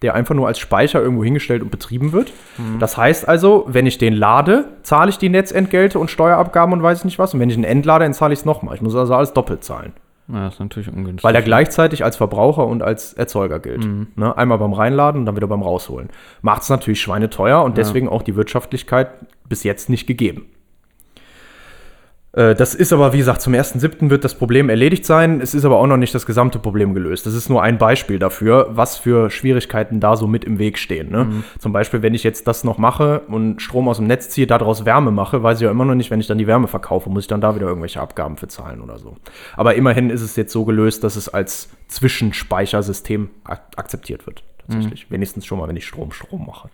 der 0.00 0.14
einfach 0.14 0.36
nur 0.36 0.46
als 0.46 0.60
Speicher 0.60 1.02
irgendwo 1.02 1.24
hingestellt 1.24 1.62
und 1.62 1.72
betrieben 1.72 2.12
wird. 2.12 2.32
Das 2.78 2.96
heißt 2.96 3.26
also, 3.26 3.64
wenn 3.66 3.86
ich 3.86 3.98
den 3.98 4.12
lade, 4.12 4.66
zahle 4.84 5.10
ich 5.10 5.18
die 5.18 5.28
Netzentgelte 5.28 5.98
und 5.98 6.08
Steuerabgaben 6.08 6.72
und 6.72 6.84
weiß 6.84 6.98
ich 6.98 7.04
nicht 7.04 7.18
was. 7.18 7.34
Und 7.34 7.40
wenn 7.40 7.50
ich 7.50 7.56
ihn 7.56 7.64
entlade, 7.64 8.04
dann 8.04 8.14
zahle 8.14 8.32
ich 8.32 8.40
es 8.40 8.44
nochmal. 8.44 8.76
Ich 8.76 8.82
muss 8.82 8.94
also 8.94 9.12
alles 9.14 9.32
doppelt 9.32 9.64
zahlen. 9.64 9.94
Ja, 10.30 10.44
das 10.44 10.54
ist 10.54 10.60
natürlich 10.60 10.88
ungünstig. 10.88 11.24
Weil 11.24 11.34
er 11.34 11.42
gleichzeitig 11.42 12.04
als 12.04 12.16
Verbraucher 12.16 12.66
und 12.66 12.82
als 12.82 13.14
Erzeuger 13.14 13.60
gilt. 13.60 13.88
Ne? 14.16 14.36
Einmal 14.36 14.58
beim 14.58 14.74
Reinladen 14.74 15.20
und 15.20 15.26
dann 15.26 15.36
wieder 15.36 15.46
beim 15.46 15.62
Rausholen. 15.62 16.10
Macht 16.42 16.62
es 16.62 16.68
natürlich 16.68 17.00
schweineteuer 17.00 17.62
und 17.62 17.78
deswegen 17.78 18.08
auch 18.08 18.22
die 18.22 18.36
Wirtschaftlichkeit 18.36 19.08
bis 19.48 19.64
jetzt 19.64 19.88
nicht 19.88 20.06
gegeben. 20.06 20.46
Äh, 22.38 22.54
Das 22.54 22.74
ist 22.74 22.92
aber, 22.92 23.12
wie 23.12 23.18
gesagt, 23.18 23.42
zum 23.42 23.52
1.7. 23.54 24.10
wird 24.10 24.22
das 24.24 24.34
Problem 24.34 24.68
erledigt 24.68 25.04
sein. 25.04 25.40
Es 25.40 25.54
ist 25.54 25.64
aber 25.64 25.78
auch 25.78 25.86
noch 25.86 25.96
nicht 25.96 26.14
das 26.14 26.24
gesamte 26.24 26.60
Problem 26.60 26.94
gelöst. 26.94 27.26
Das 27.26 27.34
ist 27.34 27.48
nur 27.48 27.62
ein 27.62 27.78
Beispiel 27.78 28.18
dafür, 28.20 28.68
was 28.70 28.96
für 28.96 29.28
Schwierigkeiten 29.28 29.98
da 29.98 30.16
so 30.16 30.28
mit 30.28 30.44
im 30.44 30.58
Weg 30.58 30.78
stehen. 30.78 31.10
Ne? 31.10 31.42
Zum 31.58 31.72
Beispiel, 31.72 32.00
wenn 32.02 32.14
ich 32.14 32.22
jetzt 32.22 32.46
das 32.46 32.62
noch 32.62 32.78
mache 32.78 33.20
und 33.28 33.60
Strom 33.60 33.88
aus 33.88 33.96
dem 33.96 34.06
Netz 34.06 34.30
ziehe, 34.30 34.46
daraus 34.46 34.84
Wärme 34.84 35.10
mache, 35.10 35.42
weiß 35.42 35.58
ich 35.58 35.64
ja 35.64 35.70
immer 35.70 35.84
noch 35.84 35.96
nicht, 35.96 36.10
wenn 36.10 36.20
ich 36.20 36.28
dann 36.28 36.38
die 36.38 36.46
Wärme 36.46 36.68
verkaufe, 36.68 37.10
muss 37.10 37.24
ich 37.24 37.28
dann 37.28 37.40
da 37.40 37.56
wieder 37.56 37.66
irgendwelche 37.66 38.00
Abgaben 38.00 38.36
für 38.36 38.46
zahlen 38.46 38.80
oder 38.80 38.98
so. 38.98 39.16
Aber 39.56 39.74
immerhin 39.74 40.10
ist 40.10 40.22
es 40.22 40.36
jetzt 40.36 40.52
so 40.52 40.64
gelöst, 40.64 41.02
dass 41.02 41.16
es 41.16 41.28
als 41.28 41.70
Zwischenspeichersystem 41.88 43.30
ak 43.44 43.62
akzeptiert 43.76 44.26
wird. 44.26 44.44
Tatsächlich. 44.70 45.10
Wenigstens 45.10 45.46
schon 45.46 45.58
mal, 45.58 45.68
wenn 45.68 45.76
ich 45.76 45.86
Strom, 45.86 46.12
Strom 46.12 46.46
mache. 46.46 46.68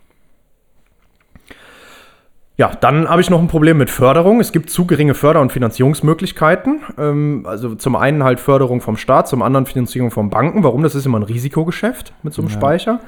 Ja, 2.57 2.71
dann 2.81 3.09
habe 3.09 3.21
ich 3.21 3.31
noch 3.31 3.41
ein 3.41 3.49
Problem 3.49 3.79
mit 3.79 3.91
Förderung. 3.91 4.39
Es 4.39 4.53
gibt 4.53 4.71
zu 4.71 4.87
geringe 4.87 5.15
Förder- 5.15 5.41
und 5.41 5.51
Finanzierungsmöglichkeiten. 5.51 6.83
Ähm, 6.99 7.47
also 7.49 7.75
zum 7.75 7.97
einen 7.97 8.23
halt 8.23 8.39
Förderung 8.39 8.81
vom 8.81 8.97
Staat, 8.97 9.27
zum 9.27 9.43
anderen 9.43 9.67
Finanzierung 9.67 10.13
von 10.13 10.31
Banken. 10.31 10.63
Warum? 10.63 10.85
Das 10.85 10.95
ist 10.95 11.05
immer 11.05 11.19
ein 11.19 11.25
Risikogeschäft 11.25 12.13
mit 12.23 12.33
so 12.33 12.43
einem 12.43 12.51
Speicher. 12.51 13.01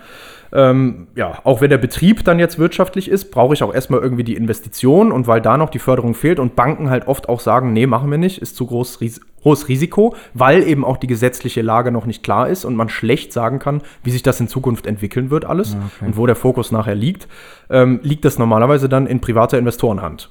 Ähm, 0.53 1.09
ja, 1.15 1.39
auch 1.45 1.61
wenn 1.61 1.71
der 1.71 1.79
Betrieb 1.79 2.25
dann 2.25 2.39
jetzt 2.39 2.59
wirtschaftlich 2.59 3.11
ist, 3.11 3.31
brauche 3.31 3.55
ich 3.55 3.63
auch 3.63 3.75
erstmal 3.75 4.01
irgendwie 4.01 4.25
die 4.25 4.37
Investition 4.37 5.13
und 5.13 5.27
weil 5.27 5.41
da 5.41 5.57
noch 5.57 5.71
die 5.71 5.79
Förderung 5.79 6.15
fehlt 6.15 6.39
und 6.39 6.57
Banken 6.57 6.91
halt 6.91 7.09
oft 7.09 7.29
auch 7.29 7.41
sagen, 7.41 7.73
nee, 7.73 7.87
machen 7.87 8.11
wir 8.11 8.19
nicht, 8.19 8.41
ist 8.41 8.57
zu 8.57 8.67
groß, 8.67 9.01
ris 9.01 9.21
hohes 9.45 9.69
Risiko, 9.69 10.17
weil 10.35 10.65
eben 10.65 10.85
auch 10.85 10.97
die 10.97 11.07
gesetzliche 11.07 11.63
Lage 11.63 11.93
noch 11.93 12.05
nicht 12.05 12.25
klar 12.25 12.49
ist 12.49 12.65
und 12.65 12.75
man 12.75 12.89
schlecht 12.89 13.33
sagen 13.33 13.61
kann, 13.61 13.81
wie 14.03 14.11
sich 14.11 14.25
das 14.25 14.41
in 14.41 14.49
Zukunft 14.49 14.87
entwickeln 14.87 15.31
wird 15.31 15.45
alles 15.45 15.77
und 16.01 16.17
wo 16.17 16.27
der 16.27 16.35
Fokus 16.35 16.73
nachher 16.73 16.97
liegt, 16.97 17.29
ähm, 17.71 18.01
liegt 18.03 18.25
das 18.25 18.39
normalerweise 18.39 18.89
dann 18.89 19.07
in 19.07 19.21
privater 19.21 19.57
Investorenhand. 19.57 20.31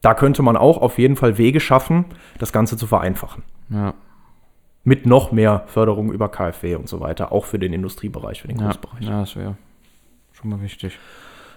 Da 0.00 0.14
könnte 0.14 0.42
man 0.42 0.56
auch 0.56 0.78
auf 0.78 0.98
jeden 0.98 1.16
Fall 1.16 1.38
Wege 1.38 1.58
schaffen, 1.58 2.04
das 2.38 2.52
Ganze 2.52 2.76
zu 2.76 2.86
vereinfachen. 2.86 3.42
Ja. 3.68 3.94
Mit 4.88 5.04
noch 5.04 5.32
mehr 5.32 5.64
Förderung 5.66 6.10
über 6.12 6.30
KfW 6.30 6.74
und 6.76 6.88
so 6.88 7.00
weiter, 7.00 7.30
auch 7.30 7.44
für 7.44 7.58
den 7.58 7.74
Industriebereich, 7.74 8.40
für 8.40 8.48
den 8.48 8.58
Ja, 8.58 8.66
Großbereich. 8.68 9.02
ja, 9.06 9.20
das 9.20 9.36
wäre 9.36 9.54
schon 10.32 10.48
mal 10.48 10.62
wichtig. 10.62 10.98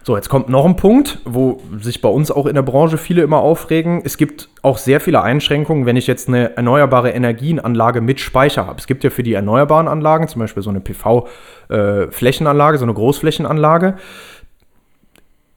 So, 0.04 0.18
jetzt 0.18 0.28
kommt 0.28 0.50
noch 0.50 0.66
ein 0.66 0.76
Punkt, 0.76 1.20
wo 1.24 1.62
sich 1.80 2.02
bei 2.02 2.10
uns 2.10 2.30
auch 2.30 2.46
in 2.46 2.56
der 2.56 2.62
Branche 2.64 2.98
viele 2.98 3.22
immer 3.22 3.38
aufregen. 3.38 4.02
Es 4.04 4.18
gibt 4.18 4.50
auch 4.64 4.78
sehr 4.80 5.00
viele 5.00 5.22
Einschränkungen, 5.22 5.86
wenn 5.86 5.96
ich 5.96 6.08
jetzt 6.08 6.28
eine 6.28 6.58
erneuerbare 6.58 7.12
Energienanlage 7.12 8.02
mit 8.02 8.20
Speicher 8.20 8.66
habe. 8.66 8.80
Es 8.80 8.88
gibt 8.88 9.04
ja 9.06 9.12
für 9.12 9.24
die 9.24 9.34
erneuerbaren 9.34 9.88
Anlagen, 9.88 10.28
zum 10.28 10.40
Beispiel 10.40 10.62
so 10.64 10.72
eine 10.72 10.82
PV-Flächenanlage, 10.82 12.80
so 12.80 12.86
eine 12.86 12.94
Großflächenanlage, 12.96 13.96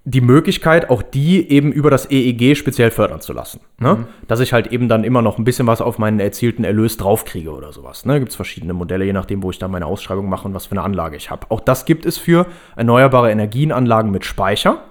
die 0.07 0.21
Möglichkeit, 0.21 0.90
auch 0.90 1.01
die 1.01 1.51
eben 1.51 1.73
über 1.73 1.90
das 1.90 2.11
EEG 2.11 2.57
speziell 2.57 2.90
fördern 2.90 3.23
zu 3.23 3.33
lassen. 3.33 3.61
Ne? 3.79 4.07
Dass 4.29 4.40
ich 4.40 4.53
halt 4.53 4.67
eben 4.67 4.88
dann 4.88 5.03
immer 5.03 5.23
noch 5.23 5.38
ein 5.38 5.45
bisschen 5.45 5.67
was 5.67 5.81
auf 5.81 5.99
meinen 5.99 6.21
erzielten 6.21 6.62
Erlös 6.62 6.99
draufkriege 6.99 7.51
oder 7.51 7.73
sowas. 7.73 8.05
Ne? 8.05 8.19
Gibt 8.19 8.31
es 8.31 8.37
verschiedene 8.37 8.75
Modelle, 8.75 9.07
je 9.07 9.14
nachdem, 9.14 9.43
wo 9.43 9.51
ich 9.51 9.59
dann 9.59 9.71
meine 9.71 9.87
Ausschreibung 9.87 10.29
mache 10.29 10.47
und 10.47 10.53
was 10.53 10.67
für 10.67 10.73
eine 10.73 10.83
Anlage 10.83 11.17
ich 11.17 11.31
habe. 11.31 11.47
Auch 11.51 11.61
das 11.61 11.87
gibt 11.87 12.05
es 12.05 12.19
für 12.19 12.47
erneuerbare 12.77 13.31
Energienanlagen 13.31 14.11
mit 14.11 14.27
Speicher. 14.27 14.83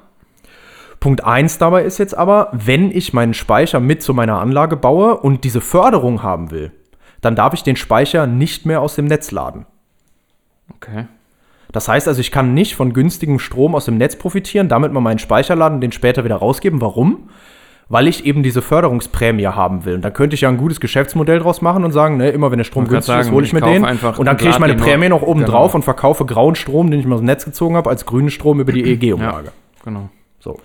Punkt 1.00 1.24
1 1.24 1.60
dabei 1.60 1.84
ist 1.84 2.00
jetzt 2.00 2.18
aber, 2.18 2.50
wenn 2.52 2.90
ich 2.90 3.14
meinen 3.14 3.36
Speicher 3.36 3.80
mit 3.80 4.02
zu 4.02 4.16
meiner 4.16 4.40
Anlage 4.40 4.78
baue 4.78 5.18
und 5.18 5.44
diese 5.44 5.62
Förderung 5.62 6.24
haben 6.24 6.50
will, 6.50 6.72
dann 7.22 7.36
darf 7.36 7.54
ich 7.54 7.62
den 7.62 7.76
Speicher 7.76 8.26
nicht 8.26 8.66
mehr 8.66 8.82
aus 8.82 8.96
dem 8.96 9.06
Netz 9.06 9.30
laden. 9.30 9.68
Okay. 10.76 11.06
Das 11.74 11.88
heißt 11.88 12.08
also, 12.08 12.22
ich 12.22 12.32
kann 12.32 12.54
nicht 12.54 12.76
von 12.76 12.94
günstigem 12.94 13.40
Strom 13.40 13.76
aus 13.76 13.86
dem 13.86 13.98
Netz 13.98 14.16
profitieren, 14.16 14.70
damit 14.70 14.94
mal 14.94 15.02
meinen 15.02 15.20
Speicher 15.20 15.56
laden 15.56 15.76
und 15.76 15.82
den 15.82 15.92
später 15.92 16.24
wieder 16.24 16.36
rausgeben. 16.36 16.80
Warum? 16.80 17.30
Weil 17.90 18.08
ich 18.08 18.26
eben 18.26 18.44
diese 18.44 18.62
Förderungsprämie 18.62 19.48
haben 19.48 19.84
will. 19.84 19.96
Und 19.96 20.06
da 20.06 20.12
könnte 20.12 20.36
ich 20.36 20.42
ja 20.42 20.50
ein 20.50 20.58
gutes 20.58 20.80
Geschäftsmodell 20.80 21.40
draus 21.40 21.62
machen 21.62 21.84
und 21.84 21.92
sagen, 21.92 22.18
ne, 22.18 22.30
immer 22.30 22.52
wenn 22.52 22.60
der 22.60 22.64
Strom 22.64 22.84
Man 22.84 22.92
günstig 22.92 23.16
ist, 23.16 23.26
sagen, 23.26 23.36
hole 23.36 23.44
ich 23.44 23.54
ich 23.54 23.60
mir 23.60 23.62
den. 23.62 23.84
Und 23.84 24.26
dann 24.26 24.38
kriege 24.38 24.52
ich 24.52 24.60
meine 24.60 24.76
Prämie 24.76 25.10
noch 25.10 25.24
oben 25.24 25.42
genau. 25.42 25.52
drauf 25.52 25.74
und 25.74 25.84
verkaufe 25.84 26.26
grauen 26.26 26.56
Strom, 26.56 26.92
den 26.92 27.00
ich 27.00 27.08
mal 27.08 27.16
aus 27.16 27.22
dem 27.22 27.26
Netz 27.26 27.44
gezogen 27.44 27.76
habe, 27.76 27.90
als 27.90 28.06
grünen 28.06 28.30
Strom 28.30 28.60
über 28.60 28.72
die 28.72 28.84
EEG-Umlage. 29.02 29.52
Genau. 29.84 30.10
So. 30.40 30.60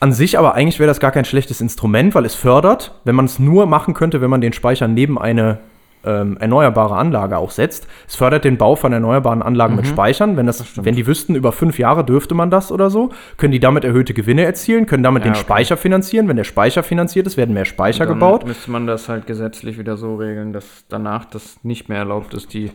An 0.00 0.12
sich 0.12 0.38
aber 0.38 0.54
eigentlich 0.54 0.78
wäre 0.78 0.88
das 0.88 1.00
gar 1.00 1.10
kein 1.10 1.26
schlechtes 1.26 1.60
Instrument, 1.60 2.14
weil 2.14 2.24
es 2.24 2.34
fördert, 2.34 2.94
wenn 3.04 3.14
man 3.14 3.26
es 3.26 3.38
nur 3.38 3.66
machen 3.66 3.92
könnte, 3.92 4.22
wenn 4.22 4.30
man 4.30 4.40
den 4.40 4.54
Speicher 4.54 4.88
neben 4.88 5.18
eine 5.18 5.58
ähm, 6.04 6.36
erneuerbare 6.38 6.96
Anlage 6.96 7.36
auch 7.38 7.50
setzt. 7.50 7.86
Es 8.06 8.14
fördert 8.16 8.44
den 8.44 8.56
Bau 8.56 8.76
von 8.76 8.92
erneuerbaren 8.92 9.42
Anlagen 9.42 9.76
mit 9.76 9.86
Speichern. 9.86 10.36
Wenn, 10.36 10.46
das, 10.46 10.64
wenn 10.84 10.94
die 10.94 11.06
wüssten, 11.06 11.34
über 11.34 11.52
fünf 11.52 11.78
Jahre 11.78 12.04
dürfte 12.04 12.34
man 12.34 12.50
das 12.50 12.70
oder 12.72 12.90
so, 12.90 13.10
können 13.36 13.52
die 13.52 13.60
damit 13.60 13.84
erhöhte 13.84 14.14
Gewinne 14.14 14.44
erzielen, 14.44 14.86
können 14.86 15.02
damit 15.02 15.24
Ja, 15.24 15.30
den 15.30 15.34
okay. 15.34 15.40
Speicher 15.42 15.76
finanzieren. 15.76 16.28
Wenn 16.28 16.36
der 16.36 16.44
Speicher 16.44 16.82
finanziert 16.82 17.26
ist, 17.26 17.36
werden 17.36 17.52
mehr 17.54 17.64
Speicher 17.64 18.06
Dann 18.06 18.14
gebaut. 18.14 18.46
müsste 18.46 18.70
man 18.70 18.86
das 18.86 19.08
halt 19.08 19.26
gesetzlich 19.26 19.78
wieder 19.78 19.96
so 19.96 20.16
regeln, 20.16 20.52
dass 20.52 20.84
danach 20.88 21.24
das 21.24 21.58
nicht 21.62 21.88
mehr 21.88 21.98
erlaubt 21.98 22.34
ist, 22.34 22.52
die 22.54 22.70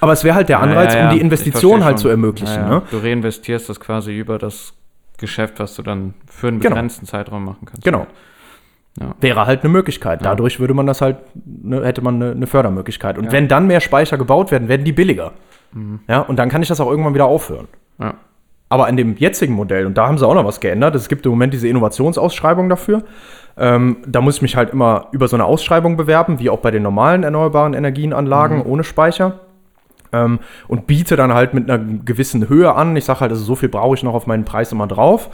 Aber 0.00 0.12
es 0.12 0.22
wäre 0.24 0.34
halt 0.34 0.48
der 0.48 0.60
Anreiz, 0.60 0.92
Ja, 0.94 1.00
ja, 1.00 1.08
um 1.10 1.14
die 1.14 1.20
Investition 1.22 1.84
halt 1.84 1.98
zu 1.98 2.08
ermöglichen. 2.08 2.68
Ne? 2.68 2.82
Du 2.90 2.98
reinvestierst 2.98 3.68
das 3.68 3.80
quasi 3.80 4.12
über 4.16 4.38
das 4.38 4.74
Geschäft, 5.18 5.60
was 5.60 5.74
du 5.76 5.82
dann 5.82 6.14
für 6.28 6.48
einen 6.48 6.60
Genau. 6.60 6.74
begrenzten 6.74 7.06
Zeitraum 7.06 7.44
machen 7.44 7.66
kannst. 7.66 7.84
Genau. 7.84 8.06
Ja. 9.00 9.14
Wäre 9.20 9.46
halt 9.46 9.62
eine 9.64 9.72
Möglichkeit. 9.72 10.24
Dadurch 10.24 10.60
würde 10.60 10.72
man 10.74 10.86
das 10.86 11.00
halt, 11.00 11.16
ne, 11.44 11.84
hätte 11.84 12.00
man 12.02 12.14
eine, 12.22 12.30
eine 12.32 12.46
Fördermöglichkeit. 12.46 13.18
Und 13.18 13.24
Ja. 13.26 13.32
wenn 13.32 13.48
dann 13.48 13.66
mehr 13.66 13.80
Speicher 13.80 14.16
gebaut 14.18 14.50
werden, 14.52 14.68
werden 14.68 14.84
die 14.84 14.92
billiger. 14.92 15.32
Ja, 16.06 16.20
und 16.20 16.38
dann 16.38 16.48
kann 16.50 16.62
ich 16.62 16.68
das 16.68 16.80
auch 16.80 16.88
irgendwann 16.88 17.14
wieder 17.14 17.24
aufhören. 17.24 17.66
Ja. 17.98 18.14
Aber 18.68 18.86
an 18.86 18.96
dem 18.96 19.16
jetzigen 19.16 19.54
Modell, 19.54 19.86
und 19.86 19.98
da 19.98 20.06
haben 20.06 20.18
sie 20.18 20.26
auch 20.26 20.34
noch 20.34 20.44
was 20.44 20.60
geändert, 20.60 20.94
es 20.94 21.08
gibt 21.08 21.26
im 21.26 21.30
Moment 21.32 21.52
diese 21.52 21.66
Innovationsausschreibung 21.66 22.68
dafür. 22.68 23.02
Ähm, 23.56 23.96
da 24.06 24.20
muss 24.20 24.36
ich 24.36 24.42
mich 24.42 24.54
halt 24.56 24.70
immer 24.70 25.08
über 25.10 25.26
so 25.26 25.34
eine 25.36 25.44
Ausschreibung 25.44 25.96
bewerben, 25.96 26.38
wie 26.38 26.48
auch 26.50 26.58
bei 26.60 26.70
den 26.70 26.82
normalen 26.84 27.24
erneuerbaren 27.24 27.74
Energienanlagen 27.74 28.62
ohne 28.62 28.84
Speicher. 28.84 29.40
Ähm, 30.12 30.38
und 30.68 30.86
biete 30.86 31.16
dann 31.16 31.34
halt 31.34 31.54
mit 31.54 31.68
einer 31.68 31.84
gewissen 32.04 32.48
Höhe 32.48 32.72
an. 32.74 32.96
Ich 32.96 33.04
sage 33.04 33.20
halt, 33.20 33.32
also 33.32 33.42
so 33.44 33.56
viel 33.56 33.68
brauche 33.68 33.96
ich 33.96 34.04
noch 34.04 34.14
auf 34.14 34.28
meinen 34.28 34.44
Preis 34.44 34.70
immer 34.70 34.86
drauf. 34.86 35.30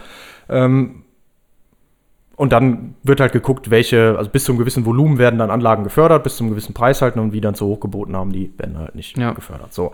Ähm, 0.49 1.03
und 2.40 2.53
dann 2.55 2.94
wird 3.03 3.20
halt 3.20 3.33
geguckt, 3.33 3.70
welche, 3.70 4.14
also 4.16 4.31
bis 4.31 4.44
zu 4.44 4.53
einem 4.53 4.59
gewissen 4.61 4.87
Volumen 4.87 5.18
werden 5.18 5.38
dann 5.38 5.50
Anlagen 5.50 5.85
gefördert, 5.85 6.24
bis 6.24 6.38
zu 6.38 6.42
einem 6.42 6.50
gewissen 6.53 6.72
Preis 6.72 7.03
halt, 7.03 7.16
und 7.16 7.35
wie 7.35 7.40
dann 7.42 7.55
zu 7.55 7.66
hoch 7.66 7.81
geboten 7.81 8.16
haben, 8.16 8.33
die 8.33 8.50
werden 8.57 8.79
halt 8.79 8.94
nicht 8.94 9.18
Ja. 9.18 9.33
gefördert. 9.33 9.74
So. 9.74 9.92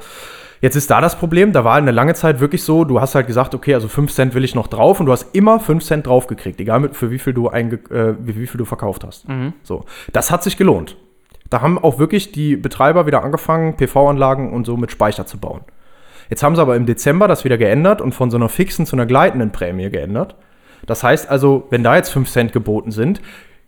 Jetzt 0.61 0.76
ist 0.76 0.88
da 0.88 1.00
das 1.00 1.18
Problem, 1.18 1.52
da 1.52 1.64
war 1.64 1.74
eine 1.74 1.90
lange 1.90 2.14
Zeit 2.14 2.38
wirklich 2.38 2.62
so, 2.62 2.85
du 2.85 3.00
hast 3.00 3.16
halt 3.16 3.26
gesagt, 3.26 3.56
okay, 3.56 3.74
also 3.74 3.88
5 3.88 4.12
Cent 4.12 4.35
will 4.35 4.44
ich 4.44 4.54
noch 4.54 4.68
drauf 4.68 5.00
und 5.00 5.06
du 5.06 5.12
hast 5.12 5.35
immer 5.35 5.59
5 5.59 5.82
Cent 5.85 6.06
drauf 6.06 6.28
gekriegt, 6.28 6.61
egal 6.61 6.78
mit, 6.78 6.94
für 6.94 7.11
wie 7.11 7.18
viel 7.18 7.32
du 7.35 7.48
einge, 7.48 7.80
äh, 7.90 8.14
wie, 8.20 8.38
wie 8.40 8.46
viel 8.46 8.59
du 8.59 8.64
verkauft 8.64 9.02
hast. 9.04 9.26
So. 9.64 9.85
Das 10.12 10.30
hat 10.30 10.44
sich 10.44 10.56
gelohnt. 10.56 10.96
Da 11.50 11.62
haben 11.62 11.78
auch 11.78 11.98
wirklich 11.98 12.30
die 12.30 12.56
Betreiber 12.56 13.06
wieder 13.09 13.24
angefangen, 13.24 13.74
PV-Anlagen 13.76 14.52
und 14.52 14.66
so 14.66 14.76
mit 14.76 14.92
Speicher 14.92 15.26
zu 15.26 15.38
bauen. 15.38 15.62
Jetzt 16.30 16.44
haben 16.44 16.54
sie 16.54 16.62
aber 16.62 16.76
im 16.76 16.87
Dezember 16.87 17.26
das 17.26 17.42
wieder 17.44 17.59
geändert 17.59 18.00
und 18.00 18.14
von 18.14 18.30
so 18.30 18.37
einer 18.37 18.48
fixen 18.48 18.87
zu 18.87 18.94
einer 18.94 19.06
gleitenden 19.06 19.50
Prämie 19.50 19.90
geändert. 19.90 20.37
Das 20.87 21.03
heißt 21.03 21.29
also, 21.29 21.66
wenn 21.70 21.83
da 21.83 21.96
jetzt 21.96 22.11
5 22.11 22.29
Cent 22.31 22.53
geboten 22.53 22.90
sind, 22.90 23.20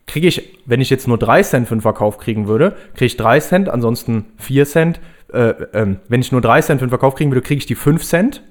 kriege 0.06 0.26
ich, 0.26 0.58
wenn 0.64 0.80
ich 0.80 0.90
jetzt 0.90 1.06
nur 1.06 1.18
3 1.18 1.42
Cent 1.42 1.68
für 1.68 1.76
den 1.76 1.82
Verkauf 1.82 2.18
kriegen 2.18 2.48
würde, 2.48 2.76
kriege 2.94 3.06
ich 3.06 3.16
3 3.16 3.40
Cent, 3.40 3.68
ansonsten 3.68 4.26
4 4.38 4.64
Cent. 4.64 5.00
Äh, 5.32 5.54
ähm, 5.74 5.98
wenn 6.08 6.20
ich 6.20 6.32
nur 6.32 6.40
3 6.40 6.62
Cent 6.62 6.80
für 6.80 6.86
den 6.86 6.90
Verkauf 6.90 7.14
kriegen 7.14 7.30
würde, 7.30 7.42
kriege 7.42 7.58
ich 7.58 7.66
die 7.66 7.74
5 7.74 8.02
Cent, 8.02 8.42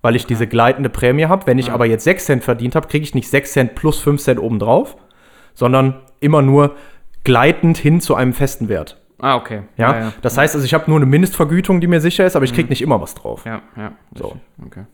weil 0.00 0.16
ich 0.16 0.26
diese 0.26 0.46
gleitende 0.46 0.88
Prämie 0.88 1.26
habe. 1.26 1.46
Wenn 1.46 1.58
ich 1.58 1.70
aber 1.70 1.86
jetzt 1.86 2.04
6 2.04 2.24
Cent 2.24 2.44
verdient 2.44 2.74
habe, 2.74 2.88
kriege 2.88 3.04
ich 3.04 3.14
nicht 3.14 3.28
6 3.28 3.52
Cent 3.52 3.74
plus 3.74 4.00
5 4.00 4.20
Cent 4.20 4.40
obendrauf, 4.40 4.96
sondern 5.54 6.00
immer 6.20 6.40
nur 6.40 6.76
gleitend 7.24 7.76
hin 7.76 8.00
zu 8.00 8.14
einem 8.14 8.32
festen 8.32 8.68
Wert. 8.68 8.98
Ah, 9.18 9.36
okay. 9.36 9.62
Ja, 9.76 10.12
das 10.20 10.36
heißt 10.36 10.56
also, 10.56 10.64
ich 10.64 10.74
habe 10.74 10.90
nur 10.90 10.98
eine 10.98 11.06
Mindestvergütung, 11.06 11.80
die 11.80 11.86
mir 11.86 12.00
sicher 12.00 12.26
ist, 12.26 12.34
aber 12.34 12.44
ich 12.44 12.52
kriege 12.52 12.68
nicht 12.68 12.82
immer 12.82 13.00
was 13.00 13.14
drauf. 13.14 13.44
Ja, 13.44 13.62
ja. 13.76 13.92
So. 14.16 14.36
Okay. 14.66 14.84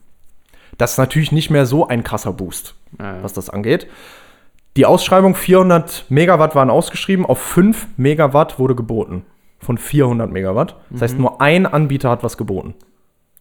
Das 0.79 0.93
ist 0.93 0.99
natürlich 0.99 1.33
nicht 1.33 1.51
mehr 1.51 1.67
so 1.67 1.87
ein 1.87 2.03
krasser 2.05 2.33
Boost, 2.33 2.75
Ja, 2.99 3.17
ja. 3.17 3.23
was 3.23 3.33
das 3.35 3.51
angeht. 3.51 3.87
Die 4.77 4.87
Ausschreibung 4.87 5.35
400 5.35 6.07
Megawatt 6.09 6.55
waren 6.55 6.71
ausgeschrieben, 6.71 7.27
auf 7.27 7.38
5 7.41 7.87
Megawatt 7.97 8.59
wurde 8.59 8.75
geboten. 8.77 9.27
Von 9.59 9.77
400 9.77 10.31
Megawatt. 10.31 10.77
Das 10.91 11.03
heißt, 11.03 11.19
nur 11.19 11.41
ein 11.41 11.67
Anbieter 11.67 12.11
hat 12.11 12.23
was 12.23 12.37
geboten. 12.37 12.75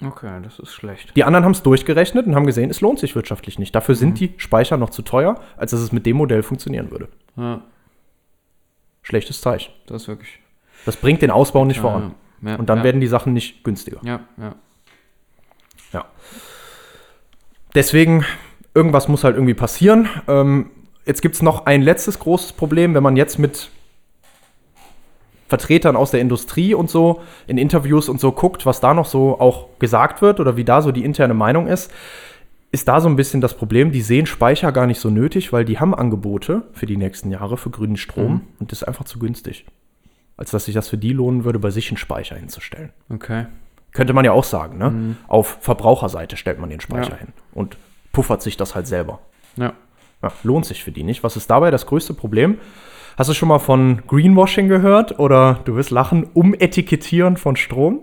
Okay, 0.04 0.39
das 0.43 0.58
ist 0.60 0.73
schlecht. 0.73 1.15
Die 1.15 1.23
anderen 1.23 1.45
haben 1.45 1.52
es 1.52 1.62
durchgerechnet 1.63 2.26
und 2.26 2.36
haben 2.36 2.45
gesehen, 2.47 2.69
es 2.71 2.82
lohnt 2.82 3.00
sich 3.00 3.15
wirtschaftlich 3.15 3.58
nicht. 3.60 3.73
Dafür 3.76 3.93
sind 3.95 4.19
die 4.19 4.34
Speicher 4.38 4.78
noch 4.78 4.89
zu 4.89 5.02
teuer, 5.04 5.39
als 5.58 5.71
dass 5.71 5.80
es 5.80 5.91
mit 5.91 6.06
dem 6.06 6.17
Modell 6.17 6.43
funktionieren 6.43 6.91
würde. 6.91 7.08
Ja, 7.36 7.62
Schlechtes 9.04 9.39
Zeichen. 9.41 9.71
das 9.86 10.02
ist 10.04 10.08
wirklich. 10.08 10.39
Das 10.86 10.97
bringt 10.97 11.21
den 11.21 11.32
Ausbau 11.32 11.65
nicht 11.65 11.80
voran. 11.80 12.13
Ja, 12.41 12.50
ja, 12.52 12.56
Und 12.58 12.67
dann 12.69 12.80
ja, 12.80 12.84
werden 12.84 13.00
die 13.02 13.08
Sachen 13.08 13.34
nicht 13.34 13.63
günstiger. 13.63 14.00
Ja, 14.04 14.19
ja. 14.38 14.56
Ja. 15.93 16.06
Deswegen, 17.77 18.25
irgendwas 18.73 19.07
muss 19.07 19.23
halt 19.23 19.35
irgendwie 19.35 19.53
passieren. 19.53 20.09
Ähm, 20.27 20.71
jetzt 21.05 21.21
gibt 21.21 21.35
es 21.35 21.43
noch 21.43 21.67
ein 21.67 21.83
letztes 21.83 22.17
großes 22.17 22.53
Problem, 22.53 22.95
wenn 22.95 23.03
man 23.03 23.15
jetzt 23.15 23.37
mit 23.37 23.69
Vertretern 25.47 25.95
aus 25.95 26.09
der 26.09 26.19
Industrie 26.19 26.73
und 26.73 26.89
so 26.89 27.21
in 27.45 27.59
Interviews 27.59 28.09
und 28.09 28.19
so 28.19 28.31
guckt, 28.31 28.65
was 28.65 28.79
da 28.79 28.95
noch 28.95 29.05
so 29.05 29.39
auch 29.39 29.67
gesagt 29.77 30.23
wird 30.23 30.39
oder 30.39 30.57
wie 30.57 30.65
da 30.65 30.81
so 30.81 30.91
die 30.91 31.05
interne 31.05 31.35
Meinung 31.35 31.67
ist. 31.67 31.91
ist 32.71 32.87
da 32.87 32.99
so 32.99 33.07
ein 33.07 33.15
bisschen 33.15 33.41
das 33.41 33.53
Problem, 33.55 33.91
die 33.91 34.01
sehen 34.01 34.25
Speicher 34.25 34.71
gar 34.71 34.87
nicht 34.87 34.99
so 34.99 35.11
nötig, 35.11 35.53
weil 35.53 35.63
die 35.63 35.79
haben 35.79 35.93
Angebote 35.93 36.63
für 36.73 36.87
die 36.87 36.97
nächsten 36.97 37.29
Jahre 37.29 37.57
für 37.57 37.69
grünen 37.69 37.95
Strom 37.95 38.31
Mhm. 38.31 38.41
und 38.59 38.71
das 38.71 38.81
ist 38.81 38.87
einfach 38.87 39.05
zu 39.05 39.19
günstig. 39.19 39.65
Als 40.35 40.49
dass 40.49 40.65
sich 40.65 40.73
das 40.73 40.89
für 40.89 40.97
die 40.97 41.13
lohnen 41.13 41.45
würde, 41.45 41.59
bei 41.59 41.69
sich 41.69 41.89
einen 41.89 41.97
Speicher 41.97 42.35
hinzustellen. 42.35 42.89
Okay. 43.09 43.45
Könnte 43.97 44.13
man 44.13 44.23
ja 44.25 44.31
auch 44.31 44.43
sagen, 44.43 44.77
ne? 44.77 45.15
Auf 45.27 45.57
Verbraucherseite 45.62 46.38
stellt 46.38 46.60
man 46.60 46.69
den 46.69 46.79
Speicher 46.79 47.13
Ja. 47.13 47.17
hin 47.17 47.29
und 47.56 47.77
puffert 48.13 48.43
sich 48.43 48.56
das 48.56 48.75
halt 48.75 48.85
selber. 48.85 49.17
Ja. 49.56 49.73
Ja, 50.21 50.31
lohnt 50.43 50.65
sich 50.67 50.83
für 50.83 50.91
die 50.91 51.02
nicht. 51.02 51.23
Was 51.23 51.35
ist 51.35 51.50
dabei 51.50 51.71
das 51.71 51.87
größte 51.87 52.13
Problem? 52.13 52.60
Hast 53.17 53.31
du 53.31 53.33
schon 53.33 53.50
mal 53.50 53.58
von 53.58 54.04
Greenwashing 54.08 54.67
gehört 54.67 55.17
oder 55.19 55.62
du 55.65 55.75
wirst 55.75 55.89
lachen, 55.89 56.27
Umetikettieren 56.35 57.37
von 57.37 57.56
Strom? 57.56 58.02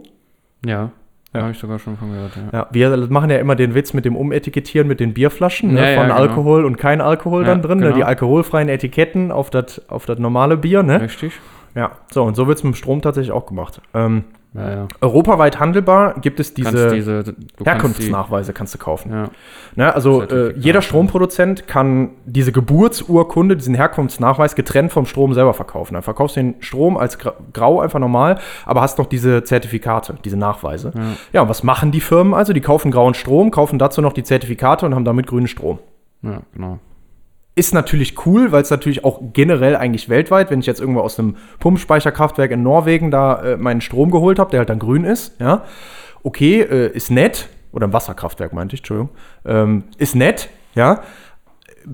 Ja. 0.66 0.90
Ja. 1.32 1.42
Habe 1.42 1.52
ich 1.52 1.58
sogar 1.58 1.78
schon 1.78 1.96
von 1.96 2.10
gehört, 2.10 2.32
ja. 2.36 2.58
Ja, 2.58 2.68
wir 2.72 2.96
machen 3.10 3.30
ja 3.30 3.36
immer 3.38 3.54
den 3.54 3.74
Witz 3.76 3.92
mit 3.92 4.04
dem 4.04 4.16
Umetikettieren 4.16 4.88
mit 4.88 4.98
den 4.98 5.14
Bierflaschen, 5.14 5.74
ne, 5.74 5.80
Ja, 5.80 5.90
ja, 5.90 5.96
von 5.98 6.06
genau. 6.08 6.18
Alkohol 6.18 6.64
und 6.64 6.76
kein 6.76 7.00
Alkohol 7.00 7.42
Ja, 7.42 7.48
dann 7.50 7.62
drin, 7.62 7.78
ne, 7.78 7.84
genau. 7.86 7.96
die 7.96 8.04
alkoholfreien 8.04 8.68
Etiketten 8.68 9.30
auf 9.30 9.50
das 9.50 9.88
auf 9.88 10.06
das 10.06 10.18
normale 10.18 10.56
Bier, 10.56 10.82
ne? 10.82 11.00
Richtig? 11.00 11.32
Ja, 11.76 11.92
so 12.12 12.24
und 12.24 12.34
so 12.34 12.48
wird 12.48 12.58
es 12.58 12.64
mit 12.64 12.74
dem 12.74 12.76
Strom 12.76 13.00
tatsächlich 13.00 13.32
auch 13.32 13.46
gemacht. 13.46 13.80
Ähm, 13.94 14.24
Ja, 14.56 14.70
ja. 14.70 14.88
europaweit 15.00 15.58
handelbar 15.58 16.14
gibt 16.20 16.38
es 16.38 16.54
diese, 16.54 16.88
diese 16.94 17.24
kannst 17.24 17.66
Herkunftsnachweise 17.66 18.52
kannst 18.52 18.72
du 18.74 18.78
kaufen. 18.78 19.10
Ja. 19.12 19.28
Ne, 19.74 19.92
also 19.92 20.22
äh, 20.22 20.54
jeder. 20.56 20.80
Stromproduzent 20.80 21.66
kann 21.66 22.10
diese 22.24 22.52
Geburtsurkunde, 22.52 23.56
diesen 23.56 23.74
Herkunftsnachweis 23.74 24.54
getrennt 24.54 24.92
vom 24.92 25.06
Strom 25.06 25.34
selber 25.34 25.54
verkaufen. 25.54 25.94
Dann 25.94 26.04
verkaufst 26.04 26.36
du 26.36 26.40
den 26.40 26.54
Strom 26.60 26.96
als 26.96 27.18
gra- 27.18 27.34
grau 27.52 27.80
einfach 27.80 27.98
normal, 27.98 28.38
aber 28.64 28.80
hast 28.80 28.98
noch 28.98 29.06
diese 29.06 29.42
Zertifikate, 29.42 30.14
diese 30.24 30.36
Nachweise. 30.36 30.92
Ja. 30.94 31.02
Ja, 31.32 31.42
und 31.42 31.48
was 31.48 31.64
machen 31.64 31.90
die 31.90 32.00
Firmen 32.00 32.32
also? 32.32 32.52
Die 32.52 32.60
kaufen 32.60 32.92
grauen 32.92 33.14
Strom, 33.14 33.50
kaufen 33.50 33.80
dazu 33.80 34.02
noch 34.02 34.12
die 34.12 34.22
Zertifikate 34.22 34.86
und 34.86 34.94
haben 34.94 35.04
damit 35.04 35.26
grünen 35.26 35.48
Strom. 35.48 35.80
ja, 36.22 36.40
genau. 36.52 36.78
Ist 37.56 37.72
natürlich 37.72 38.26
cool, 38.26 38.50
weil 38.50 38.62
es 38.62 38.70
natürlich 38.70 39.04
auch 39.04 39.20
generell 39.32 39.76
eigentlich 39.76 40.08
weltweit, 40.08 40.50
wenn 40.50 40.58
ich 40.58 40.66
jetzt 40.66 40.80
irgendwo 40.80 41.00
aus 41.00 41.18
einem 41.18 41.36
Pumpspeicherkraftwerk 41.60 42.50
in 42.50 42.64
Norwegen 42.64 43.12
da 43.12 43.42
äh, 43.42 43.56
meinen 43.56 43.80
Strom 43.80 44.10
geholt 44.10 44.40
habe, 44.40 44.50
der 44.50 44.58
halt 44.58 44.70
dann 44.70 44.80
grün 44.80 45.04
ist, 45.04 45.40
ja, 45.40 45.64
okay, 46.24 46.62
äh, 46.62 46.90
ist 46.92 47.12
nett, 47.12 47.48
oder 47.70 47.86
ein 47.86 47.92
Wasserkraftwerk 47.92 48.52
meinte 48.52 48.74
ich, 48.74 48.80
Entschuldigung, 48.80 49.10
ähm, 49.44 49.84
ist 49.98 50.16
nett, 50.16 50.48
ja, 50.74 51.02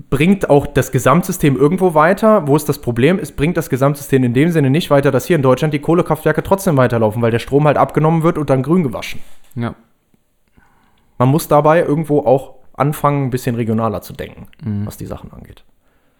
bringt 0.09 0.49
auch 0.49 0.67
das 0.67 0.91
Gesamtsystem 0.91 1.57
irgendwo 1.57 1.93
weiter. 1.93 2.47
Wo 2.47 2.55
ist 2.55 2.69
das 2.69 2.79
Problem? 2.79 3.19
Es 3.19 3.31
bringt 3.31 3.57
das 3.57 3.69
Gesamtsystem 3.69 4.23
in 4.23 4.33
dem 4.33 4.49
Sinne 4.49 4.69
nicht 4.69 4.89
weiter, 4.89 5.11
dass 5.11 5.25
hier 5.25 5.35
in 5.35 5.41
Deutschland 5.41 5.73
die 5.73 5.79
Kohlekraftwerke 5.79 6.43
trotzdem 6.43 6.77
weiterlaufen, 6.77 7.21
weil 7.21 7.31
der 7.31 7.39
Strom 7.39 7.67
halt 7.67 7.77
abgenommen 7.77 8.23
wird 8.23 8.37
und 8.37 8.49
dann 8.49 8.63
grün 8.63 8.83
gewaschen. 8.83 9.21
Ja. 9.55 9.75
Man 11.17 11.29
muss 11.29 11.47
dabei 11.47 11.81
irgendwo 11.81 12.19
auch 12.19 12.55
anfangen, 12.73 13.25
ein 13.25 13.29
bisschen 13.29 13.55
regionaler 13.55 14.01
zu 14.01 14.13
denken, 14.13 14.47
was 14.85 14.97
die 14.97 15.05
Sachen 15.05 15.31
angeht. 15.31 15.63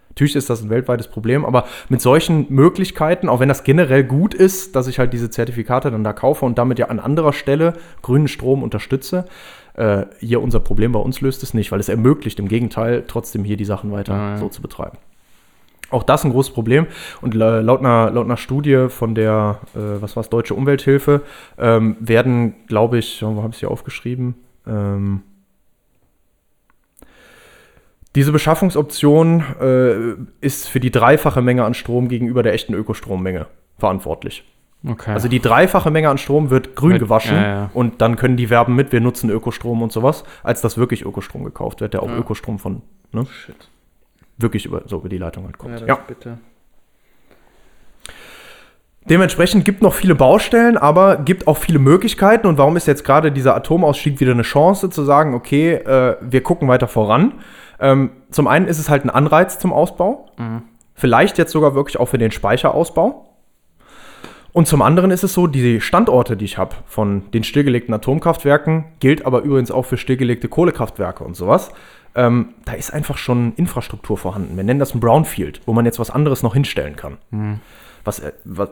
Natürlich 0.09 0.35
ist 0.35 0.49
das 0.49 0.61
ein 0.61 0.69
weltweites 0.69 1.07
Problem, 1.07 1.45
aber 1.45 1.65
mit 1.87 2.01
solchen 2.01 2.45
Möglichkeiten, 2.49 3.29
auch 3.29 3.39
wenn 3.39 3.47
das 3.47 3.63
generell 3.63 4.03
gut 4.03 4.33
ist, 4.33 4.75
dass 4.75 4.87
ich 4.87 4.99
halt 4.99 5.13
diese 5.13 5.29
Zertifikate 5.29 5.89
dann 5.89 6.03
da 6.03 6.11
kaufe 6.11 6.45
und 6.45 6.57
damit 6.57 6.79
ja 6.79 6.87
an 6.87 6.99
anderer 6.99 7.31
Stelle 7.31 7.75
grünen 8.01 8.27
Strom 8.27 8.61
unterstütze, 8.61 9.23
äh, 9.75 10.03
hier 10.19 10.41
unser 10.41 10.59
Problem 10.59 10.91
bei 10.91 10.99
uns 10.99 11.21
löst 11.21 11.43
es 11.43 11.53
nicht, 11.53 11.71
weil 11.71 11.79
es 11.79 11.87
ermöglicht 11.87 12.39
im 12.39 12.49
Gegenteil 12.49 13.05
trotzdem 13.07 13.45
hier 13.45 13.55
die 13.55 13.63
Sachen 13.63 13.93
weiter 13.93 14.13
ja. 14.13 14.37
so 14.37 14.49
zu 14.49 14.61
betreiben. 14.61 14.97
Auch 15.91 16.03
das 16.03 16.25
ein 16.25 16.31
großes 16.31 16.53
Problem. 16.53 16.87
Und 17.21 17.33
la- 17.33 17.61
laut 17.61 17.79
einer, 17.79 18.11
laut 18.11 18.25
einer 18.25 18.37
Studie 18.37 18.87
von 18.89 19.15
der, 19.15 19.59
äh, 19.75 20.01
was 20.01 20.17
war 20.17 20.21
es, 20.21 20.29
Deutsche 20.29 20.55
Umwelthilfe, 20.55 21.21
ähm, 21.57 21.95
werden, 22.01 22.55
glaube 22.67 22.97
ich, 22.97 23.21
wo 23.21 23.37
habe 23.37 23.49
ich 23.49 23.55
es 23.55 23.59
hier 23.59 23.71
aufgeschrieben? 23.71 24.35
Ähm, 24.67 25.21
diese 28.15 28.31
Beschaffungsoption 28.31 29.43
äh, 29.61 30.45
ist 30.45 30.67
für 30.67 30.79
die 30.79 30.91
dreifache 30.91 31.41
Menge 31.41 31.63
an 31.63 31.73
Strom 31.73 32.07
gegenüber 32.09 32.43
der 32.43 32.53
echten 32.53 32.73
Ökostrommenge 32.73 33.47
verantwortlich. 33.77 34.43
Okay. 34.87 35.11
Also 35.11 35.27
die 35.27 35.39
dreifache 35.39 35.91
Menge 35.91 36.09
an 36.09 36.17
Strom 36.17 36.49
wird 36.49 36.75
grün 36.75 36.93
Wird- 36.93 37.01
gewaschen 37.03 37.35
ja, 37.35 37.43
ja. 37.43 37.69
und 37.73 38.01
dann 38.01 38.15
können 38.15 38.35
die 38.35 38.49
werben 38.49 38.75
mit, 38.75 38.91
wir 38.91 38.99
nutzen 38.99 39.29
Ökostrom 39.29 39.81
und 39.83 39.91
sowas, 39.91 40.23
als 40.43 40.61
dass 40.61 40.77
wirklich 40.77 41.05
Ökostrom 41.05 41.43
gekauft 41.43 41.81
wird, 41.81 41.93
der 41.93 42.01
auch 42.01 42.09
Ja. 42.09 42.17
Ökostrom 42.17 42.57
von, 42.57 42.81
ne, 43.11 43.25
Shit. 43.27 43.55
wirklich 44.37 44.65
über, 44.65 44.81
so 44.87 44.97
über 44.97 45.09
die 45.09 45.19
Leitung 45.19 45.45
halt 45.45 45.57
kommt. 45.59 45.73
Ja, 45.73 45.79
das 45.79 45.87
Ja. 45.87 45.95
bitte. 46.07 46.37
Dementsprechend 49.09 49.65
gibt 49.65 49.81
noch 49.81 49.93
viele 49.93 50.13
Baustellen, 50.13 50.77
aber 50.77 51.17
gibt 51.17 51.47
auch 51.47 51.57
viele 51.57 51.79
Möglichkeiten. 51.79 52.45
Und 52.47 52.57
warum 52.57 52.77
ist 52.77 52.85
jetzt 52.85 53.03
gerade 53.03 53.31
dieser 53.31 53.55
Atomausstieg 53.55 54.19
wieder 54.19 54.31
eine 54.31 54.43
Chance 54.43 54.89
zu 54.89 55.03
sagen, 55.03 55.33
okay, 55.33 55.73
äh, 55.73 56.17
wir 56.21 56.43
gucken 56.43 56.67
weiter 56.67 56.87
voran? 56.87 57.33
Ähm, 57.79 58.11
zum 58.29 58.47
einen 58.47 58.67
ist 58.67 58.77
es 58.77 58.89
halt 58.89 59.03
ein 59.03 59.09
Anreiz 59.09 59.57
zum 59.57 59.73
Ausbau. 59.73 60.27
Vielleicht 60.93 61.39
jetzt 61.39 61.51
sogar 61.51 61.73
wirklich 61.73 61.99
auch 61.99 62.05
für 62.05 62.19
den 62.19 62.31
Speicherausbau. 62.31 63.27
Und 64.53 64.67
zum 64.67 64.81
anderen 64.81 65.11
ist 65.11 65.23
es 65.23 65.33
so, 65.33 65.47
die 65.47 65.81
Standorte, 65.81 66.37
die 66.37 66.45
ich 66.45 66.57
habe 66.57 66.75
von 66.85 67.31
den 67.31 67.43
stillgelegten 67.43 67.93
Atomkraftwerken, 67.93 68.83
gilt 68.99 69.25
aber 69.25 69.41
übrigens 69.41 69.71
auch 69.71 69.83
für 69.83 69.97
stillgelegte 69.97 70.47
Kohlekraftwerke 70.47 71.23
und 71.23 71.35
sowas. 71.35 71.71
Ähm, 72.13 72.49
da 72.65 72.73
ist 72.73 72.93
einfach 72.93 73.17
schon 73.17 73.53
Infrastruktur 73.55 74.17
vorhanden. 74.17 74.57
Wir 74.57 74.63
nennen 74.65 74.79
das 74.79 74.93
ein 74.93 74.99
Brownfield, 74.99 75.61
wo 75.65 75.73
man 75.73 75.85
jetzt 75.85 75.99
was 75.99 76.11
anderes 76.11 76.43
noch 76.43 76.53
hinstellen 76.53 76.97
kann. 76.97 77.17
Was, 78.03 78.19
äh, 78.19 78.31
was, 78.43 78.69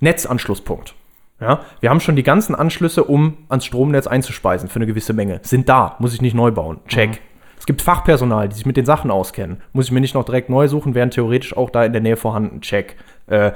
Netzanschlusspunkt. 0.00 0.94
Ja, 1.40 1.60
wir 1.80 1.90
haben 1.90 2.00
schon 2.00 2.16
die 2.16 2.22
ganzen 2.22 2.54
Anschlüsse, 2.54 3.04
um 3.04 3.36
ans 3.48 3.64
Stromnetz 3.64 4.06
einzuspeisen 4.06 4.68
für 4.68 4.76
eine 4.76 4.86
gewisse 4.86 5.12
Menge. 5.12 5.40
Sind 5.42 5.68
da, 5.68 5.96
muss 5.98 6.14
ich 6.14 6.22
nicht 6.22 6.34
neu 6.34 6.52
bauen. 6.52 6.78
Check. 6.86 7.20
Es 7.58 7.66
gibt 7.66 7.82
Fachpersonal, 7.82 8.48
die 8.48 8.54
sich 8.54 8.66
mit 8.66 8.76
den 8.76 8.86
Sachen 8.86 9.10
auskennen. 9.10 9.60
Muss 9.72 9.86
ich 9.86 9.92
mir 9.92 10.00
nicht 10.00 10.14
noch 10.14 10.24
direkt 10.24 10.50
neu 10.50 10.68
suchen, 10.68 10.94
wären 10.94 11.10
theoretisch 11.10 11.56
auch 11.56 11.70
da 11.70 11.84
in 11.84 11.92
der 11.92 12.02
Nähe 12.02 12.16
vorhanden. 12.16 12.60
Check. 12.60 12.96
Äh, 13.26 13.52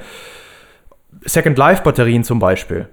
Second 1.25 1.57
Life 1.57 1.83
Batterien 1.83 2.23
zum 2.23 2.39
Beispiel. 2.39 2.87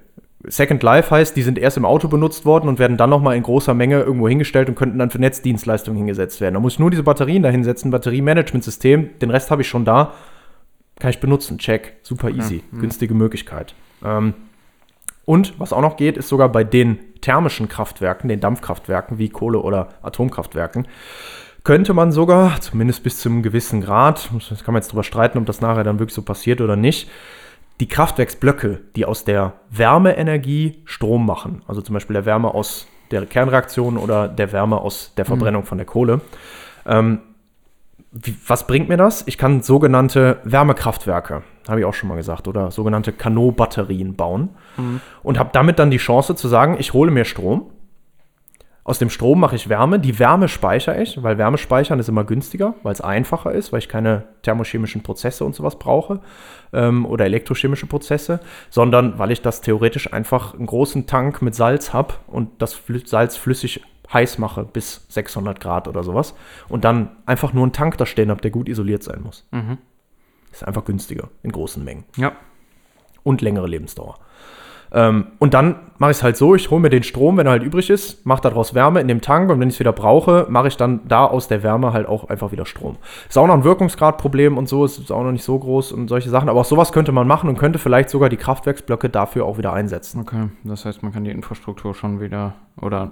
Second 0.47 0.83
Life 0.83 1.11
heißt, 1.11 1.35
die 1.35 1.41
sind 1.41 1.57
erst 1.57 1.77
im 1.77 1.85
Auto 1.85 2.07
benutzt 2.07 2.45
worden 2.45 2.67
und 2.67 2.79
werden 2.79 2.97
dann 2.97 3.09
nochmal 3.09 3.35
in 3.35 3.43
großer 3.43 3.73
Menge 3.73 4.01
irgendwo 4.01 4.27
hingestellt 4.27 4.69
und 4.69 4.75
könnten 4.75 4.99
dann 4.99 5.09
für 5.09 5.19
Netzdienstleistungen 5.19 5.97
hingesetzt 5.97 6.41
werden. 6.41 6.53
Da 6.53 6.59
muss 6.59 6.73
ich 6.73 6.79
nur 6.79 6.91
diese 6.91 7.03
Batterien 7.03 7.43
da 7.43 7.49
hinsetzen, 7.49 7.91
Batteriemanagementsystem, 7.91 9.19
den 9.19 9.29
Rest 9.29 9.51
habe 9.51 9.61
ich 9.61 9.67
schon 9.67 9.85
da. 9.85 10.13
Kann 10.99 11.09
ich 11.09 11.19
benutzen. 11.19 11.57
Check. 11.57 11.97
Super 12.03 12.29
easy. 12.29 12.63
Günstige 12.79 13.13
Möglichkeit. 13.13 13.75
Ähm, 14.03 14.33
und 15.25 15.59
was 15.59 15.73
auch 15.73 15.81
noch 15.81 15.97
geht, 15.97 16.17
ist 16.17 16.29
sogar 16.29 16.49
bei 16.49 16.63
den 16.63 16.99
thermischen 17.21 17.67
Kraftwerken, 17.67 18.29
den 18.29 18.39
Dampfkraftwerken 18.39 19.17
wie 19.17 19.29
Kohle- 19.29 19.61
oder 19.61 19.89
Atomkraftwerken, 20.03 20.87
könnte 21.63 21.95
man 21.95 22.11
sogar, 22.11 22.61
zumindest 22.61 23.01
bis 23.01 23.19
zu 23.19 23.29
einem 23.29 23.41
gewissen 23.41 23.81
Grad, 23.81 24.29
das 24.49 24.63
kann 24.63 24.73
man 24.73 24.83
jetzt 24.83 24.91
drüber 24.91 25.03
streiten, 25.03 25.39
ob 25.39 25.47
das 25.47 25.61
nachher 25.61 25.83
dann 25.83 25.97
wirklich 25.97 26.13
so 26.13 26.21
passiert 26.21 26.61
oder 26.61 26.75
nicht, 26.75 27.09
die 27.79 27.87
Kraftwerksblöcke, 27.87 28.81
die 28.95 29.05
aus 29.05 29.25
der 29.25 29.53
Wärmeenergie 29.71 30.83
Strom 30.85 31.25
machen, 31.25 31.63
also 31.67 31.81
zum 31.81 31.93
Beispiel 31.93 32.13
der 32.13 32.25
Wärme 32.25 32.53
aus 32.53 32.87
der 33.09 33.25
Kernreaktion 33.25 33.97
oder 33.97 34.27
der 34.27 34.51
Wärme 34.51 34.79
aus 34.79 35.13
der 35.17 35.25
Verbrennung 35.25 35.63
von 35.63 35.79
der 35.79 35.85
Kohle, 35.85 36.21
ähm, 36.85 37.19
wie, 38.15 38.35
was 38.47 38.65
bringt 38.65 38.87
mir 38.87 38.97
das? 38.97 39.23
Ich 39.27 39.37
kann 39.37 39.61
sogenannte 39.61 40.39
Wärmekraftwerke, 40.45 41.43
habe 41.67 41.79
ich 41.79 41.85
auch 41.85 41.93
schon 41.93 42.07
mal 42.07 42.15
gesagt, 42.15 42.47
oder 42.47 42.71
sogenannte 42.71 43.11
Kanot-Batterien 43.11 44.15
bauen 44.15 44.49
und 45.21 45.37
habe 45.37 45.49
damit 45.51 45.79
dann 45.79 45.91
die 45.91 45.97
Chance 45.97 46.35
zu 46.35 46.47
sagen, 46.47 46.77
ich 46.79 46.93
hole 46.93 47.11
mir 47.11 47.25
Strom. 47.25 47.71
Aus 48.85 48.99
dem 48.99 49.09
Strom 49.09 49.39
mache 49.39 49.55
ich 49.55 49.67
Wärme. 49.67 49.99
Die 49.99 50.19
Wärme 50.19 50.47
speichere 50.47 51.01
ich, 51.01 51.23
weil 51.23 51.39
Wärme 51.39 51.57
speichern 51.57 51.99
ist 51.99 52.07
immer 52.07 52.23
günstiger, 52.23 52.75
weil 52.83 52.93
es 52.93 53.01
einfacher 53.01 53.51
ist, 53.51 53.73
weil 53.73 53.79
ich 53.79 53.89
keine 53.89 54.25
thermochemischen 54.43 55.01
Prozesse 55.01 55.43
und 55.43 55.55
sowas 55.55 55.79
brauche 55.79 56.21
ähm, 56.71 57.05
oder 57.07 57.25
elektrochemische 57.25 57.87
Prozesse, 57.87 58.39
sondern 58.69 59.17
weil 59.17 59.31
ich 59.31 59.41
das 59.41 59.61
theoretisch 59.61 60.13
einfach 60.13 60.53
einen 60.53 60.67
großen 60.67 61.07
Tank 61.07 61.41
mit 61.41 61.55
Salz 61.55 61.93
habe 61.93 62.13
und 62.27 62.61
das 62.61 62.79
Salz 63.05 63.35
flüssig 63.35 63.81
heiß 64.13 64.37
mache 64.37 64.63
bis 64.63 65.05
600 65.09 65.59
Grad 65.59 65.87
oder 65.87 66.03
sowas 66.03 66.35
und 66.69 66.83
dann 66.85 67.09
einfach 67.25 67.53
nur 67.53 67.63
einen 67.63 67.73
Tank 67.73 67.97
da 67.97 68.05
stehen 68.05 68.29
habe, 68.29 68.41
der 68.41 68.51
gut 68.51 68.69
isoliert 68.69 69.03
sein 69.03 69.21
muss. 69.23 69.45
Ist 70.51 70.65
einfach 70.67 70.85
günstiger 70.85 71.29
in 71.43 71.51
großen 71.51 71.83
Mengen 71.83 72.05
Ja. 72.15 72.31
und 73.23 73.41
längere 73.41 73.67
Lebensdauer. 73.67 74.15
Ähm, 74.91 75.27
und 75.39 75.53
dann 75.55 75.77
mache 75.97 76.11
ich 76.11 76.17
es 76.17 76.23
halt 76.23 76.37
so, 76.37 76.53
ich 76.55 76.69
hole 76.69 76.79
mir 76.79 76.89
den 76.91 77.01
Strom, 77.03 77.35
wenn 77.37 77.47
er 77.47 77.51
halt 77.53 77.63
übrig 77.63 77.89
ist, 77.89 78.25
mache 78.25 78.41
daraus 78.43 78.75
Wärme 78.75 79.01
in 79.01 79.07
dem 79.07 79.19
Tank 79.19 79.49
und 79.49 79.59
wenn 79.59 79.67
ich 79.67 79.73
es 79.75 79.79
wieder 79.79 79.91
brauche, 79.91 80.45
mache 80.47 80.67
ich 80.67 80.77
dann 80.77 81.01
da 81.07 81.25
aus 81.25 81.47
der 81.47 81.63
Wärme 81.63 81.91
halt 81.91 82.07
auch 82.07 82.29
einfach 82.29 82.51
wieder 82.51 82.65
Strom. 82.67 82.95
Ist 83.27 83.37
auch 83.37 83.47
noch 83.47 83.55
ein 83.55 83.63
Wirkungsgradproblem 83.63 84.57
und 84.57 84.69
so, 84.69 84.85
ist 84.85 85.11
auch 85.11 85.23
noch 85.23 85.31
nicht 85.31 85.43
so 85.43 85.57
groß 85.57 85.91
und 85.91 86.07
solche 86.07 86.29
Sachen, 86.29 86.47
aber 86.47 86.61
auch 86.61 86.65
sowas 86.65 86.93
könnte 86.93 87.11
man 87.11 87.27
machen 87.27 87.49
und 87.49 87.57
könnte 87.57 87.79
vielleicht 87.79 88.09
sogar 88.09 88.29
die 88.29 88.37
Kraftwerksblöcke 88.37 89.09
dafür 89.09 89.45
auch 89.45 89.57
wieder 89.57 89.73
einsetzen. 89.73 90.21
Okay. 90.21 90.49
Das 90.63 90.85
heißt, 90.85 91.01
man 91.03 91.11
kann 91.11 91.23
die 91.23 91.31
Infrastruktur 91.31 91.95
schon 91.95 92.21
wieder 92.21 92.53
oder 92.79 93.11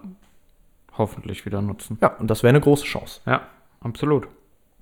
hoffentlich 0.97 1.45
wieder 1.45 1.61
nutzen. 1.61 1.97
Ja, 2.01 2.09
und 2.17 2.29
das 2.29 2.43
wäre 2.43 2.49
eine 2.49 2.61
große 2.61 2.85
Chance, 2.85 3.21
Ja, 3.25 3.41
absolut. 3.81 4.27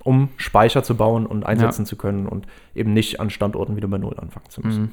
um 0.04 0.30
Speicher 0.38 0.84
zu 0.84 0.96
bauen 0.96 1.26
und 1.26 1.46
einsetzen 1.46 1.86
zu 1.86 1.96
können 1.96 2.28
und 2.28 2.48
eben 2.76 2.94
nicht 2.94 3.20
an 3.20 3.30
Standorten 3.30 3.76
wieder 3.76 3.88
bei 3.88 3.98
Null 3.98 4.18
anfangen 4.20 4.50
zu 4.50 4.62
müssen. 4.62 4.82
Mhm. 4.84 4.92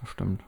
Das 0.00 0.08
stimmt. 0.10 0.42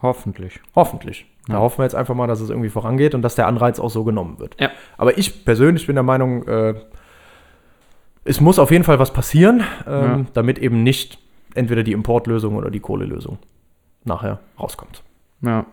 Hoffentlich. 0.00 0.60
Hoffentlich. 0.76 1.26
Da 1.48 1.54
Ja. 1.54 1.58
hoffen 1.60 1.78
wir 1.78 1.84
jetzt 1.84 1.94
einfach 1.94 2.14
mal, 2.14 2.26
dass 2.28 2.40
es 2.40 2.50
irgendwie 2.50 2.68
vorangeht 2.68 3.14
und 3.14 3.22
dass 3.22 3.34
der 3.34 3.46
Anreiz 3.48 3.80
auch 3.80 3.90
so 3.90 4.04
genommen 4.04 4.38
wird. 4.38 4.60
Ja. 4.60 4.70
Aber 4.96 5.18
ich 5.18 5.44
persönlich 5.44 5.86
bin 5.86 5.96
der 5.96 6.02
Meinung, 6.04 6.46
äh, 6.46 6.74
es 8.24 8.40
muss 8.40 8.58
auf 8.58 8.70
jeden 8.70 8.84
Fall 8.84 8.98
was 8.98 9.12
passieren, 9.12 9.64
ähm, 9.86 10.02
Ja. 10.04 10.24
damit 10.34 10.58
eben 10.58 10.82
nicht 10.82 11.18
entweder 11.54 11.82
die 11.82 11.92
Importlösung 11.92 12.54
oder 12.56 12.70
die 12.70 12.80
Kohlelösung 12.80 13.38
nachher 14.04 14.38
rauskommt. 14.60 15.02
Ja. 15.40 15.66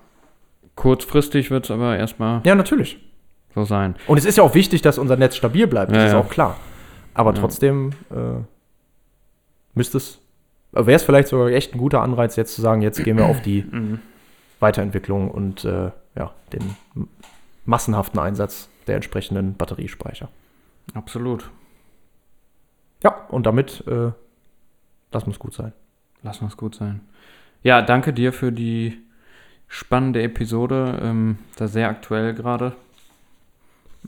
Kurzfristig 0.75 1.51
wird 1.51 1.65
es 1.65 1.71
aber 1.71 1.97
erstmal 1.97 2.41
Ja, 2.45 2.55
natürlich. 2.55 2.99
so 3.53 3.63
sein. 3.63 3.95
Und 4.07 4.17
es 4.17 4.25
ist 4.25 4.37
ja 4.37 4.43
auch 4.43 4.53
wichtig, 4.55 4.81
dass 4.81 4.97
unser 4.97 5.15
Netz 5.17 5.35
stabil 5.35 5.67
bleibt, 5.67 5.91
das 5.91 5.97
Ja, 5.97 6.05
ist 6.07 6.11
ja. 6.13 6.19
auch 6.19 6.29
klar. 6.29 6.57
Aber 7.13 7.33
Ja. 7.33 7.39
trotzdem 7.39 7.91
äh, 8.11 8.41
müsste 9.73 9.97
es, 9.97 10.19
wäre 10.73 10.91
es 10.93 11.03
vielleicht 11.03 11.29
sogar 11.29 11.47
echt 11.47 11.73
ein 11.73 11.77
guter 11.77 12.01
Anreiz, 12.01 12.35
jetzt 12.35 12.53
zu 12.55 12.61
sagen, 12.61 12.81
jetzt 12.81 13.03
gehen 13.03 13.17
wir 13.17 13.25
auf 13.25 13.41
die 13.41 13.63
Mhm. 13.71 13.99
Weiterentwicklung 14.59 15.31
und 15.31 15.63
äh, 15.65 15.91
ja, 16.17 16.33
den 16.53 16.75
m- 16.95 17.07
massenhaften 17.65 18.19
Einsatz 18.19 18.69
der 18.87 18.95
entsprechenden 18.95 19.55
Batteriespeicher. 19.55 20.29
Absolut. 20.93 21.49
Ja, 23.03 23.11
und 23.29 23.45
damit 23.45 23.83
äh, 23.87 24.11
lassen 25.11 25.27
wir 25.27 25.31
es 25.31 25.39
gut 25.39 25.53
sein. 25.53 25.73
Lass 26.23 26.41
uns 26.41 26.57
gut 26.57 26.75
sein. 26.75 27.01
Ja, 27.63 27.81
danke 27.81 28.13
dir 28.13 28.31
für 28.33 28.51
die 28.51 28.97
spannende 29.75 30.23
Episode. 30.23 30.99
Ähm, 31.03 31.37
da 31.57 31.67
sehr 31.67 31.89
aktuell 31.89 32.33
gerade. 32.33 32.73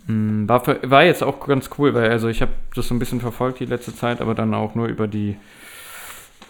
Mm, 0.05 0.47
War, 0.47 0.63
für, 0.63 0.79
war 0.89 1.03
jetzt 1.03 1.23
auch 1.23 1.45
ganz 1.45 1.69
cool, 1.77 1.93
weil 1.93 2.09
also 2.09 2.29
ich 2.29 2.41
habe 2.41 2.53
das 2.73 2.87
so 2.87 2.95
ein 2.95 2.99
bisschen 2.99 3.19
verfolgt 3.19 3.59
die 3.59 3.65
letzte 3.65 3.93
Zeit, 3.93 4.21
aber 4.21 4.33
dann 4.33 4.53
auch 4.53 4.75
nur 4.75 4.87
über 4.87 5.07
die 5.07 5.35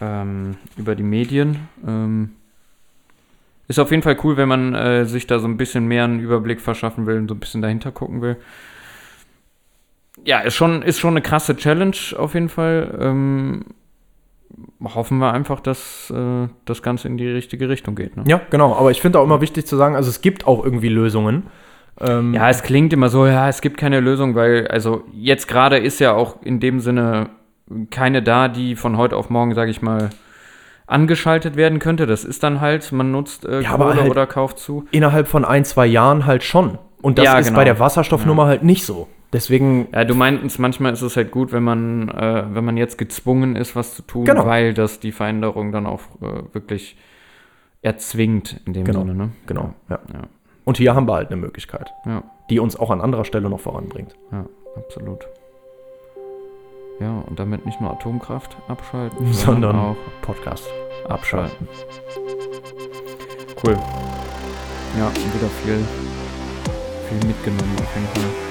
ähm, 0.01 0.57
über 0.78 0.93
die 0.93 1.03
Medien. 1.03 1.68
Ähm, 1.86 2.36
ist 3.68 3.80
auf 3.80 3.89
jeden 3.89 4.03
Fall 4.03 4.18
cool, 4.24 4.38
wenn 4.38 4.47
man 4.47 4.76
äh, 4.76 5.05
sich 5.05 5.26
da 5.26 5.39
so 5.39 5.47
ein 5.47 5.57
bisschen 5.57 5.88
mehr 5.88 6.03
einen 6.03 6.20
Überblick 6.20 6.61
verschaffen 6.61 7.07
will 7.07 7.18
und 7.18 7.28
so 7.28 7.34
ein 7.34 7.39
bisschen 7.39 7.63
dahinter 7.63 7.91
gucken 7.91 8.22
will. 8.22 8.38
Ja, 10.26 10.39
ist 10.41 10.55
schon, 10.55 10.84
ist 10.84 10.99
schon 10.99 11.13
eine 11.13 11.22
krasse 11.22 11.55
Challenge 11.55 11.97
auf 12.18 12.36
jeden 12.36 12.49
Fall. 12.49 12.95
Ähm, 12.99 13.65
hoffen 14.84 15.18
wir 15.20 15.34
einfach, 15.34 15.60
dass 15.60 16.10
äh, 16.16 16.48
das 16.66 16.82
Ganze 16.82 17.08
in 17.08 17.18
die 17.18 17.28
richtige 17.28 17.70
Richtung 17.70 17.95
geht. 17.95 18.16
Ne? 18.18 18.24
Ja, 18.28 18.41
genau. 18.50 18.76
Aber 18.76 18.91
ich 18.91 19.02
finde 19.02 19.20
auch 19.20 19.24
immer 19.24 19.41
wichtig 19.41 19.66
zu 19.68 19.76
sagen, 19.76 19.95
also 19.95 20.10
es 20.10 20.22
gibt 20.22 20.48
auch 20.48 20.64
irgendwie 20.64 20.89
Lösungen. 20.89 21.43
Ähm, 22.00 22.34
Ja, 22.34 22.50
es 22.50 22.64
klingt 22.64 22.93
immer 22.93 23.10
so, 23.10 23.26
ja, 23.26 23.50
es 23.50 23.62
gibt 23.62 23.78
keine 23.78 24.00
Lösung, 24.00 24.36
weil, 24.36 24.68
also 24.68 25.04
jetzt 25.14 25.48
gerade 25.48 25.78
ist 25.78 26.00
ja 26.00 26.14
auch 26.14 26.41
in 26.43 26.60
dem 26.60 26.80
Sinne 26.80 27.30
keine 27.91 28.22
da, 28.24 28.48
die 28.48 28.76
von 28.76 28.98
heute 28.98 29.18
auf 29.18 29.30
morgen, 29.30 29.54
sage 29.54 29.72
ich 29.72 29.82
mal, 29.82 30.10
angeschaltet 30.86 31.56
werden 31.58 31.80
könnte. 31.80 32.06
Das 32.06 32.24
ist 32.24 32.43
dann 32.43 32.62
halt, 32.62 32.91
man 32.91 33.12
nutzt 33.12 33.45
äh, 33.45 33.62
Ja, 33.62 33.72
Kohle 33.76 33.95
halt- 33.95 34.10
oder 34.12 34.26
kauft 34.26 34.60
zu. 34.60 34.86
innerhalb 34.91 35.28
von 35.28 35.43
ein, 35.43 35.66
zwei 35.66 35.86
Jahren 35.86 36.26
halt 36.26 36.43
schon. 36.43 36.78
Und 37.02 37.18
das 37.18 37.26
Ja, 37.26 37.38
ist 37.39 37.48
genau. 37.48 37.58
bei 37.60 37.66
der 37.66 37.80
Wasserstoffnummer 37.80 38.45
halt 38.45 38.64
nicht 38.64 38.86
so. 38.86 39.08
Deswegen, 39.34 39.88
Ja, 39.93 40.05
du 40.05 40.15
meintest, 40.15 40.57
manchmal 40.59 40.93
ist 40.93 41.01
es 41.01 41.17
halt 41.17 41.32
gut, 41.32 41.51
wenn 41.51 41.63
man, 41.63 42.07
äh, 42.09 42.45
wenn 42.49 42.63
man 42.63 42.78
jetzt 42.78 42.97
gezwungen 42.97 43.55
ist, 43.55 43.75
was 43.75 43.95
zu 43.95 44.01
tun, 44.03 44.25
Genau. 44.25 44.45
weil 44.45 44.73
das 44.73 44.99
die 44.99 45.11
Veränderung 45.11 45.71
dann 45.71 45.86
auch 45.86 46.01
äh, 46.21 46.43
wirklich 46.53 46.97
erzwingt 47.82 48.61
in 48.65 48.73
dem 48.73 48.86
Genau. 48.86 48.99
Sinne. 49.01 49.13
Ne? 49.15 49.30
genau, 49.45 49.73
ja. 49.89 49.99
Ja. 50.13 50.21
Und 50.63 50.78
hier 50.78 50.95
haben 50.95 51.07
wir 51.07 51.13
halt 51.15 51.28
eine 51.30 51.38
Möglichkeit, 51.38 51.91
Ja. 52.05 52.23
die 52.49 52.59
uns 52.59 52.78
auch 52.78 52.89
an 52.89 53.01
anderer 53.01 53.25
Stelle 53.25 53.49
noch 53.49 53.59
voranbringt. 53.59 54.15
Ja, 54.32 54.45
absolut. 54.75 55.28
Ja, 56.99 57.19
und 57.28 57.38
damit 57.38 57.65
nicht 57.65 57.80
nur 57.80 57.91
Atomkraft 57.91 58.57
abschalten, 58.67 59.32
Sondern 59.34 59.75
auch 59.75 59.95
Podcast. 60.21 60.67
abschalten. 61.07 61.67
Cool. 63.63 63.73
Ja, 64.97 65.11
wieder 65.11 65.49
viel, 65.63 65.80
viel 67.09 67.28
mitgenommen 67.28 67.75
auf 67.80 67.95
jeden 67.95 68.07
Fall. 68.07 68.47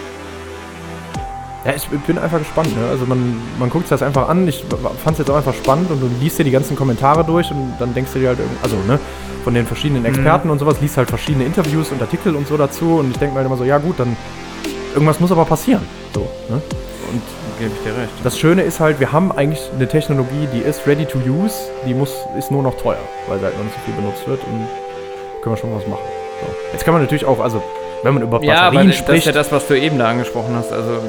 Ja, 1.66 1.72
ich 1.74 1.88
bin 1.88 2.16
einfach 2.18 2.38
gespannt. 2.38 2.68
Ne? 2.76 2.86
Also 2.88 3.06
man, 3.06 3.40
man 3.58 3.70
guckt 3.70 3.84
sich 3.88 3.90
das 3.90 4.02
einfach 4.02 4.28
an. 4.28 4.46
Ich 4.46 4.64
fand 5.02 5.14
es 5.14 5.18
jetzt 5.18 5.30
auch 5.30 5.36
einfach 5.36 5.54
spannend 5.54 5.90
und 5.90 6.00
du 6.00 6.08
liest 6.20 6.38
dir 6.38 6.44
die 6.44 6.52
ganzen 6.52 6.76
Kommentare 6.76 7.24
durch 7.24 7.50
und 7.50 7.74
dann 7.80 7.92
denkst 7.92 8.12
du 8.12 8.20
dir 8.20 8.28
halt, 8.28 8.38
also 8.62 8.76
ne, 8.86 9.00
von 9.42 9.52
den 9.52 9.66
verschiedenen 9.66 10.04
Experten 10.04 10.48
und 10.50 10.60
sowas, 10.60 10.80
liest 10.80 10.96
halt 10.96 11.08
verschiedene 11.08 11.44
Interviews 11.44 11.90
und 11.90 12.00
Artikel 12.00 12.36
und 12.36 12.46
so 12.46 12.56
dazu 12.56 12.98
und 12.98 13.10
ich 13.10 13.16
denke 13.18 13.34
mir 13.34 13.38
halt 13.38 13.46
immer 13.46 13.56
so, 13.56 13.64
ja 13.64 13.78
gut, 13.78 13.98
dann 13.98 14.16
irgendwas 14.94 15.18
muss 15.18 15.32
aber 15.32 15.44
passieren. 15.44 15.82
So, 16.14 16.20
ne? 16.48 16.60
Und 17.12 17.22
Gebe 17.58 17.70
ich 17.76 17.82
dir 17.84 18.00
recht. 18.00 18.12
das 18.22 18.38
Schöne 18.38 18.62
ist 18.62 18.80
halt, 18.80 19.00
wir 19.00 19.12
haben 19.12 19.32
eigentlich 19.32 19.60
eine 19.74 19.88
Technologie, 19.88 20.48
die 20.52 20.60
ist 20.60 20.86
ready 20.86 21.04
to 21.06 21.18
use, 21.18 21.54
die 21.86 21.94
muss, 21.94 22.12
ist 22.38 22.50
nur 22.50 22.62
noch 22.62 22.76
teuer, 22.76 22.98
weil 23.28 23.38
sie 23.38 23.44
halt 23.44 23.56
noch 23.56 23.64
nicht 23.64 23.74
so 23.76 23.80
viel 23.84 23.94
benutzt 23.94 24.26
wird 24.28 24.40
und 24.44 24.66
können 25.42 25.54
wir 25.54 25.56
schon 25.56 25.74
was 25.74 25.86
machen. 25.86 26.02
So. 26.40 26.46
Jetzt 26.72 26.84
kann 26.84 26.94
man 26.94 27.02
natürlich 27.02 27.24
auch, 27.24 27.40
also 27.40 27.62
wenn 28.02 28.14
man 28.14 28.22
über 28.22 28.42
Ja, 28.42 28.54
aber 28.62 28.64
Batterien 28.66 28.88
das 28.88 28.96
ist 28.96 29.02
spricht, 29.04 29.26
ja 29.26 29.32
das, 29.32 29.50
was 29.52 29.66
du 29.68 29.78
eben 29.78 29.98
da 29.98 30.08
angesprochen 30.08 30.54
hast. 30.56 30.72
Also 30.72 31.00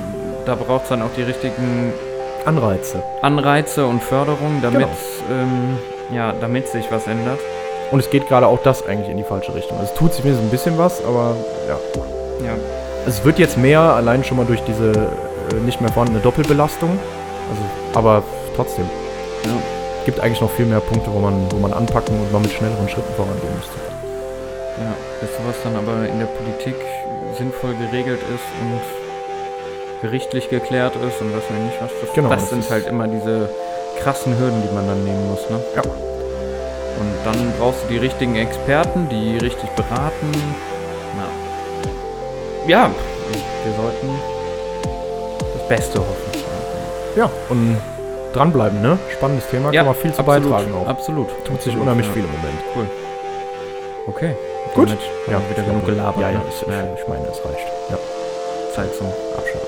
da 0.48 0.56
braucht 0.56 0.84
es 0.84 0.90
dann 0.90 1.02
auch 1.02 1.10
die 1.16 1.24
richtigen 1.24 1.94
Anreize. 2.46 3.04
Anreize 3.22 3.86
und 3.86 4.02
Förderung, 4.02 4.60
damit, 4.62 4.80
Genau. 4.80 5.42
ähm, 5.42 5.78
ja, 6.12 6.34
damit 6.40 6.70
sich 6.70 6.86
was 6.92 7.06
ändert. 7.08 7.40
Und 7.92 8.00
es 8.00 8.10
geht 8.10 8.28
gerade 8.28 8.48
auch 8.48 8.60
das 8.64 8.86
eigentlich 8.88 9.10
in 9.10 9.18
die 9.18 9.24
falsche 9.24 9.54
Richtung. 9.54 9.78
Also 9.78 9.92
es 9.94 9.98
tut 10.00 10.14
sich 10.14 10.24
mir 10.24 10.34
so 10.34 10.42
ein 10.42 10.50
bisschen 10.50 10.78
was, 10.78 11.04
aber 11.04 11.36
ja. 11.68 11.78
Ja, 12.46 12.54
Es 13.06 13.24
wird 13.26 13.40
jetzt 13.40 13.58
mehr, 13.58 13.80
allein 13.82 14.24
schon 14.24 14.38
mal 14.38 14.46
durch 14.46 14.62
diese 14.64 14.92
äh, 14.92 15.56
nicht 15.66 15.82
mehr 15.82 15.92
vorhandene 15.92 16.22
Doppelbelastung. 16.22 16.90
Also, 17.50 17.98
aber 18.00 18.24
trotzdem. 18.56 18.86
Ja. 19.46 19.52
Gibt 20.06 20.20
eigentlich 20.22 20.42
noch 20.42 20.52
viel 20.52 20.66
mehr 20.66 20.80
Punkte, 20.80 21.10
wo 21.14 21.20
man, 21.20 21.34
wo 21.52 21.58
man 21.58 21.74
anpacken 21.74 22.18
und 22.20 22.32
man 22.32 22.42
mit 22.42 22.52
schnelleren 22.52 22.88
Schritten 22.88 23.14
vorangehen 23.16 23.54
müsste. 23.56 23.76
ja. 24.80 24.94
Bis 25.20 25.30
sowas 25.32 25.56
dann 25.64 25.76
aber 25.76 26.08
in 26.08 26.20
der 26.20 26.28
Politik 26.28 26.76
sinnvoll 27.38 27.74
geregelt 27.76 28.20
ist 28.34 28.48
und 28.62 28.82
gerichtlich 30.02 30.50
geklärt 30.50 30.96
ist 30.96 31.22
und 31.22 31.36
was 31.36 31.44
ich 31.44 31.64
nicht 31.64 31.82
was. 31.82 31.92
Das, 32.02 32.14
Genau, 32.14 32.30
das 32.30 32.42
das 32.42 32.50
sind 32.50 32.70
halt 32.70 32.88
immer 32.88 33.08
diese 33.08 33.50
krassen 34.00 34.38
Hürden, 34.38 34.62
die 34.62 34.74
man 34.74 34.88
dann 34.88 35.04
nehmen 35.04 35.30
muss. 35.30 35.50
Ne? 35.50 35.60
Ja. 35.76 35.82
Und 35.82 37.14
dann 37.26 37.54
brauchst 37.60 37.84
du 37.84 37.88
die 37.90 37.98
richtigen 37.98 38.36
Experten, 38.36 39.08
die 39.10 39.38
richtig 39.38 39.70
beraten. 39.72 40.32
Na. 41.16 41.28
Ja, 42.68 42.90
wir 43.64 43.74
sollten 43.74 44.10
das 45.54 45.68
Beste 45.68 46.00
hoffen. 46.00 46.38
Ja, 47.16 47.30
und 47.50 47.78
dranbleiben, 48.34 48.82
ne? 48.82 49.00
Spannendes 49.12 49.48
Thema, 49.50 49.72
kann 49.72 49.86
man 49.86 49.96
viel 49.96 50.14
zu 50.14 50.20
absolut, 50.20 50.52
beitragen 50.52 50.76
auch. 50.76 50.88
Absolut. 50.88 51.28
Tut 51.46 51.62
sich 51.62 51.76
unheimlich 51.76 52.06
ja. 52.08 52.14
viel 52.14 52.24
im 52.24 52.32
Moment. 52.32 52.60
Cool. 52.76 52.86
Okay. 54.08 54.36
Gut. 54.76 54.90
Damit 54.90 55.00
Ja, 55.28 55.42
wieder 55.50 55.64
genug 55.64 55.86
gelabert. 55.86 56.22
Ja, 56.22 56.30
ja, 56.30 56.38
ne? 56.38 56.44
ich, 56.50 56.62
ich 56.62 57.08
meine, 57.08 57.28
es 57.28 57.44
reicht. 57.44 57.68
Ja, 57.90 57.98
Zeit 58.76 58.96
zum 58.96 59.08
Abschalten. 59.36 59.67